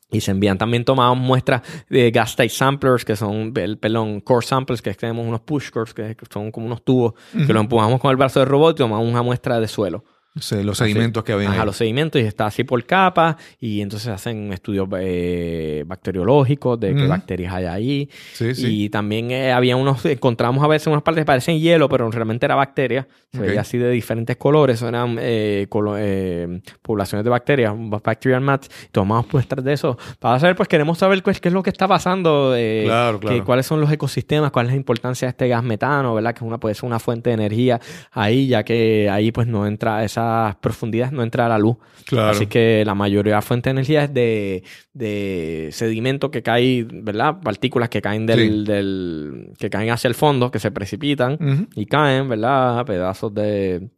[0.10, 4.82] Y se envían también tomadas muestras de gas type samplers, que son, pelón, core samples,
[4.82, 7.14] que tenemos unos push cores, que son como unos tubos,
[7.46, 10.06] que lo empujamos con el brazo de robot y tomamos una muestra de suelo.
[10.40, 11.66] Sí, los sedimentos que habían Ajá, ahí.
[11.66, 17.08] los sedimentos y está así por capas y entonces hacen estudios eh, bacteriológicos de qué
[17.08, 18.10] bacterias hay ahí.
[18.34, 18.84] Sí, sí.
[18.86, 22.46] Y también eh, había unos, encontramos a veces unas partes que parecen hielo, pero realmente
[22.46, 23.08] era bacteria.
[23.34, 24.82] Se veía así de diferentes colores.
[24.82, 28.70] Eran eh, colo- eh, poblaciones de bacterias, bacterial mats.
[28.92, 29.98] Tomamos muestras de eso.
[30.20, 32.54] Para saber, pues queremos saber qué, es- qué es lo que está pasando.
[32.56, 33.36] Claro, claro.
[33.38, 36.34] que- cuáles son los ecosistemas, cuál es la importancia de este gas metano, ¿verdad?
[36.34, 37.80] Que una puede ser una fuente de energía
[38.12, 41.78] ahí, ya que ahí pues no entra, esas profundidades no entra la luz.
[42.06, 42.30] Claro.
[42.30, 44.64] Así que la mayoría de la fuente de energía es de,
[44.94, 47.40] de sedimento que cae, ¿verdad?
[47.42, 48.72] Partículas que caen del, Sí.
[48.72, 52.86] del- que caen hacia el fondo, que se precipitan y caen, ¿verdad?
[52.86, 53.90] Pedazos de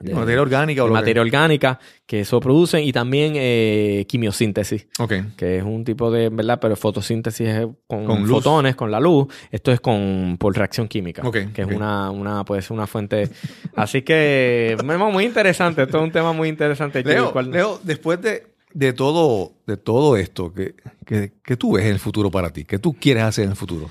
[0.00, 4.06] de- Materia orgánica o de lo que- materia orgánica, que eso producen, y también eh,
[4.08, 5.12] quimiosíntesis, Ok.
[5.36, 6.58] que es un tipo de, ¿verdad?
[6.60, 9.26] Pero fotosíntesis es con, fotones, con la luz.
[9.50, 13.28] Esto es con por reacción química, Ok, que es una, una, puede ser una fuente.
[13.76, 14.76] Así que,
[15.12, 15.82] muy interesante.
[15.82, 17.02] Esto es un tema muy interesante.
[17.04, 20.74] que- Leo, cual- Leo, después de, de todo, de todo esto, ¿qué,
[21.04, 22.64] qué, qué tú ves en el futuro para ti?
[22.64, 23.90] ¿Qué tú quieres hacer en el futuro?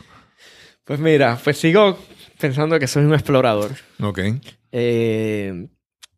[0.86, 1.98] Pues mira, pues sigo
[2.40, 3.72] pensando que soy un explorador.
[4.02, 4.19] Ok.
[4.72, 5.68] Eh,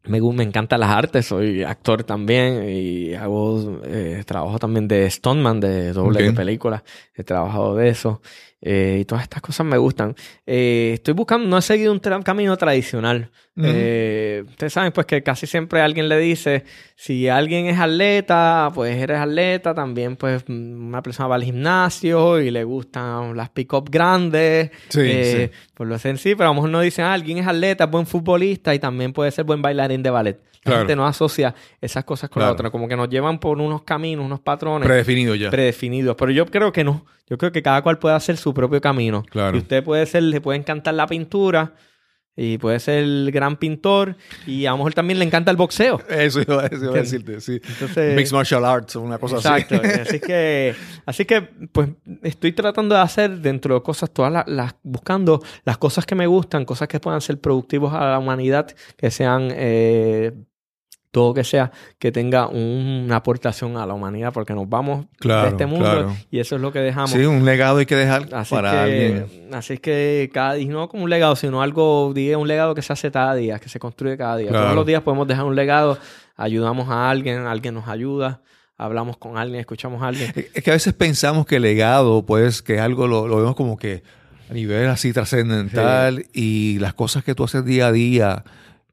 [0.04, 5.60] me, me encantan las artes, soy actor también y hago eh, trabajo también de stuntman,
[5.60, 6.26] de doble Ok.
[6.26, 6.84] de películas.
[7.14, 8.22] He trabajado de eso
[8.62, 10.16] eh, y todas estas cosas me gustan.
[10.46, 13.32] Eh, estoy buscando, no he seguido un camino tradicional.
[13.64, 16.64] Eh, ustedes saben pues que casi siempre alguien le dice,
[16.96, 22.50] si alguien es atleta, pues eres atleta, también pues una persona va al gimnasio y
[22.52, 24.72] le gustan las pick-up grandes.
[24.90, 27.86] Sí, eh, Por lo sencillo, pero a lo mejor no dicen, ah, alguien es atleta,
[27.86, 30.40] es buen futbolista y también puede ser buen bailarín de ballet.
[30.64, 30.78] La Claro.
[30.82, 32.50] gente no asocia esas cosas con Claro.
[32.50, 35.50] la otra, como que nos llevan por unos caminos, unos patrones Predefinido ya.
[35.50, 36.16] predefinidos.
[36.16, 37.04] Pero yo creo que no.
[37.32, 39.24] Yo creo que cada cual puede hacer su propio camino.
[39.24, 39.56] Claro.
[39.56, 41.74] Y usted puede ser, le puede encantar la pintura
[42.36, 46.02] y puede ser el gran pintor y a lo mejor también le encanta el boxeo.
[46.10, 47.62] Eso iba, eso iba a decirte, sí.
[47.70, 49.76] Entonces, Mixed martial arts, una cosa Exacto.
[49.82, 50.00] así.
[50.02, 50.76] así que,
[51.06, 51.42] así que,
[51.72, 51.90] pues,
[52.24, 56.28] estoy tratando de hacer dentro de cosas, todas las, las- buscando las cosas que me
[56.28, 58.68] gustan, cosas que puedan ser productivos a la humanidad,
[58.98, 60.34] que sean, eh,
[61.12, 65.50] todo que sea, que tenga una aportación a la humanidad, porque nos vamos Claro, de
[65.50, 66.16] este mundo claro.
[66.32, 67.12] y eso es lo que dejamos.
[67.12, 69.50] Sí, un legado hay que dejar Así para que, alguien.
[69.54, 72.94] así es que cada y no como un legado, sino algo, un legado que se
[72.94, 74.50] hace cada día, que se construye cada día.
[74.50, 74.64] Claro.
[74.66, 75.98] Todos los días podemos dejar un legado,
[76.38, 78.42] ayudamos a alguien, alguien nos ayuda,
[78.78, 80.34] hablamos con alguien, escuchamos a alguien.
[80.54, 84.02] Es que a veces pensamos que legado, pues, que algo lo, lo vemos como que
[84.50, 88.44] a nivel así trascendental y las cosas que tú haces día a día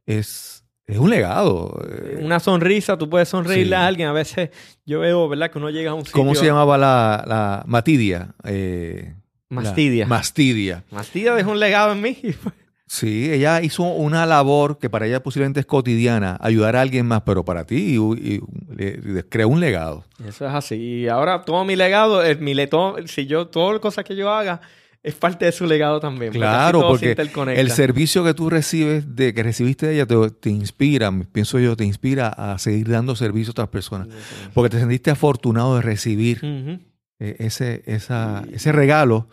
[0.07, 0.58] es,
[0.89, 1.81] es un legado.
[1.89, 3.83] Eh, Una sonrisa, tú puedes sonreírle Sí.
[3.83, 4.09] a alguien.
[4.09, 4.51] A veces
[4.85, 5.51] yo veo, ¿verdad?
[5.53, 6.15] Que uno llega a un sitio...
[6.21, 8.35] ¿Cómo se llamaba la, la Matidia?
[8.45, 9.15] Eh,
[9.51, 10.05] Mastidia.
[10.05, 10.85] la- Mastidia.
[10.91, 12.17] Mastidia dejó un legado en mí.
[12.91, 17.21] Sí, ella hizo una labor que para ella posiblemente es cotidiana, ayudar a alguien más,
[17.21, 20.05] pero para ti y- y creó un legado.
[20.27, 20.77] Eso es así.
[20.77, 24.63] Y ahora todo mi legado, mi todo- si yo, todas las cosas que yo haga,
[25.03, 26.33] es parte de su legado también.
[26.33, 27.17] Claro, porque
[27.57, 31.77] el servicio que tú recibes, de que recibiste de ella, te, te inspira, pienso yo,
[31.77, 34.09] te inspira a seguir dando servicio a otras personas.
[34.55, 36.41] Porque te sentiste afortunado de recibir
[37.21, 39.29] eh, ese, esa, ese regalo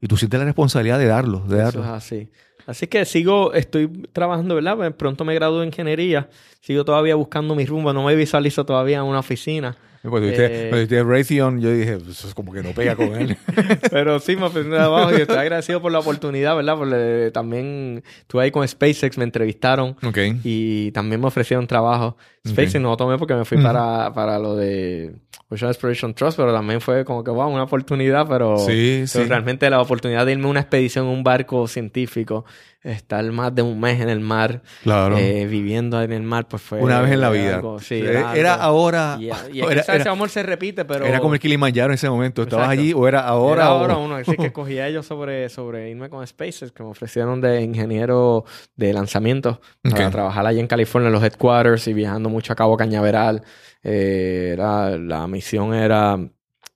[0.00, 1.82] y tú sientes la responsabilidad de darlo, de Eso darlo.
[1.82, 2.28] es así.
[2.66, 4.76] Así que sigo, estoy trabajando, ¿verdad?
[4.76, 6.28] Pues Pronto me gradúo en ingeniería.
[6.60, 7.94] Sigo todavía buscando mi rumbo.
[7.94, 9.74] No me visualizo todavía en una oficina.
[10.02, 13.36] Cuando dijiste, Eh, Raytheon, yo dije, "Pues eso es como que no pega con él.
[13.90, 16.76] Pero sí, me ofrecieron trabajo y estoy agradecido por la oportunidad, ¿verdad?
[16.76, 19.96] Porque también estuve ahí con SpaceX, me entrevistaron
[20.44, 22.16] y también me ofrecieron trabajo.
[22.46, 25.16] SpaceX no lo tomé porque me fui para, para lo de
[25.50, 29.28] Ocean Exploration Trust, pero también fue como que, wow, una oportunidad, pero, Sí, pero sí.
[29.28, 32.44] realmente la oportunidad de irme a una expedición en un barco científico,
[32.82, 35.18] estar más de un mes en el mar, Claro.
[35.18, 36.78] eh, viviendo en el mar, pues fue...
[36.80, 37.56] Una vez en la vida.
[37.56, 39.16] algo- sí, Eh, era, era algo- ahora.
[39.20, 39.28] Y,
[39.58, 41.04] era, ese era- amor se repite, pero...
[41.04, 42.42] era como el Kilimanjaro en ese momento.
[42.42, 42.80] ¿Estabas Exacto.
[42.80, 43.62] allí o era ahora?
[43.64, 44.14] Era o- ahora uno.
[44.16, 48.44] Así que cogí a ellos sobre, sobre irme con SpaceX, que me ofrecieron de ingeniero
[48.76, 52.76] de lanzamiento para trabajar allí en California en los headquarters y viajando mucho a Cabo
[52.76, 53.42] Cañaveral.
[53.82, 56.16] Eh, era, la misión era,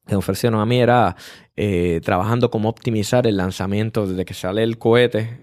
[0.06, 1.14] que ofrecieron a mí era
[1.56, 5.38] eh, trabajando como optimizar el lanzamiento desde que sale el cohete,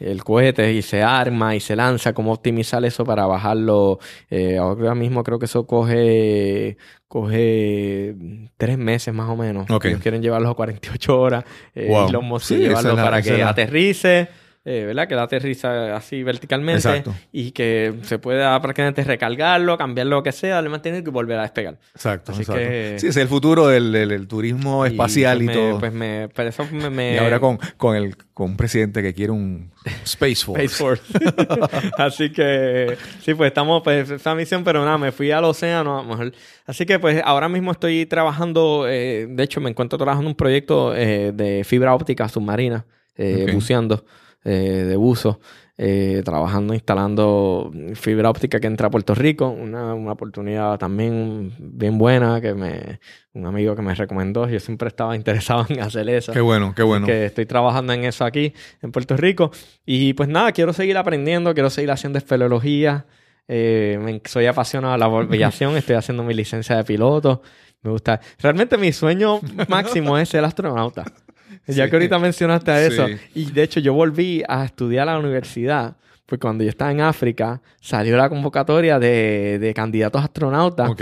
[0.00, 3.98] el, cohete y se arma y se lanza, cómo optimizar eso para bajarlo.
[4.30, 6.76] Eh, ahora mismo creo que eso coge,
[7.08, 8.14] coge
[8.56, 9.68] tres meses más o menos.
[9.70, 9.86] Ok.
[9.86, 11.44] Ellos quieren llevarlo a 48 horas.
[11.74, 12.08] Eh, Wow.
[12.08, 14.28] Elon Musk Sí, llevarlo es la- para que la- aterrice.
[14.70, 15.08] Eh, ¿Verdad?
[15.08, 17.14] Que la aterriza así verticalmente Exacto.
[17.32, 21.42] y que se pueda prácticamente recargarlo, cambiar lo que sea, darle mantenimiento y volver a
[21.42, 21.78] despegar.
[21.94, 22.60] Exacto, Así exacto.
[22.60, 25.78] que- Sí, es el futuro del, del- del turismo espacial y, pues me- todo.
[25.80, 29.14] Pues me, pero eso me, me- y ahora con, con, el, con un presidente que
[29.14, 29.70] quiere un
[30.04, 30.64] Space Force.
[30.64, 31.02] Space Force.
[31.96, 36.02] Así que sí, pues estamos pues esa misión, pero nada, me fui al océano a
[36.02, 36.32] lo mejor.
[36.66, 40.36] Así que pues ahora mismo estoy trabajando, eh, de hecho me encuentro trabajando en un
[40.36, 42.84] proyecto eh, de fibra óptica submarina,
[43.16, 44.04] eh, buceando,
[44.44, 45.40] eh, de buzo.
[45.80, 51.98] eh, trabajando, instalando fibra óptica que entra a Puerto Rico, una, una oportunidad también bien
[51.98, 52.98] buena que me,
[53.32, 56.82] un amigo que me recomendó, yo siempre estaba interesado en hacer eso Qué bueno, qué
[56.82, 57.06] bueno.
[57.06, 58.52] que estoy trabajando en eso aquí
[58.82, 59.52] en Puerto Rico.
[59.86, 63.06] Y pues nada, quiero seguir aprendiendo, quiero seguir haciendo espeleología.
[63.46, 67.40] Eh, me- soy apasionado de la aviación, estoy haciendo mi licencia de piloto.
[67.82, 68.20] Me gusta.
[68.40, 71.04] Realmente mi sueño máximo es ser astronauta.
[71.68, 71.90] Ya Sí.
[71.90, 73.06] que ahorita mencionaste a eso.
[73.06, 73.14] Sí.
[73.34, 75.96] Y de hecho yo volví a estudiar a la universidad
[76.26, 80.90] Pues cuando yo estaba en África, salió la convocatoria de, de candidatos astronautas.
[80.90, 81.00] Ok.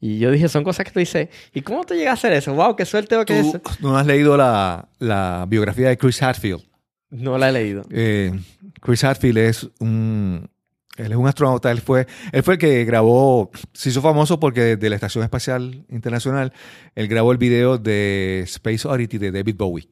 [0.00, 2.52] Y yo dije, son cosas que tú dices, ¿y cómo te llega a hacer eso?
[2.54, 2.74] ¡Wow!
[2.74, 3.52] ¡Qué suerte que es!
[3.52, 6.62] ¿Tú no has leído la, la biografía de Chris Hadfield?
[7.10, 7.84] No la he leído.
[7.90, 8.32] Eh,
[8.80, 10.50] Chris Hadfield es un,
[10.96, 11.70] él es un astronauta.
[11.70, 15.84] Él fue, él fue el que grabó, se hizo famoso porque desde la Estación Espacial
[15.88, 16.52] Internacional,
[16.96, 19.88] él grabó el video de Space Oddity de David Bowie.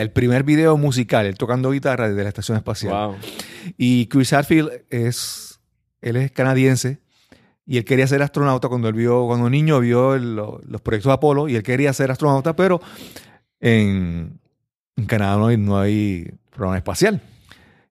[0.00, 2.92] El primer video musical, él tocando guitarra desde la Estación Espacial.
[2.92, 3.16] Wow.
[3.76, 5.60] Y Chris Hadfield es,
[6.00, 6.98] él es canadiense
[7.64, 11.48] y él quería ser astronauta cuando él vio, cuando niño vio el- los proyectos Apolo
[11.48, 12.80] y él quería ser astronauta, pero
[13.60, 14.40] en,
[14.96, 17.20] en Canadá no hay, no hay programa espacial.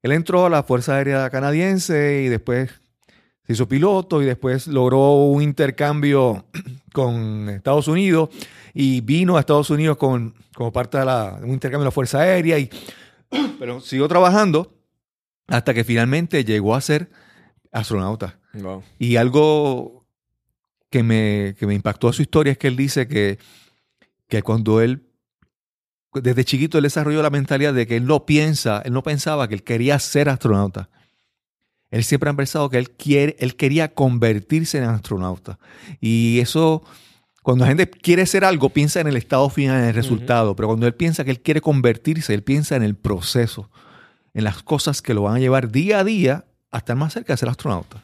[0.03, 2.69] Él entró a la Fuerza Aérea Canadiense y después
[3.45, 6.45] se hizo piloto y después logró un intercambio
[6.93, 8.30] con Estados Unidos
[8.73, 12.19] y vino a Estados Unidos con, como parte de, la, un intercambio de la Fuerza
[12.19, 12.69] Aérea y
[13.59, 14.73] pero siguió trabajando
[15.47, 17.11] hasta que finalmente llegó a ser
[17.72, 18.39] astronauta.
[18.53, 18.84] Wow.
[18.99, 20.05] Y algo
[20.89, 23.39] que me, que me impactó a su historia es que él dice que,
[24.27, 25.07] que cuando él,
[26.13, 29.55] desde chiquito, él desarrolló la mentalidad de que él no piensa, él no pensaba que
[29.55, 30.89] él quería ser astronauta.
[31.91, 35.59] Él siempre ha pensado que él, quiere, él quería convertirse en astronauta.
[35.99, 36.84] Y eso,
[37.43, 40.55] cuando la gente quiere ser algo, piensa en el estado final, en el resultado.
[40.55, 43.69] Pero cuando él piensa que él quiere convertirse, él piensa en el proceso,
[44.34, 47.34] en las cosas que lo van a llevar día a día a estar más cerca
[47.34, 48.03] de ser astronauta.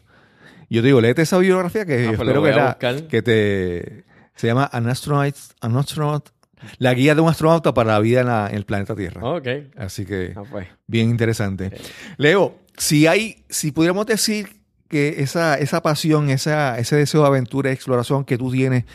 [0.69, 3.21] Yo te digo, léete esa biografía que Ah, yo pues lo espero que, la- que
[3.21, 4.03] te...
[4.35, 6.29] Se llama An Astronaut, An Astronaut,
[6.77, 9.23] la guía de un astronauta para la vida en, la- en el planeta Tierra.
[9.23, 9.47] Ok.
[9.77, 10.67] Así que Ah, pues.
[10.87, 11.71] bien interesante.
[12.17, 17.69] Leo, si hay, si pudiéramos decir que esa, esa pasión, esa, ese deseo de aventura
[17.69, 18.85] y exploración que tú tienes,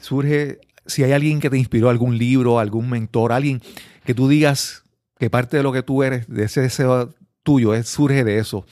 [0.00, 3.60] surge, si hay alguien que te inspiró, algún libro, algún mentor, alguien
[4.04, 4.84] que tú digas
[5.18, 8.66] que parte de lo que tú eres, de ese deseo tuyo, es, surge de eso.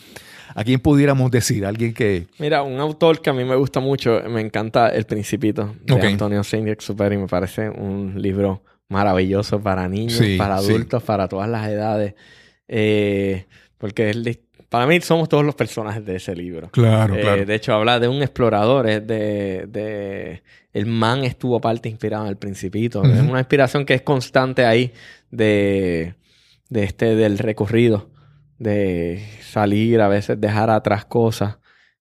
[0.57, 1.67] ¿A quién pudiéramos decir?
[1.67, 2.29] Alguien que...
[2.39, 6.05] Mira, un autor que a mí me gusta mucho, me encanta El Principito de Ok.
[6.05, 7.17] Antonio Saint-Exupéry.
[7.17, 10.71] Me parece un libro maravilloso para niños, Sí, para sí.
[10.71, 12.15] adultos, para todas las edades.
[12.69, 13.47] Eh,
[13.85, 14.39] porque es
[14.71, 16.71] para mí somos todos los personajes de ese libro.
[16.71, 20.43] Claro, Eh, de hecho, habla de un explorador, es de, de-
[20.73, 23.05] El man estuvo parte inspirado en El Principito.
[23.05, 24.91] Es una inspiración que es constante ahí
[25.31, 26.15] de,
[26.71, 28.09] de este, del recorrido.
[28.59, 31.59] De salir, a veces dejar atrás cosas.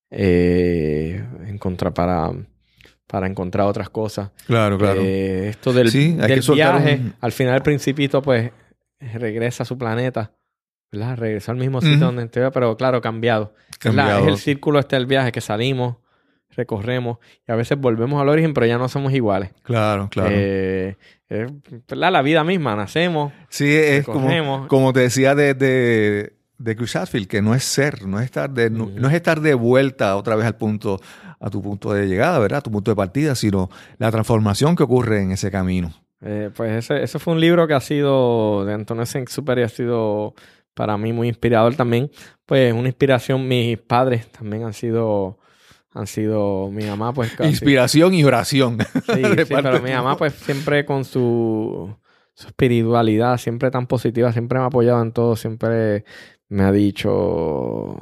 [0.09, 2.31] eh, encontrar para,
[3.07, 4.29] para encontrar otras cosas.
[4.47, 5.01] Claro, claro.
[5.03, 8.51] Eh, esto del, Sí, del viaje, un- al final el principito, pues,
[9.15, 10.31] regresa a su planeta.
[10.93, 11.17] ¿Verdad?
[11.17, 12.05] Regresó al mismo sitio Ujú.
[12.05, 13.53] donde estuvo, pero claro, cambiado.
[13.83, 15.95] Es el círculo este del viaje que salimos,
[16.55, 17.17] recorremos
[17.47, 19.51] y a veces volvemos al origen, pero ya no somos iguales.
[19.63, 20.29] Claro, claro.
[20.31, 20.95] Eh,
[21.27, 21.51] es,
[21.89, 22.11] ¿verdad?
[22.11, 27.55] La vida misma, nacemos, Sí, es como, como te decía de, de, de que no
[27.55, 30.99] es ser, no es estar de, no, es estar de vuelta otra vez al punto,
[31.39, 32.59] a tu punto de llegada, ¿verdad?
[32.59, 35.91] A tu punto de partida, sino la transformación que ocurre en ese camino.
[36.21, 40.35] Eh, pues ese, ese fue un libro que ha sido, de Antonio Saint-Exupéry, ha sido
[40.73, 42.09] para mí muy inspirador también.
[42.45, 45.37] Pues una inspiración, mis padres también han sido,
[45.91, 48.77] han sido, mi mamá pues casi- Inspiración y oración.
[48.81, 51.95] Sí, pero mi mamá pues siempre con su,
[52.33, 56.03] su espiritualidad, siempre tan positiva, siempre me ha apoyado en todo, siempre
[56.49, 57.97] me ha dicho,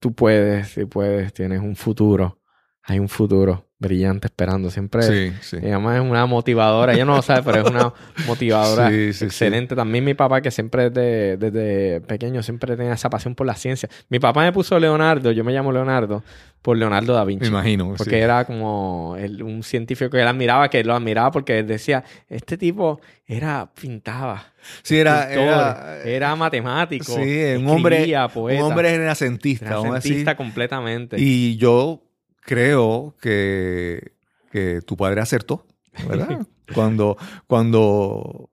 [0.00, 2.40] tú puedes, si puedes, tienes un futuro,
[2.82, 5.02] hay un futuro brillante esperando, siempre...
[5.02, 5.56] Sí, sí.
[5.58, 7.92] Mi mamá es una motivadora, ella no lo sabe, pero es una
[8.26, 9.76] motivadora Sí, excelente.
[9.76, 13.88] También mi papá, que siempre desde, desde pequeño siempre tenía esa pasión por la ciencia.
[14.08, 16.22] Mi papá me puso Leonardo, yo me llamo Leonardo,
[16.62, 17.42] por Leonardo da Vinci.
[17.42, 17.94] Me imagino.
[17.98, 22.02] Porque era como el- un científico que él admiraba, que lo admiraba porque él decía,
[22.30, 24.52] este tipo era, pintaba.
[24.82, 27.12] Sí, era, era, era matemático.
[27.14, 31.16] sí, un hombre, escribía, poeta, un hombre renacentista, renacentista completamente.
[31.20, 32.02] Y yo
[32.46, 34.12] creo que,
[34.50, 35.66] que tu padre acertó,
[36.08, 36.46] ¿verdad?
[36.74, 37.16] cuando
[37.46, 38.50] cuando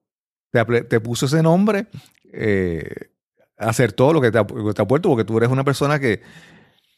[0.51, 1.87] te, puso ese nombre,
[2.31, 3.09] eh,
[3.57, 6.21] acertó lo que te, ha- te ha puesto, porque tú eres una persona que,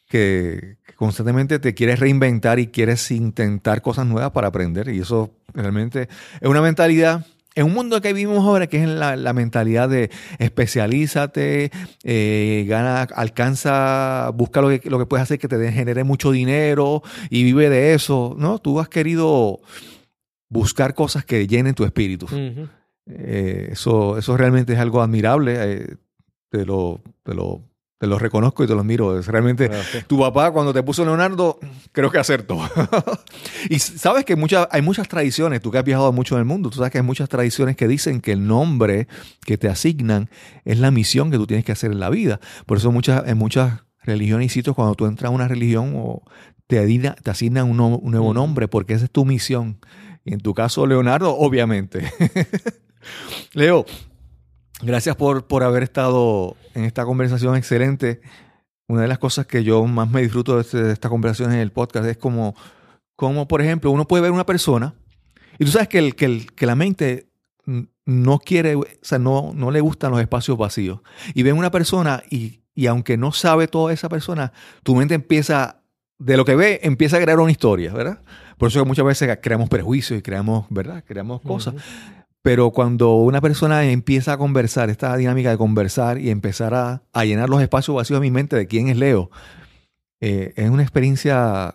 [0.09, 4.89] que constantemente te quieres reinventar y quieres intentar cosas nuevas para aprender.
[4.89, 6.09] Y eso realmente
[6.41, 7.25] es una mentalidad.
[7.55, 11.71] En un mundo que vivimos ahora, que es la, la mentalidad de especialízate,
[12.03, 17.01] eh, gana, alcanza, busca lo que, lo que puedes hacer que te genere mucho dinero
[17.29, 18.59] y vive de eso, ¿no?
[18.59, 19.61] Tú has querido
[20.49, 22.27] buscar cosas que llenen tu espíritu.
[23.07, 25.55] Eh, eso, eso realmente es algo admirable.
[25.57, 25.95] eh,
[26.49, 27.61] te, lo, te, lo,
[28.05, 29.17] te te lo reconozco y te lo admiro.
[29.19, 30.05] Es realmente, Gracias.
[30.07, 31.59] tu papá cuando te puso Leonardo,
[31.91, 32.59] creo que acertó.
[33.69, 36.69] y sabes que muchas, hay muchas tradiciones, tú que has viajado mucho en el mundo,
[36.69, 39.07] tú sabes que hay muchas tradiciones que dicen que el nombre
[39.45, 40.29] que te asignan
[40.65, 42.39] es la misión que tú tienes que hacer en la vida.
[42.67, 46.21] Por eso muchas, en muchas religiones y sitios, cuando tú entras a una religión o
[46.67, 49.79] te, adina- te asignan un, no- un nuevo nombre, porque esa es tu misión.
[50.23, 52.11] Y en tu caso, Leonardo, obviamente.
[53.53, 53.85] Leo,
[54.81, 58.21] gracias por, por haber estado en esta conversación excelente.
[58.87, 61.71] Una de las cosas que yo más me disfruto de, este- estas conversaciones en el
[61.71, 62.55] podcast es como,
[63.15, 64.93] como, por ejemplo, uno puede ver una persona
[65.57, 67.29] y tú sabes que, el, que, la mente
[68.05, 70.99] no quiere, o sea, no, no le gustan los espacios vacíos.
[71.33, 74.51] Y ven una persona y, y aunque no sabe toda esa persona,
[74.83, 75.81] tu mente empieza,
[76.19, 78.21] de lo que ve, empieza a crear una historia, ¿verdad?
[78.57, 81.03] Por eso muchas veces creamos prejuicios y creamos, ¿verdad?
[81.07, 81.73] Creamos cosas.
[82.45, 87.25] Pero cuando una persona empieza a conversar, esta dinámica de conversar y empezar a, a
[87.25, 89.31] llenar los espacios vacíos de mi mente de quién es Leo,
[90.21, 91.73] eh, es una experiencia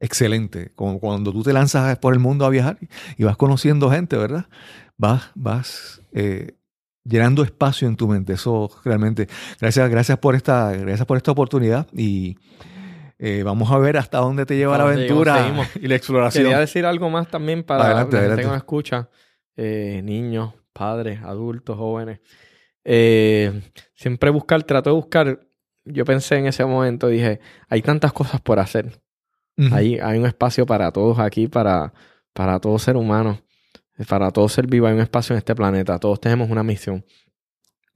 [0.00, 0.72] excelente.
[0.74, 2.78] Como cuando tú te lanzas por el mundo a viajar
[3.18, 4.46] y vas conociendo gente, ¿verdad?
[4.96, 6.54] Vas, vas eh,
[7.04, 8.32] llenando espacio en tu mente.
[8.32, 9.28] Eso realmente,
[9.60, 12.38] gracias, gracias por esta, gracias por esta oportunidad y
[13.18, 16.44] eh, vamos a ver hasta dónde te lleva la aventura y la exploración.
[16.44, 18.42] Quería decir algo más también para Adelante, la gente adelante.
[18.42, 19.10] que nos escucha,
[19.58, 22.20] eh, niños, padres, adultos, jóvenes.
[22.84, 23.60] Eh,
[23.94, 25.40] siempre buscar, trato de buscar.
[25.84, 29.00] Yo pensé en ese momento, dije, hay tantas cosas por hacer.
[29.72, 31.92] Hay, hay un espacio para todos aquí, para,
[32.32, 33.40] para todo ser humano,
[34.08, 34.86] para todo ser vivo.
[34.86, 35.98] Hay un espacio en este planeta.
[35.98, 37.04] Todos tenemos una misión.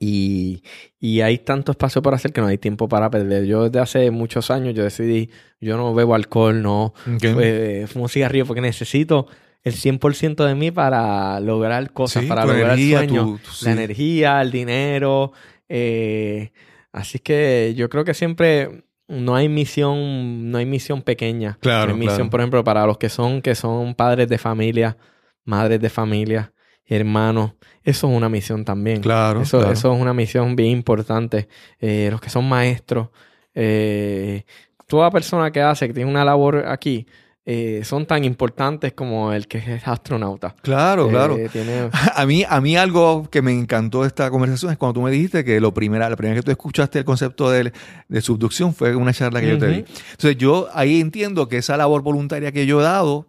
[0.01, 0.64] Y,
[0.98, 3.44] y hay tanto espacio por hacer que no hay tiempo para perder.
[3.44, 5.30] Yo desde hace muchos años yo decidí,
[5.60, 7.22] yo no bebo alcohol, no Ok.
[7.22, 9.28] eh, fumo cigarrillo porque necesito
[9.64, 13.24] el 100% de mí para lograr cosas, Sí, para lograr energía, sueños.
[13.24, 13.64] tu- tu- sí.
[13.66, 15.32] La energía, el dinero.
[15.68, 16.52] eh,
[16.93, 21.56] así que yo creo que siempre no hay misión, no hay misión pequeña.
[21.60, 22.30] Claro, No hay misión, claro.
[22.30, 24.97] por ejemplo, para los que son, que son padres de familia,
[25.44, 26.52] madres de familia,
[26.84, 27.52] hermanos.
[27.84, 29.01] Eso es una misión también.
[29.01, 29.72] Claro, Eso, claro.
[29.72, 31.48] eso es una misión bien importante.
[31.80, 33.09] Eh, los que son maestros,
[33.55, 34.44] eh,
[34.86, 37.06] toda persona que hace, que tiene una labor aquí,
[37.44, 40.55] eh, son tan importantes como el que es astronauta.
[40.62, 41.36] Claro, Eh, claro.
[41.52, 45.02] tiene- A mí, a mí algo que me encantó de esta conversación es cuando tú
[45.02, 47.73] me dijiste que lo primera, la primera vez que tú escuchaste el concepto de,
[48.09, 49.74] de subducción fue una charla que yo te di.
[50.12, 53.27] Entonces yo ahí entiendo que esa labor voluntaria que yo he dado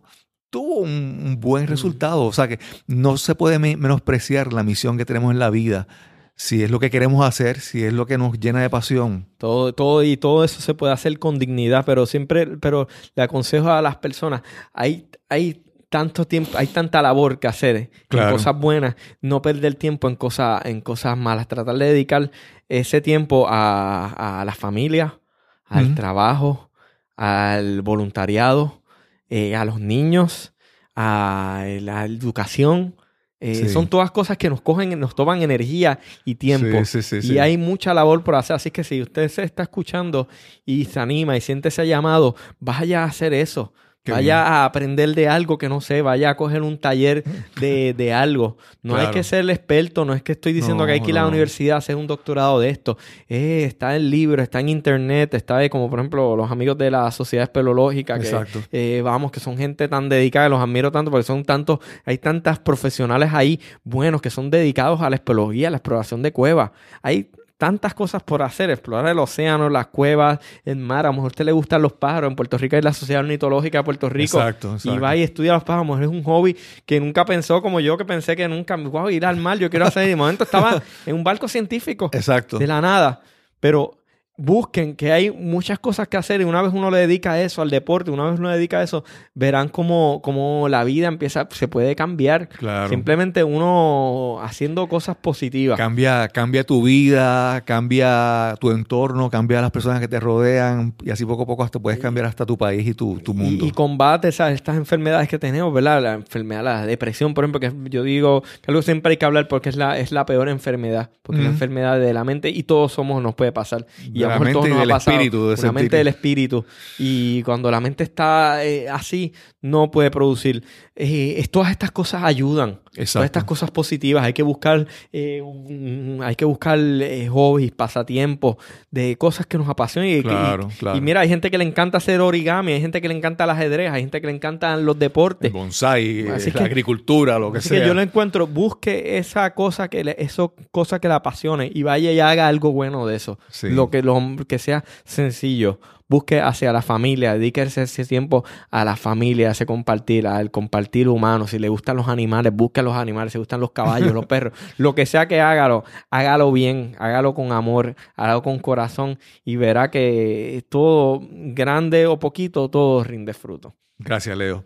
[0.52, 0.92] tuvo un,
[1.26, 2.22] un buen resultado.
[2.26, 5.88] O sea que no se puede me- menospreciar la misión que tenemos en la vida.
[6.36, 9.28] Si es lo que queremos hacer, si es lo que nos llena de pasión.
[9.38, 13.70] Todo, todo y todo eso se puede hacer con dignidad, pero siempre, pero le aconsejo
[13.70, 14.42] a las personas,
[14.74, 18.30] hay, hay tanto tiempo, hay tanta labor que hacer Claro.
[18.30, 22.32] en cosas buenas, no perder tiempo en cosas, en cosas malas, tratar de dedicar
[22.68, 25.20] ese tiempo a, a la familia,
[25.66, 26.72] al trabajo,
[27.16, 28.82] al voluntariado,
[29.30, 30.54] eh, a los niños,
[30.96, 32.96] a la educación.
[33.44, 33.70] Eh, Sí.
[33.70, 36.86] Son todas cosas que nos cogen, nos toman energía y tiempo.
[36.86, 38.56] Sí, sí, sí, Y hay mucha labor por hacer.
[38.56, 40.30] Así que si usted se está escuchando
[40.66, 43.74] y se anima y siente ese llamado, vaya a hacer eso.
[44.04, 44.54] Qué vaya bien.
[44.54, 47.24] a aprender de algo que no sé, vaya a coger un taller
[47.60, 48.58] de, de algo.
[48.82, 51.12] No hay que ser el experto, no es que estoy diciendo No, que hay que
[51.12, 51.30] ir a la no.
[51.30, 52.98] universidad a hacer un doctorado de esto.
[53.30, 56.92] Eh, está en libros, está en internet, está eh, como por ejemplo los amigos de
[56.92, 58.60] la Sociedad Espeleológica, que Exacto.
[58.74, 62.60] eh, vamos, que son gente tan dedicada, los admiro tanto porque son tantos, hay tantas
[62.60, 66.72] profesionales ahí buenos que son dedicados a la espeleología, a la exploración de cuevas.
[67.02, 67.30] Hay
[67.64, 71.32] tantas cosas por hacer, explorar el océano, las cuevas, el mar, a lo mejor a
[71.32, 74.38] usted le gustan los pájaros, en Puerto Rico hay la Sociedad Ornitológica de Puerto Rico.
[74.38, 77.24] Exacto, Y va y estudia los pájaros, a lo mejor es un hobby que nunca
[77.24, 80.10] pensó como yo, que pensé que nunca, wow, ir al mar, yo quiero hacer, y
[80.10, 82.58] de momento estaba en un barco científico Exacto.
[82.58, 83.22] de la nada.
[83.62, 84.03] Pero
[84.36, 87.62] busquen que hay muchas cosas que hacer y una vez uno le dedica a eso,
[87.62, 89.04] al deporte, una vez uno le dedica a eso,
[89.36, 92.50] verán cómo, cómo la vida empieza, se puede cambiar.
[92.50, 92.90] Claro.
[92.90, 95.78] Simplemente uno haciendo cosas positivas.
[95.78, 101.26] Cambia, cambia tu vida, cambia tu entorno, cambia las personas que te rodean y así
[101.26, 103.66] poco a poco hasta puedes cambiar hasta tu país y tu, tu mundo.
[103.66, 106.02] Y, y combate esas, estas enfermedades que tenemos, ¿verdad?
[106.02, 109.48] La enfermedad, la depresión, por ejemplo, que yo digo que algo siempre hay que hablar
[109.48, 112.64] porque es la, es la peor enfermedad, porque es la enfermedad de la mente y
[112.64, 113.86] todos somos, nos puede pasar.
[114.12, 115.16] Y A la mente y ha del pasado.
[115.18, 116.66] espíritu, de Una mente del espíritu.
[117.00, 120.64] Y cuando la mente está eh, así, no puede producir.
[120.96, 122.83] Eh, todas estas cosas ayudan.
[122.96, 123.14] Exacto.
[123.20, 124.24] Todas estas cosas positivas.
[124.24, 128.58] Hay que buscar, eh, un- hay que buscar eh, hobbies, pasatiempos,
[128.92, 130.20] de cosas que nos apasionen.
[130.20, 130.98] Y, Claro, y- claro.
[130.98, 133.50] y mira, hay gente que le encanta hacer origami, hay gente que le encanta el
[133.50, 135.52] ajedrez, hay gente que le encantan los el deportes.
[135.52, 137.82] bonsai, Así eh, la que- agricultura, lo que Así sea.
[137.82, 141.84] que yo lo encuentro, busque esa cosa que le, eso cosa que le apasione y
[141.84, 143.40] vaya y haga algo bueno de eso.
[143.50, 143.70] Sí.
[143.70, 145.80] Lo que lo que sea sencillo.
[146.08, 151.08] Busque hacia la familia, dedíquese ese tiempo a la familia, a ese compartir, al compartir
[151.08, 151.48] humano.
[151.48, 154.26] Si le gustan los animales, busque a los animales, si le gustan los caballos, los
[154.28, 159.56] perros, lo que sea que hágalo, hágalo bien, hágalo con amor, hágalo con corazón y
[159.56, 163.76] verá que todo, grande o poquito, todo rinde fruto.
[163.98, 164.66] Gracias, Leo.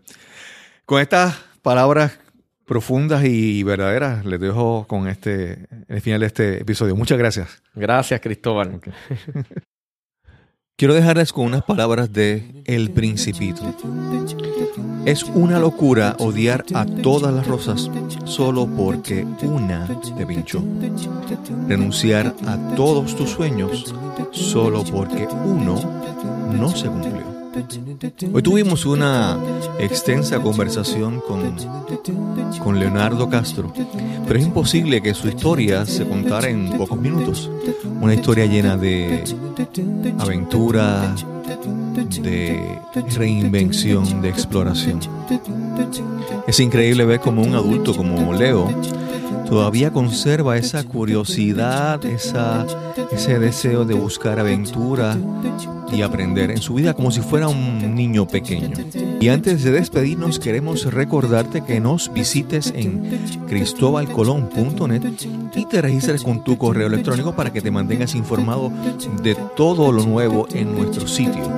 [0.86, 2.20] Con estas palabras
[2.66, 6.96] profundas y verdaderas les dejo con este el final de este episodio.
[6.96, 7.64] Muchas gracias.
[7.74, 8.82] Gracias, Cristóbal.
[10.80, 13.64] Quiero dejarles con unas palabras de El Principito.
[15.06, 17.90] Es una locura odiar a todas las rosas
[18.26, 20.64] solo porque una te pinchó.
[21.68, 23.92] Renunciar a todos tus sueños
[24.30, 25.82] solo porque uno
[26.54, 27.37] no se cumplió.
[28.34, 29.38] Hoy tuvimos una
[29.80, 31.56] extensa conversación con,
[32.64, 33.74] con Leonardo Castro,
[34.28, 37.50] pero es imposible que su historia se contara en pocos minutos.
[38.00, 39.24] Una historia llena de
[40.20, 41.16] aventura,
[42.22, 42.80] de
[43.16, 45.00] reinvención, de exploración.
[46.48, 48.70] Es increíble ver como un adulto como Leo
[49.50, 52.66] todavía conserva esa curiosidad, esa,
[53.12, 55.18] ese deseo de buscar aventura
[55.92, 58.76] y aprender en su vida como si fuera un niño pequeño.
[59.20, 65.04] Y antes de despedirnos queremos recordarte que nos visites en cristobalcolón.net
[65.56, 68.72] y te registres con tu correo electrónico para que te mantengas informado
[69.24, 71.50] de todo lo nuevo en nuestro sitio.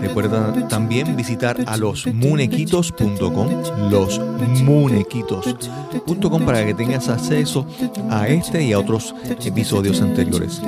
[0.00, 7.66] Recuerda también visitar a losmunequitos.com, losmunequitos.com para que tengas acceso
[8.10, 9.14] a este y a otros
[9.44, 10.62] episodios anteriores.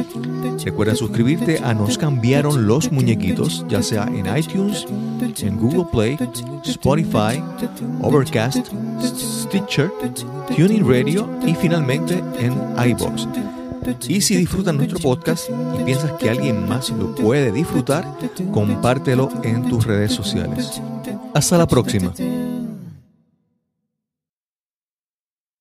[0.64, 4.86] Recuerda suscribirte a Nos cambiaron los muñequitos, ya sea en iTunes,
[5.40, 6.18] en Google Play,
[6.64, 7.42] Spotify,
[8.02, 8.66] Overcast,
[9.02, 9.90] Stitcher,
[10.54, 12.54] Tuning Radio y finalmente en
[12.90, 13.57] iBox.
[14.08, 15.48] Y si disfrutan nuestro podcast
[15.80, 18.06] y piensas que alguien más lo puede disfrutar,
[18.52, 20.80] compártelo en tus redes sociales.
[21.34, 22.12] Hasta la próxima.